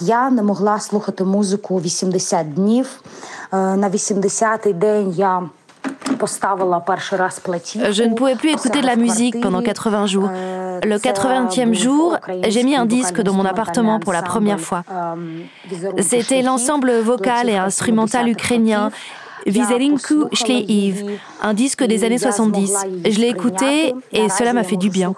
Я 0.00 0.30
не 0.30 0.42
могла 0.42 0.80
слухати 0.80 1.24
музику 1.24 1.80
80 1.80 2.42
днів. 2.42 3.02
На 3.52 3.90
80-й 3.90 4.72
день 4.72 5.10
я 5.10 5.48
je 7.91 8.03
ne 8.03 8.13
pouvais 8.13 8.35
plus 8.35 8.49
écouter 8.49 8.81
de 8.81 8.85
la 8.85 8.95
musique 8.95 9.41
pendant 9.41 9.61
80 9.61 10.05
jours. 10.05 10.29
Le 10.83 10.97
80e 10.97 11.73
jour, 11.73 12.17
j'ai 12.47 12.63
mis 12.63 12.75
un 12.75 12.85
disque 12.85 13.21
dans 13.21 13.33
mon 13.33 13.45
appartement 13.45 13.99
pour 13.99 14.13
la 14.13 14.21
première 14.21 14.59
fois. 14.59 14.83
C'était 15.99 16.41
l'ensemble 16.41 16.91
vocal 16.99 17.49
et 17.49 17.57
instrumental 17.57 18.27
ukrainien 18.29 18.91
Vizelinku 19.45 20.25
Shleiv, 20.33 21.05
un 21.41 21.53
disque 21.53 21.83
des 21.83 22.03
années 22.03 22.17
70. 22.17 22.73
Je 23.05 23.19
l'ai 23.19 23.29
écouté 23.29 23.93
et 24.11 24.29
cela 24.29 24.53
m'a 24.53 24.63
fait 24.63 24.77
du 24.77 24.89
bien. 24.89 25.13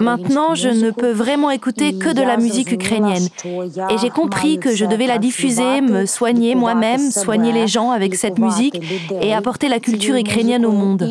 Maintenant, 0.00 0.54
je 0.54 0.68
ne 0.68 0.90
peux 0.90 1.12
vraiment 1.12 1.50
écouter 1.50 1.94
que 1.94 2.12
de 2.12 2.22
la 2.22 2.36
musique 2.36 2.72
ukrainienne. 2.72 3.26
Et 3.44 3.98
j'ai 3.98 4.10
compris 4.10 4.58
que 4.58 4.74
je 4.74 4.84
devais 4.84 5.06
la 5.06 5.18
diffuser, 5.18 5.80
me 5.80 6.06
soigner 6.06 6.54
moi-même, 6.54 7.10
soigner 7.10 7.52
les 7.52 7.66
gens 7.66 7.90
avec 7.90 8.14
cette 8.14 8.38
musique 8.38 8.80
et 9.20 9.34
apporter 9.34 9.68
la 9.68 9.80
culture 9.80 10.16
ukrainienne 10.16 10.66
au 10.66 10.72
monde. 10.72 11.08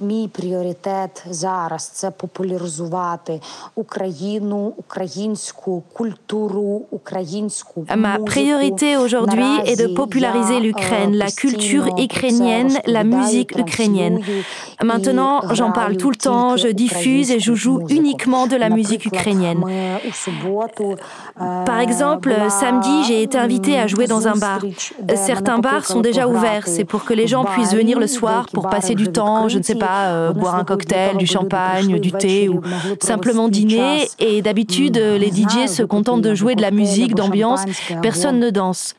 Мій 0.00 0.28
пріоритет 0.28 1.24
зараз 1.30 1.88
це 1.88 2.10
популяризувати 2.10 3.40
Україну, 3.74 4.72
українську 4.76 5.82
культуру, 5.92 6.82
українську 6.90 7.86
Ma 7.96 8.18
priorité 8.24 8.96
aujourd'hui 9.04 9.52
est 9.70 9.78
de 9.84 9.88
populariser 10.02 10.58
l'Ukraine, 10.66 11.12
la 11.24 11.30
culture 11.42 11.86
ukrainienne, 12.08 12.74
la 12.98 13.04
musique 13.16 13.52
ukrainienne. 13.64 14.16
Maintenant, 14.92 15.34
j'en 15.58 15.72
parle 15.80 15.94
tout 16.02 16.12
le 16.16 16.20
temps, 16.28 16.50
je 16.64 16.70
diffuse 16.84 17.28
et 17.36 17.40
je 17.48 17.54
joue 17.64 17.78
uniquement 17.98 18.44
de 18.52 18.56
la 18.64 18.70
musique 18.78 19.04
ukrainienne. 19.12 19.60
Par 21.70 21.80
exemple, 21.86 22.30
samedi, 22.62 22.96
j'ai 23.06 23.20
été 23.26 23.36
invitée 23.46 23.76
à 23.84 23.86
jouer 23.92 24.06
dans 24.14 24.24
un 24.32 24.36
bar. 24.46 24.60
Certains 25.30 25.58
bars 25.66 25.84
sont 25.92 26.02
déjà 26.10 26.24
ouverts, 26.34 26.66
c'est 26.74 26.88
pour 26.92 27.02
que 27.06 27.14
les 27.20 27.28
gens 27.32 27.44
puissent 27.54 27.76
venir 27.82 27.96
le 28.04 28.08
soir 28.18 28.40
pour 28.54 28.64
passer 28.76 28.94
du 29.02 29.08
temps, 29.18 29.42
je 29.54 29.58
ne 29.62 29.66
sais 29.68 29.78
pas, 29.81 29.81
euh, 29.89 30.33
boire 30.33 30.55
un 30.55 30.63
cocktail, 30.63 31.17
du 31.17 31.25
champagne, 31.25 31.99
du 31.99 32.11
thé 32.11 32.49
ou 32.49 32.61
simplement 33.01 33.47
dîner. 33.49 34.07
Et 34.19 34.41
d'habitude, 34.41 34.97
les 34.97 35.31
DJ 35.31 35.67
se 35.67 35.83
contentent 35.83 36.21
de 36.21 36.35
jouer 36.35 36.55
de 36.55 36.61
la 36.61 36.71
musique 36.71 37.15
d'ambiance, 37.15 37.61
personne 38.01 38.39
ne 38.39 38.49
danse. 38.49 38.95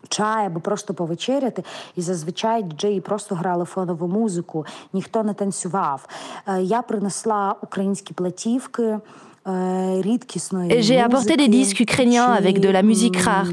J'ai 9.46 10.98
apporté 11.00 11.36
des 11.36 11.48
disques 11.48 11.80
ukrainiens 11.80 12.32
avec 12.32 12.60
de 12.60 12.68
la 12.70 12.82
musique 12.82 13.18
rare. 13.18 13.48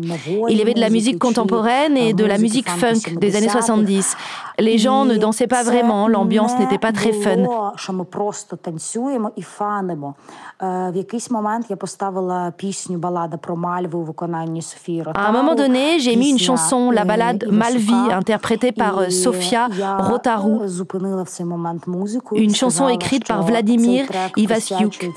Il 0.50 0.58
y 0.58 0.62
avait 0.62 0.74
de 0.74 0.80
la 0.80 0.90
musique 0.90 1.20
contemporaine 1.20 1.98
et 1.98 2.14
de 2.14 2.24
la 2.24 2.38
musique 2.38 2.70
funk 2.70 3.18
des 3.20 3.36
années 3.36 3.50
70. 3.50 4.16
Les 4.60 4.78
gens 4.78 5.06
ne 5.06 5.18
dansaient 5.18 5.48
pas 5.48 5.64
vraiment, 5.64 6.08
l'ambiance 6.08 6.58
n'était 6.60 6.78
pas 6.78 6.92
très 6.94 7.12
fun. 7.12 7.44
À 15.14 15.28
un 15.28 15.32
moment 15.32 15.56
donné, 15.56 16.00
j'ai 16.00 16.16
mis 16.16 16.30
une 16.30 16.40
chanson, 16.40 16.92
la 16.92 17.04
balade 17.06 17.48
Malvi, 17.52 17.94
interprétée 18.12 18.72
par 18.72 19.12
Sofia 19.12 19.68
Rotaru. 20.00 20.60
Une 22.36 22.56
chanson 22.56 22.88
écrite 22.88 23.28
par 23.28 23.44
Vladimir 23.44 24.06
Ivasyuk. 24.38 25.10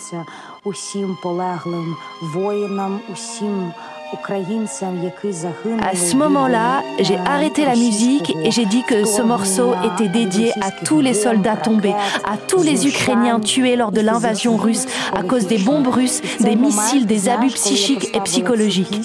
À 5.83 5.97
ce 5.97 6.17
moment-là, 6.17 6.83
j'ai 7.01 7.17
arrêté 7.17 7.65
la 7.65 7.75
musique 7.75 8.35
et 8.43 8.51
j'ai 8.51 8.65
dit 8.65 8.83
que 8.85 9.05
ce 9.05 9.23
morceau 9.23 9.75
était 9.85 10.09
dédié 10.09 10.53
à 10.62 10.71
tous 10.71 11.01
les 11.01 11.15
soldats 11.15 11.57
tombés, 11.57 11.95
à 12.25 12.37
tous 12.37 12.62
les 12.62 12.87
Ukrainiens 12.87 13.41
tués 13.41 13.77
lors 13.77 13.93
de 13.93 14.01
l'invasion 14.01 14.57
russe 14.57 14.87
à 15.15 15.23
cause 15.23 15.47
des 15.47 15.59
bombes 15.59 15.89
russes, 15.89 16.21
des 16.41 16.57
missiles, 16.57 17.07
des 17.07 17.29
abus 17.29 17.51
psychiques 17.51 18.15
et 18.15 18.21
psychologiques. 18.21 19.01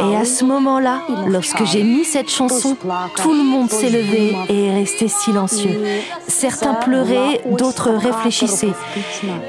Et 0.00 0.16
à 0.16 0.24
ce 0.24 0.44
moment-là, 0.44 1.02
lorsque 1.26 1.64
j'ai 1.64 1.82
mis 1.82 2.04
cette 2.04 2.30
chanson, 2.30 2.76
tout 3.16 3.32
le 3.32 3.42
monde 3.42 3.70
s'est 3.70 3.90
levé 3.90 4.36
et 4.48 4.66
est 4.66 4.74
resté 4.74 5.08
silencieux. 5.08 5.80
Certains 6.26 6.74
pleuraient, 6.74 7.42
d'autres 7.58 7.90
réfléchissaient. 7.90 8.74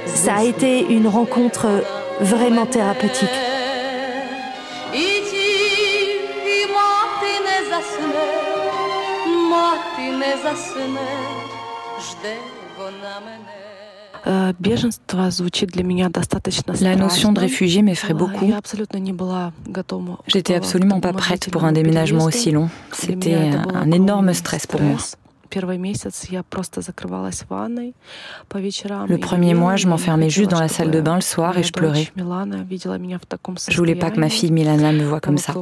Ça 0.06 0.36
a 0.36 0.44
été 0.44 0.86
une 0.88 1.08
rencontre 1.08 1.68
vraiment 2.20 2.66
thérapeutique. 2.66 3.30
La 16.82 16.96
notion 16.96 17.32
de 17.34 17.40
réfugié 17.40 17.82
m'effraie 17.82 18.14
beaucoup. 18.14 18.46
J'étais 20.28 20.56
absolument 20.56 21.00
pas 21.02 21.14
prête 21.14 21.50
pour 21.52 21.64
un 21.66 21.72
déménagement 21.74 22.26
aussi 22.26 22.52
long. 22.52 22.70
C'était 22.94 23.52
un 23.74 23.92
énorme 23.92 24.34
stress 24.34 24.66
pour 24.68 24.82
moi. 24.82 24.98
Le 29.08 29.18
premier 29.20 29.54
mois, 29.54 29.76
je 29.76 29.88
m'enfermais 29.88 30.30
juste 30.30 30.50
dans 30.50 30.60
la 30.60 30.68
salle 30.68 30.90
de 30.90 31.00
bain 31.02 31.14
le 31.16 31.22
soir 31.22 31.56
et 31.58 31.64
je 31.64 31.72
pleurais. 31.72 32.08
Je 33.70 33.78
voulais 33.78 33.96
pas 33.96 34.10
que 34.10 34.20
ma 34.20 34.30
fille 34.30 34.52
Milana 34.52 34.92
me 34.92 35.04
voie 35.04 35.20
comme 35.20 35.38
ça. 35.38 35.54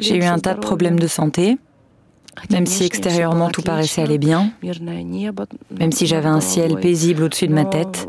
J'ai 0.00 0.16
eu 0.16 0.24
un 0.24 0.38
tas 0.38 0.54
de 0.54 0.60
problèmes 0.60 0.98
de 0.98 1.06
santé. 1.06 1.58
Même 2.50 2.66
si 2.66 2.84
extérieurement 2.84 3.48
tout 3.50 3.62
paraissait 3.62 4.02
aller 4.02 4.18
bien, 4.18 4.50
même 5.78 5.92
si 5.92 6.06
j'avais 6.06 6.28
un 6.28 6.40
ciel 6.40 6.76
paisible 6.76 7.24
au-dessus 7.24 7.48
de 7.48 7.54
ma 7.54 7.64
tête, 7.64 8.06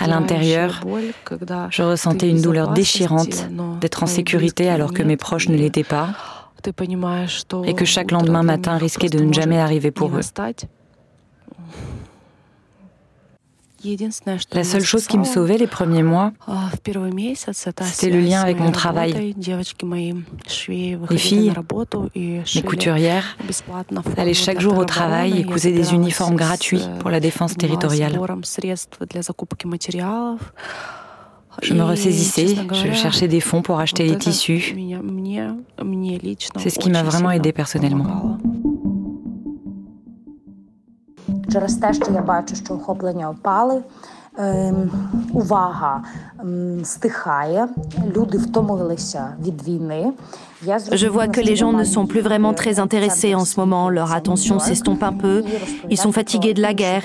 à 0.00 0.06
l'intérieur, 0.06 0.80
je 1.70 1.82
ressentais 1.82 2.28
une 2.28 2.40
douleur 2.40 2.72
déchirante 2.72 3.48
d'être 3.80 4.02
en 4.02 4.06
sécurité 4.06 4.68
alors 4.68 4.92
que 4.92 5.02
mes 5.02 5.16
proches 5.16 5.48
ne 5.48 5.56
l'étaient 5.56 5.84
pas. 5.84 6.08
Et 7.64 7.74
que 7.74 7.86
chaque 7.86 8.10
lendemain 8.10 8.42
matin 8.42 8.76
risquait 8.76 9.08
de 9.08 9.18
ne 9.20 9.32
jamais 9.32 9.58
arriver 9.58 9.90
pour 9.90 10.10
eux. 10.14 10.20
La 14.52 14.64
seule 14.64 14.84
chose 14.84 15.06
qui 15.06 15.16
me 15.18 15.24
sauvait 15.24 15.56
les 15.56 15.66
premiers 15.66 16.02
mois, 16.02 16.32
c'était 17.84 18.10
le 18.10 18.20
lien 18.20 18.40
avec 18.40 18.58
mon 18.58 18.72
travail. 18.72 19.34
Les 21.10 21.18
filles, 21.18 21.52
les 22.54 22.62
couturières, 22.62 23.36
allaient 24.16 24.34
chaque 24.34 24.60
jour 24.60 24.76
au 24.78 24.84
travail 24.84 25.40
et 25.40 25.44
cousaient 25.44 25.72
des 25.72 25.94
uniformes 25.94 26.36
gratuits 26.36 26.82
pour 26.98 27.10
la 27.10 27.20
défense 27.20 27.56
territoriale. 27.56 28.18
Je 31.62 31.74
me 31.74 31.82
ressaisissais, 31.82 32.56
je 32.72 32.92
cherchais 32.92 33.28
des 33.28 33.40
fonds 33.40 33.62
pour 33.62 33.80
acheter 33.80 34.04
les 34.04 34.16
tissus. 34.16 34.74
C'est 36.58 36.70
ce 36.70 36.78
qui 36.78 36.90
m'a 36.90 37.02
vraiment 37.02 37.30
aidé 37.30 37.52
personnellement. 37.52 38.38
Je 50.92 51.06
vois 51.08 51.26
que 51.26 51.40
les 51.40 51.56
gens 51.56 51.72
ne 51.72 51.84
sont 51.84 52.06
plus 52.06 52.20
vraiment 52.20 52.54
très 52.54 52.78
intéressés 52.78 53.34
en 53.34 53.44
ce 53.44 53.58
moment, 53.58 53.88
leur 53.88 54.12
attention 54.12 54.58
s'estompe 54.58 55.02
un 55.02 55.12
peu, 55.12 55.42
ils 55.90 55.98
sont 55.98 56.12
fatigués 56.12 56.54
de 56.54 56.62
la 56.62 56.74
guerre. 56.74 57.02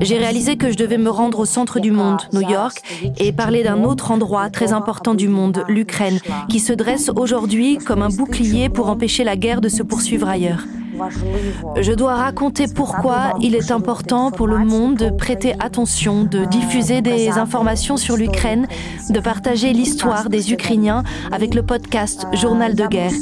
J'ai 0.00 0.18
réalisé 0.18 0.56
que 0.56 0.70
je 0.70 0.76
devais 0.76 0.98
me 0.98 1.10
rendre 1.10 1.38
au 1.40 1.44
centre 1.44 1.80
du 1.80 1.92
monde, 1.92 2.20
New 2.32 2.48
York, 2.48 2.82
et 3.18 3.32
parler 3.32 3.62
d'un 3.62 3.82
autre 3.84 4.10
endroit 4.10 4.50
très 4.50 4.72
important 4.72 5.14
du 5.14 5.28
monde, 5.28 5.64
l'Ukraine, 5.68 6.18
qui 6.48 6.60
se 6.60 6.72
dresse 6.72 7.10
aujourd'hui 7.16 7.78
comme 7.78 8.02
un 8.02 8.10
bouclier 8.10 8.68
pour 8.68 8.90
empêcher 8.90 9.24
la 9.24 9.36
guerre 9.36 9.60
de 9.60 9.68
se 9.68 9.82
poursuivre 9.82 10.28
ailleurs. 10.28 10.64
Je 11.80 11.92
dois 11.92 12.14
raconter 12.14 12.66
pourquoi 12.68 13.34
il 13.40 13.54
est 13.54 13.70
important 13.70 14.30
pour 14.30 14.46
le 14.46 14.58
monde 14.58 14.96
de 14.96 15.10
prêter 15.10 15.54
attention, 15.60 16.24
de 16.24 16.44
diffuser 16.44 17.00
des 17.02 17.30
informations 17.30 17.96
sur 17.96 18.16
l'Ukraine, 18.16 18.66
de 19.08 19.20
partager 19.20 19.72
l'histoire 19.72 20.28
des 20.28 20.52
Ukrainiens 20.52 21.02
avec 21.32 21.54
le 21.54 21.62
podcast 21.62 22.26
Journal 22.32 22.74
de 22.74 22.86
guerre. 22.86 23.12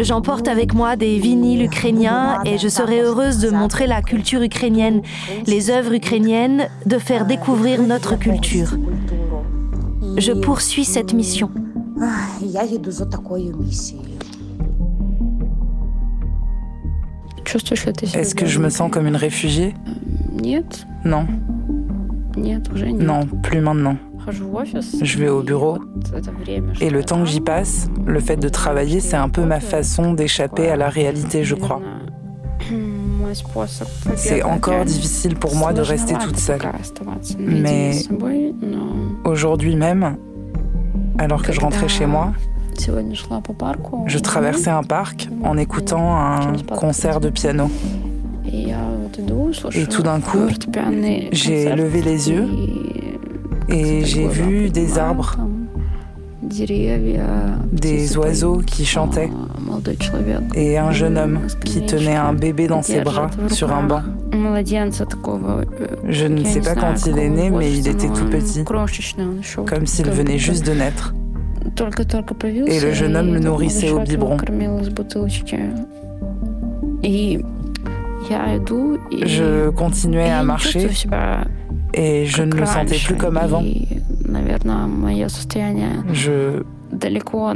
J'emporte 0.00 0.48
avec 0.48 0.74
moi 0.74 0.96
des 0.96 1.18
vinyles 1.18 1.62
ukrainiens 1.62 2.40
et 2.44 2.58
je 2.58 2.68
serai 2.68 3.00
heureuse 3.00 3.38
de 3.38 3.50
montrer 3.50 3.86
la 3.86 4.02
culture 4.02 4.42
ukrainienne, 4.42 5.02
les 5.46 5.70
œuvres 5.70 5.92
ukrainiennes, 5.92 6.68
de 6.86 6.98
faire 6.98 7.26
découvrir 7.26 7.82
notre 7.82 8.18
culture. 8.18 8.76
Je 10.16 10.32
poursuis 10.32 10.84
cette 10.84 11.12
mission. 11.14 11.50
Est-ce 18.14 18.34
que 18.34 18.46
je 18.46 18.58
me 18.58 18.68
sens 18.68 18.90
comme 18.90 19.06
une 19.06 19.16
réfugiée 19.16 19.74
Non. 21.04 21.26
Non, 22.92 23.26
plus 23.42 23.60
maintenant. 23.60 23.96
Je 25.02 25.18
vais 25.18 25.28
au 25.28 25.42
bureau. 25.42 25.78
Et 26.80 26.90
le 26.90 27.02
temps 27.02 27.20
que 27.20 27.28
j'y 27.28 27.40
passe, 27.40 27.88
le 28.06 28.20
fait 28.20 28.36
de 28.36 28.48
travailler, 28.48 29.00
c'est 29.00 29.16
un 29.16 29.28
peu 29.28 29.44
ma 29.44 29.60
façon 29.60 30.12
d'échapper 30.12 30.68
à 30.68 30.76
la 30.76 30.88
réalité, 30.88 31.44
je 31.44 31.54
crois. 31.54 31.80
C'est 34.16 34.42
encore 34.42 34.84
difficile 34.84 35.34
pour 35.36 35.54
moi 35.54 35.72
de 35.72 35.80
rester 35.80 36.14
toute 36.14 36.38
seule. 36.38 36.60
Mais 37.38 37.92
aujourd'hui 39.24 39.76
même, 39.76 40.16
alors 41.18 41.42
que 41.42 41.52
je 41.52 41.60
rentrais 41.60 41.88
chez 41.88 42.06
moi, 42.06 42.32
je 44.06 44.18
traversais 44.18 44.70
un 44.70 44.82
parc 44.82 45.28
en 45.42 45.56
écoutant 45.56 46.16
un 46.16 46.52
concert 46.76 47.20
de 47.20 47.30
piano. 47.30 47.70
Et 49.74 49.86
tout 49.86 50.02
d'un 50.02 50.20
coup, 50.20 50.48
j'ai 51.32 51.74
levé 51.74 52.02
les 52.02 52.30
yeux 52.30 52.48
et 53.68 54.04
j'ai 54.04 54.26
vu 54.26 54.70
des 54.70 54.98
arbres. 54.98 55.36
des 57.72 58.16
oiseaux 58.16 58.62
qui 58.64 58.86
chantaient. 58.86 59.30
et 60.54 60.78
un 60.78 60.92
jeune 60.92 61.18
homme 61.18 61.40
qui 61.64 61.84
tenait 61.84 62.16
un 62.16 62.32
bébé 62.32 62.68
dans 62.68 62.82
ses 62.82 63.00
bras 63.00 63.28
sur 63.50 63.72
un 63.72 63.82
banc. 63.82 64.02
Je 66.08 66.26
ne 66.26 66.44
sais 66.44 66.60
pas 66.60 66.74
quand 66.74 67.06
il 67.06 67.18
est 67.18 67.28
né, 67.28 67.50
mais 67.50 67.70
il 67.72 67.86
était 67.86 68.08
tout 68.08 68.24
petit, 68.30 68.64
comme 68.64 69.86
s'il 69.86 70.10
venait 70.10 70.38
juste 70.38 70.64
de 70.64 70.72
naître. 70.72 71.12
Et 72.66 72.80
le 72.80 72.92
jeune 72.92 73.16
homme 73.16 73.34
le 73.34 73.40
nourrissait 73.40 73.90
au 73.90 74.00
biberon. 74.00 74.36
Je 79.24 79.70
continuais 79.70 80.30
à 80.30 80.42
marcher 80.42 80.88
et 81.94 82.26
je 82.26 82.42
ne 82.42 82.54
me 82.54 82.66
sentais 82.66 82.98
plus 82.98 83.14
comme 83.16 83.36
avant. 83.36 83.62
Je, 86.12 86.62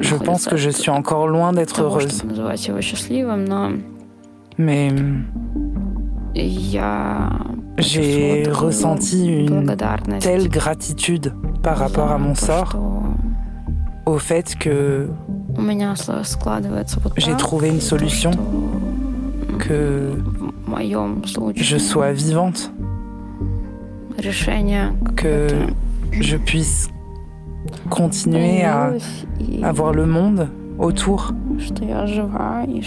je 0.01 0.15
pense 0.17 0.47
que 0.47 0.57
je 0.57 0.71
suis 0.71 0.91
encore 0.91 1.27
loin 1.27 1.53
d'être 1.53 1.83
heureuse. 1.83 2.23
Mais 4.59 4.89
j'ai 7.79 8.43
ressenti 8.51 9.27
une 9.27 9.77
telle 10.21 10.49
gratitude 10.49 11.35
par 11.63 11.79
rapport 11.79 12.11
à 12.11 12.19
mon 12.19 12.35
sort 12.35 12.77
au 14.07 14.19
fait 14.19 14.57
que 14.57 15.09
j'ai 17.17 17.37
trouvé 17.37 17.69
une 17.69 17.81
solution, 17.81 18.31
que 19.59 20.13
je 21.57 21.77
sois 21.79 22.13
vivante, 22.13 22.73
que 25.17 25.47
je 26.13 26.37
puisse 26.37 26.91
continuer 27.91 28.65
à, 28.65 28.93
à 29.63 29.73
voir 29.73 29.93
le 29.93 30.07
monde 30.07 30.49
autour, 30.79 31.33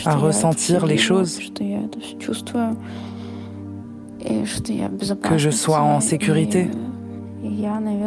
à 0.05 0.15
ressentir 0.15 0.85
les 0.85 0.97
choses, 0.97 1.39
que 5.21 5.37
je 5.37 5.49
sois 5.49 5.81
en 5.81 5.99
sécurité. 5.99 6.69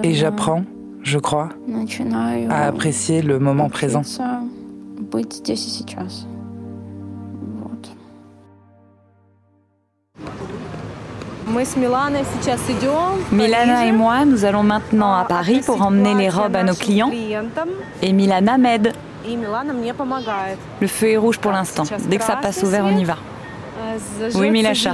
Et 0.02 0.14
j'apprends, 0.14 0.62
je 1.02 1.18
crois, 1.18 1.48
à 2.50 2.66
apprécier 2.66 3.22
le 3.22 3.38
moment 3.38 3.68
présent. 3.68 4.02
Milana 13.32 13.86
et 13.86 13.92
moi, 13.92 14.24
nous 14.24 14.44
allons 14.44 14.62
maintenant 14.62 15.14
à 15.14 15.24
Paris 15.24 15.60
pour 15.64 15.80
emmener 15.82 16.14
les 16.14 16.28
robes 16.28 16.56
à 16.56 16.62
nos 16.62 16.74
clients. 16.74 17.10
Et 18.02 18.12
Milana 18.12 18.58
m'aide. 18.58 18.92
Le 20.80 20.86
feu 20.86 21.08
est 21.08 21.16
rouge 21.16 21.38
pour 21.38 21.52
l'instant. 21.52 21.84
Dès 22.08 22.18
que 22.18 22.24
ça 22.24 22.36
passe 22.36 22.62
au 22.64 22.66
vert, 22.66 22.84
on 22.84 22.96
y 22.96 23.04
va. 23.04 23.16
Oui, 24.34 24.50
Milacha. 24.50 24.92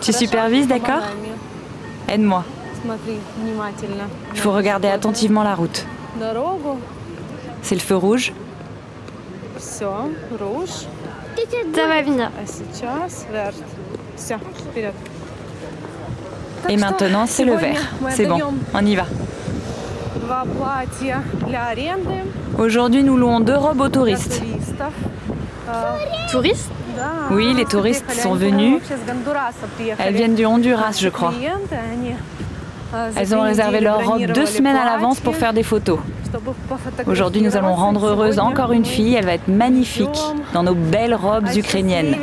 Tu 0.00 0.12
supervises, 0.12 0.68
d'accord 0.68 1.02
Aide-moi. 2.08 2.44
Il 4.34 4.40
faut 4.40 4.52
regarder 4.52 4.88
attentivement 4.88 5.42
la 5.42 5.54
route. 5.54 5.86
C'est 7.62 7.74
le 7.74 7.80
feu 7.80 7.96
rouge. 7.96 8.32
Ça 11.74 11.86
va 11.86 12.02
venir. 12.02 12.30
Et 16.68 16.76
maintenant, 16.76 17.26
c'est 17.26 17.44
le 17.44 17.56
vert. 17.56 17.80
C'est 18.10 18.26
bon, 18.26 18.40
on 18.74 18.84
y 18.86 18.96
va. 18.96 19.04
Aujourd'hui, 22.58 23.02
nous 23.04 23.16
louons 23.16 23.40
deux 23.40 23.56
robes 23.56 23.80
aux 23.80 23.88
touristes. 23.88 24.42
Touristes 26.30 26.70
Oui, 27.30 27.54
les 27.54 27.64
touristes 27.64 28.10
sont 28.12 28.34
venus. 28.34 28.80
Elles 29.98 30.14
viennent 30.14 30.34
du 30.34 30.46
Honduras, 30.46 30.96
je 30.98 31.08
crois. 31.08 31.32
Elles 33.16 33.34
ont 33.34 33.42
réservé 33.42 33.80
leurs 33.80 34.04
robes 34.06 34.26
deux 34.26 34.46
semaines 34.46 34.76
à 34.76 34.84
l'avance 34.84 35.20
pour 35.20 35.34
faire 35.34 35.52
des 35.52 35.62
photos. 35.62 35.98
Aujourd'hui, 37.06 37.42
nous 37.42 37.56
allons 37.56 37.74
rendre 37.74 38.06
heureuse 38.06 38.38
encore 38.38 38.72
une 38.72 38.84
fille. 38.84 39.14
Elle 39.14 39.24
va 39.24 39.34
être 39.34 39.48
magnifique 39.48 40.18
dans 40.52 40.62
nos 40.62 40.74
belles 40.74 41.14
robes 41.14 41.48
ukrainiennes. 41.54 42.16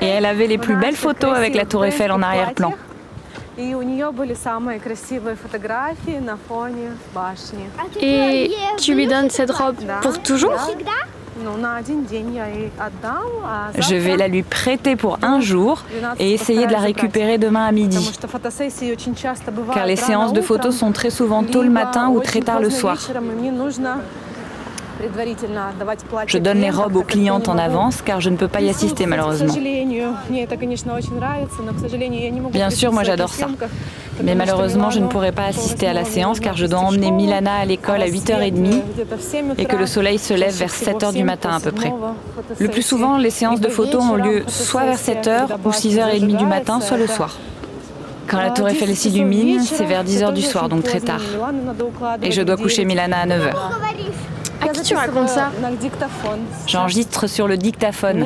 Et 0.00 0.06
elle 0.06 0.26
avait 0.26 0.46
les 0.46 0.58
plus 0.58 0.76
belles 0.76 0.96
photos 0.96 1.34
avec 1.34 1.54
la 1.54 1.64
tour 1.64 1.84
Eiffel 1.84 2.12
en 2.12 2.22
arrière-plan. 2.22 2.72
Et 8.00 8.50
tu 8.78 8.94
lui 8.94 9.06
donnes 9.06 9.30
cette 9.30 9.50
robe 9.50 9.76
pour 10.00 10.18
toujours? 10.22 10.52
Je 13.78 13.94
vais 13.94 14.16
la 14.16 14.28
lui 14.28 14.42
prêter 14.42 14.96
pour 14.96 15.18
un 15.22 15.40
jour 15.40 15.84
et 16.18 16.32
essayer 16.32 16.66
de 16.66 16.72
la 16.72 16.80
récupérer 16.80 17.38
demain 17.38 17.66
à 17.66 17.72
midi. 17.72 18.12
Car 19.74 19.86
les 19.86 19.96
séances 19.96 20.32
de 20.32 20.40
photos 20.40 20.76
sont 20.76 20.92
très 20.92 21.10
souvent 21.10 21.42
tôt 21.44 21.62
le 21.62 21.70
matin 21.70 22.08
ou 22.08 22.20
très 22.20 22.40
tard 22.40 22.60
le 22.60 22.70
soir. 22.70 22.98
Je 26.26 26.38
donne 26.38 26.60
les 26.60 26.70
robes 26.70 26.96
aux 26.96 27.02
clientes 27.02 27.48
en 27.48 27.58
avance 27.58 28.02
car 28.02 28.20
je 28.20 28.30
ne 28.30 28.36
peux 28.36 28.48
pas 28.48 28.60
y 28.60 28.68
assister 28.68 29.06
malheureusement. 29.06 29.52
Bien 32.52 32.70
sûr, 32.70 32.92
moi 32.92 33.02
j'adore 33.02 33.30
ça. 33.30 33.48
Mais 34.22 34.34
malheureusement, 34.34 34.90
je 34.90 35.00
ne 35.00 35.06
pourrai 35.08 35.32
pas 35.32 35.46
assister 35.46 35.86
à 35.88 35.92
la 35.92 36.04
séance 36.04 36.38
car 36.38 36.56
je 36.56 36.66
dois 36.66 36.80
emmener 36.80 37.10
Milana 37.10 37.56
à 37.56 37.64
l'école 37.64 38.02
à 38.02 38.08
8h30 38.08 38.82
et 39.58 39.64
que 39.64 39.76
le 39.76 39.86
soleil 39.86 40.18
se 40.18 40.34
lève 40.34 40.54
vers 40.54 40.70
7h 40.72 41.12
du 41.12 41.24
matin 41.24 41.50
à 41.56 41.60
peu 41.60 41.72
près. 41.72 41.92
Le 42.58 42.68
plus 42.68 42.82
souvent, 42.82 43.16
les 43.18 43.30
séances 43.30 43.60
de 43.60 43.68
photos 43.68 44.02
ont 44.04 44.16
lieu 44.16 44.44
soit 44.48 44.84
vers 44.84 44.98
7h 44.98 45.46
ou 45.64 45.70
6h30 45.70 46.36
du 46.36 46.46
matin, 46.46 46.80
soit 46.80 46.98
le 46.98 47.06
soir. 47.06 47.38
Quand 48.28 48.38
la 48.38 48.50
tour 48.50 48.68
Eiffel 48.68 48.94
s'illumine, 48.94 49.60
c'est 49.60 49.84
vers 49.84 50.04
10h 50.04 50.32
du 50.32 50.42
soir, 50.42 50.68
donc 50.68 50.84
très 50.84 51.00
tard. 51.00 51.20
Et 52.22 52.30
je 52.30 52.42
dois 52.42 52.56
coucher 52.56 52.84
Milana 52.84 53.18
à 53.22 53.26
9h. 53.26 53.52
À 54.62 54.68
qui 54.68 54.82
tu 54.82 54.94
racontes 54.94 55.28
ça 55.28 55.50
J'enregistre 56.66 57.26
sur 57.26 57.48
le 57.48 57.56
dictaphone. 57.56 58.24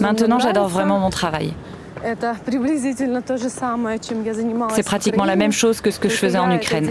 Maintenant, 0.00 0.38
j'adore 0.38 0.68
vraiment 0.68 0.98
mon 0.98 1.10
travail. 1.10 1.54
C'est 4.70 4.82
pratiquement 4.84 5.24
la 5.24 5.36
même 5.36 5.52
chose 5.52 5.80
que 5.80 5.90
ce 5.90 5.98
que 5.98 6.08
je 6.08 6.16
faisais 6.16 6.38
en 6.38 6.50
Ukraine. 6.50 6.90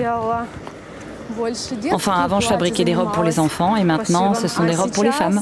Enfin, 1.92 2.14
avant, 2.14 2.40
je 2.40 2.48
fabriquais 2.48 2.84
des 2.84 2.96
robes 2.96 3.12
pour 3.12 3.24
les 3.24 3.40
enfants 3.40 3.76
et 3.76 3.84
maintenant, 3.84 4.34
ce 4.34 4.48
sont 4.48 4.64
des 4.64 4.76
robes 4.76 4.92
pour 4.92 5.04
les 5.04 5.12
femmes. 5.12 5.42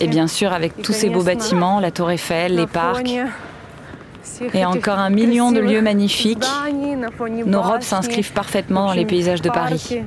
Et 0.00 0.06
bien 0.08 0.26
sûr, 0.26 0.52
avec 0.52 0.82
tous 0.82 0.92
ces 0.92 1.10
beaux 1.10 1.22
bâtiments, 1.22 1.80
la 1.80 1.90
tour 1.90 2.10
Eiffel, 2.10 2.56
les 2.56 2.66
parcs, 2.66 3.08
et 4.54 4.64
encore 4.64 4.98
un 4.98 5.10
million 5.10 5.52
de 5.52 5.60
lieux 5.60 5.82
magnifiques, 5.82 6.44
nos 7.46 7.62
robes 7.62 7.82
s'inscrivent 7.82 8.32
parfaitement 8.32 8.86
dans 8.86 8.92
les 8.92 9.06
paysages 9.06 9.42
de 9.42 9.50
Paris. 9.50 10.00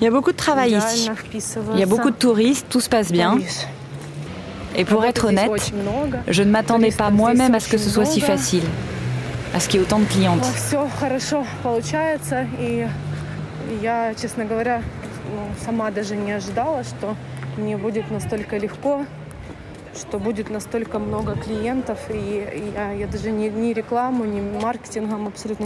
Il 0.00 0.04
y 0.04 0.06
a 0.06 0.10
beaucoup 0.10 0.32
de 0.32 0.36
travail 0.36 0.74
ici. 0.76 1.10
Il 1.72 1.80
y 1.80 1.82
a 1.82 1.86
beaucoup 1.86 2.10
de 2.10 2.16
touristes, 2.16 2.66
tout 2.68 2.80
se 2.80 2.88
passe 2.90 3.10
bien. 3.10 3.38
Et 4.76 4.84
pour 4.84 5.04
être 5.04 5.26
honnête, 5.28 5.50
je 6.28 6.42
ne 6.42 6.50
m'attendais 6.50 6.90
pas 6.92 7.10
moi-même 7.10 7.54
à 7.54 7.60
ce 7.60 7.68
que 7.68 7.78
ce 7.78 7.90
soit 7.90 8.04
si 8.04 8.20
facile, 8.20 8.64
à 9.54 9.60
ce 9.60 9.68
qu'il 9.68 9.80
y 9.80 9.82
ait 9.82 9.86
autant 9.86 9.98
de 9.98 10.04
clientes. 10.04 10.44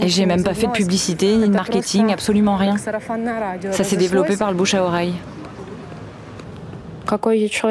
Et 0.01 0.09
j'ai 0.09 0.25
même 0.25 0.43
pas 0.43 0.53
fait 0.53 0.67
de 0.67 0.71
publicité 0.71 1.37
ni 1.37 1.47
de 1.47 1.53
marketing, 1.53 2.11
absolument 2.11 2.55
rien. 2.55 2.75
Ça 2.77 3.83
s'est 3.83 3.97
développé 3.97 4.37
par 4.37 4.51
le 4.51 4.57
bouche 4.57 4.73
à 4.73 4.83
oreille. 4.83 5.13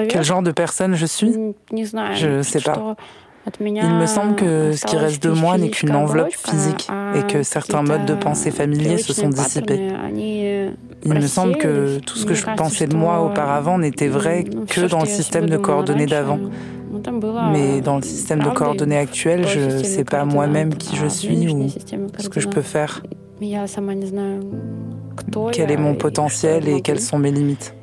Quel 0.09 0.23
genre 0.23 0.43
de 0.43 0.53
personne 0.53 0.95
je 0.95 1.07
suis? 1.07 1.35
Je 1.73 2.29
ne 2.29 2.43
sais 2.43 2.61
pas. 2.61 2.97
Il 3.61 3.73
me 3.73 4.07
semble 4.07 4.37
que 4.37 4.73
ce 4.73 4.87
qui 4.87 4.97
reste 4.97 5.23
de 5.23 5.31
moi 5.31 5.59
n'est 5.59 5.69
qu'une 5.71 5.95
enveloppe 5.95 6.33
physique 6.33 6.89
et 7.15 7.23
que 7.31 7.43
certains 7.43 7.83
modes 7.83 8.07
de 8.07 8.15
pensée 8.15 8.51
familiers 8.51 8.99
se 8.99 9.13
sont 9.13 9.29
dissipés. 9.29 9.91
Il 11.05 11.13
me 11.15 11.27
semble 11.27 11.57
que 11.57 11.99
tout 11.99 12.17
ce 12.17 12.25
que 12.25 12.35
je 12.35 12.45
pensais 12.57 12.87
de 12.87 12.97
moi 12.97 13.21
auparavant 13.23 13.79
n'était 13.79 14.09
vrai 14.09 14.45
que 14.45 14.83
dans 14.87 15.01
le 15.01 15.07
système 15.07 15.49
de 15.49 15.57
coordonnées 15.57 16.07
d'avant. 16.07 16.39
Mais 17.53 17.81
dans 17.81 17.97
le 17.97 18.03
système 18.03 18.41
de 18.41 18.51
coordonnées 18.51 18.97
actuel, 18.99 19.47
je 19.47 19.79
ne 19.79 19.83
sais 19.83 20.05
pas 20.05 20.25
moi-même 20.25 20.75
qui 20.75 20.97
je 20.97 21.07
suis 21.07 21.49
ou 21.49 21.69
ce 22.19 22.29
que 22.29 22.41
je 22.41 22.49
peux 22.49 22.63
faire. 22.63 23.03
Quel 25.53 25.71
est 25.71 25.77
mon 25.77 25.95
potentiel 25.95 26.69
et 26.69 26.81
quelles 26.81 27.01
sont 27.01 27.19
mes 27.19 27.33
limites? 27.33 27.75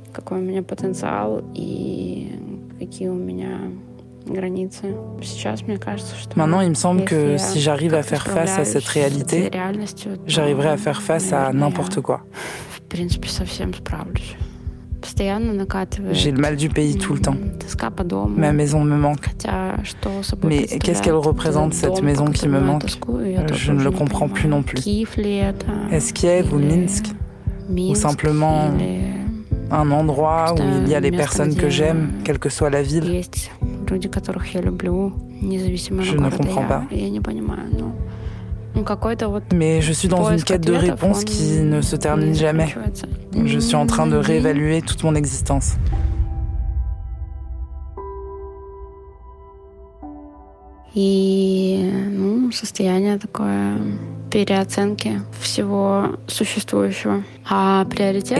Maintenant, 6.36 6.61
il 6.61 6.69
me 6.69 6.74
semble 6.76 7.03
que 7.05 7.38
si 7.38 7.59
j'arrive 7.59 7.93
à 7.93 8.03
faire 8.03 8.28
face 8.28 8.57
à 8.57 8.65
cette 8.65 8.86
réalité, 8.86 9.49
j'arriverai 10.26 10.69
à 10.69 10.78
faire 10.78 11.01
face 11.01 11.34
à 11.34 11.51
n'importe 11.53 12.01
quoi. 12.01 12.22
J'ai 16.12 16.32
le 16.32 16.38
mal 16.38 16.56
du 16.56 16.70
pays 16.70 16.96
tout 16.96 17.14
le 17.14 17.20
temps. 17.20 17.36
Ma 18.38 18.52
maison 18.54 18.84
me 18.84 18.96
manque. 18.96 19.26
Mais 20.44 20.66
qu'est-ce 20.80 21.02
qu'elle 21.02 21.14
représente, 21.16 21.74
cette 21.74 22.02
maison 22.04 22.26
qui 22.26 22.48
me 22.48 22.60
manque? 22.60 22.86
Je 23.54 23.72
ne 23.72 23.84
le 23.84 23.92
comprends 23.92 24.28
plus 24.30 24.48
non 24.48 24.62
plus. 24.62 24.78
Est-ce 25.92 26.14
Kiev 26.14 26.54
ou 26.54 26.60
Minsk? 26.60 27.06
Ou 27.92 27.96
simplement 27.96 28.72
un 29.72 29.92
endroit 29.92 30.54
où 30.54 30.58
il 30.84 30.89
y 30.89 30.96
a 30.96 31.00
les 31.00 31.12
personnes 31.12 31.56
que 31.56 31.70
j'aime, 31.70 32.12
quelle 32.24 32.39
que 32.39 32.50
soit 32.50 32.70
la 32.70 32.84
ville? 32.84 33.22
Je 36.02 36.16
ne 36.16 36.30
comprends 36.30 36.66
pas. 36.66 36.84
Mais 39.53 39.82
je 39.82 39.91
suis 39.91 40.07
dans 40.07 40.32
une 40.32 40.43
quête 40.43 40.65
de 40.65 40.74
réponse 40.74 41.24
qui 41.24 41.59
ne 41.59 41.82
se 41.82 41.95
termine 41.95 42.34
jamais. 42.34 42.74
Je 43.45 43.59
suis 43.59 43.76
en 43.76 43.86
train 43.86 44.07
de 44.07 44.15
réévaluer 44.15 44.82
toute 44.82 45.03
mon 45.03 45.15
existence. 45.15 45.76
Et 50.93 51.86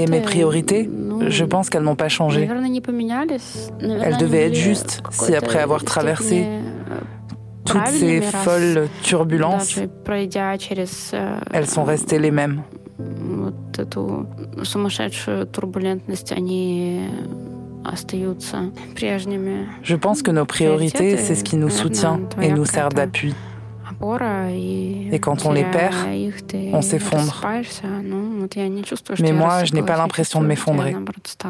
mes 0.10 0.22
priorités, 0.22 0.90
je 1.28 1.46
pense 1.46 1.70
qu'elles 1.70 1.84
n'ont 1.84 1.96
pas 1.96 2.10
changé. 2.10 2.50
Elles 3.82 4.18
devaient 4.18 4.48
être 4.48 4.56
justes 4.56 5.02
si 5.12 5.34
après 5.36 5.60
avoir 5.60 5.84
traversé 5.86 6.46
toutes 7.66 7.88
ces 7.88 8.22
folles 8.22 8.90
turbulences, 9.04 9.80
elles 11.54 11.68
sont 11.68 11.84
restées 11.84 12.20
les 12.20 12.32
mêmes. 12.32 12.62
Je 19.84 19.96
pense 19.96 20.22
que 20.22 20.32
nos 20.32 20.46
priorités, 20.46 21.18
c'est 21.18 21.36
ce 21.36 21.44
qui 21.44 21.56
nous 21.58 21.70
soutient 21.70 22.20
et 22.42 22.52
nous 22.52 22.66
sert 22.66 22.90
d'appui. 22.90 23.34
Et 25.12 25.20
quand 25.20 25.46
on 25.46 25.52
les 25.52 25.64
perd, 25.66 25.94
on 26.74 26.82
s'effondre. 26.82 27.46
Mais 29.20 29.32
moi, 29.32 29.64
je 29.64 29.74
n'ai 29.74 29.84
pas 29.84 29.98
l'impression 29.98 30.42
de 30.42 30.48
m'effondrer. 30.48 30.96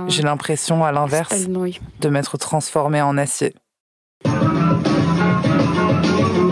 J'ai 0.08 0.24
l'impression, 0.24 0.84
à 0.84 0.92
l'inverse, 0.92 1.48
de 1.48 2.10
m'être 2.10 2.38
transformé 2.38 3.02
en 3.02 3.18
acier. 3.18 3.54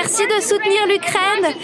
Merci 0.00 0.22
de 0.28 0.40
soutenir 0.40 0.86
l'Ukraine. 0.86 1.56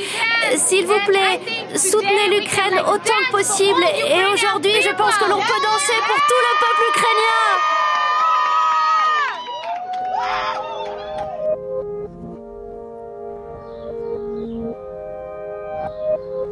S'il 0.56 0.84
vous 0.86 0.98
plaît, 1.06 1.38
soutenez 1.76 2.28
l'Ukraine 2.30 2.80
autant 2.80 3.20
que 3.26 3.30
possible. 3.30 3.84
Et 4.08 4.24
aujourd'hui, 4.32 4.72
je 4.82 4.90
pense 4.96 5.16
que 5.18 5.30
l'on 5.30 5.36
peut 5.36 5.62
danser 5.62 5.94
pour 6.04 6.16
tout 6.16 6.42
le 6.42 6.54
peuple 6.64 6.84
ukrainien. 6.90 7.44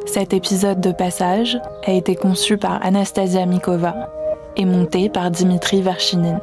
Cet 0.07 0.33
épisode 0.35 0.81
de 0.81 0.93
passage 0.93 1.59
a 1.85 1.91
été 1.91 2.15
conçu 2.15 2.59
par 2.59 2.79
Anastasia 2.87 3.45
Mikova 3.45 4.09
et 4.57 4.67
monté 4.67 5.09
par 5.09 5.33
Dimitri 5.33 5.83
Verchinin. 5.83 6.41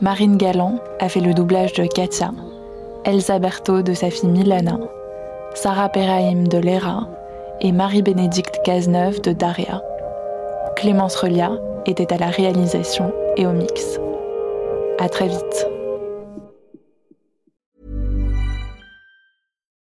Marine 0.00 0.36
Galland 0.36 0.80
a 0.98 1.08
fait 1.08 1.20
le 1.20 1.32
doublage 1.32 1.74
de 1.74 1.86
Katia, 1.86 2.32
Elsa 3.06 3.38
Berthaud 3.38 3.82
de 3.82 3.94
sa 3.94 4.10
fille 4.10 4.28
Milana, 4.28 4.80
Sarah 5.54 5.88
Perahim 5.88 6.48
de 6.48 6.58
Léra 6.58 7.08
et 7.60 7.70
Marie-Bénédicte 7.70 8.58
Cazeneuve 8.64 9.20
de 9.20 9.32
Daria. 9.32 9.80
Clémence 10.74 11.14
Relia 11.14 11.52
était 11.86 12.12
à 12.12 12.18
la 12.18 12.30
réalisation 12.30 13.14
et 13.36 13.46
au 13.46 13.52
mix. 13.52 14.00
À 14.98 15.08
très 15.08 15.28
vite. 15.28 15.66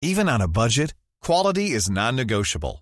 Even 0.01 0.27
on 0.27 0.41
a 0.41 0.47
budget, 0.47 0.95
quality 1.23 1.75
is 1.75 1.91
non-negotiable. 1.91 2.81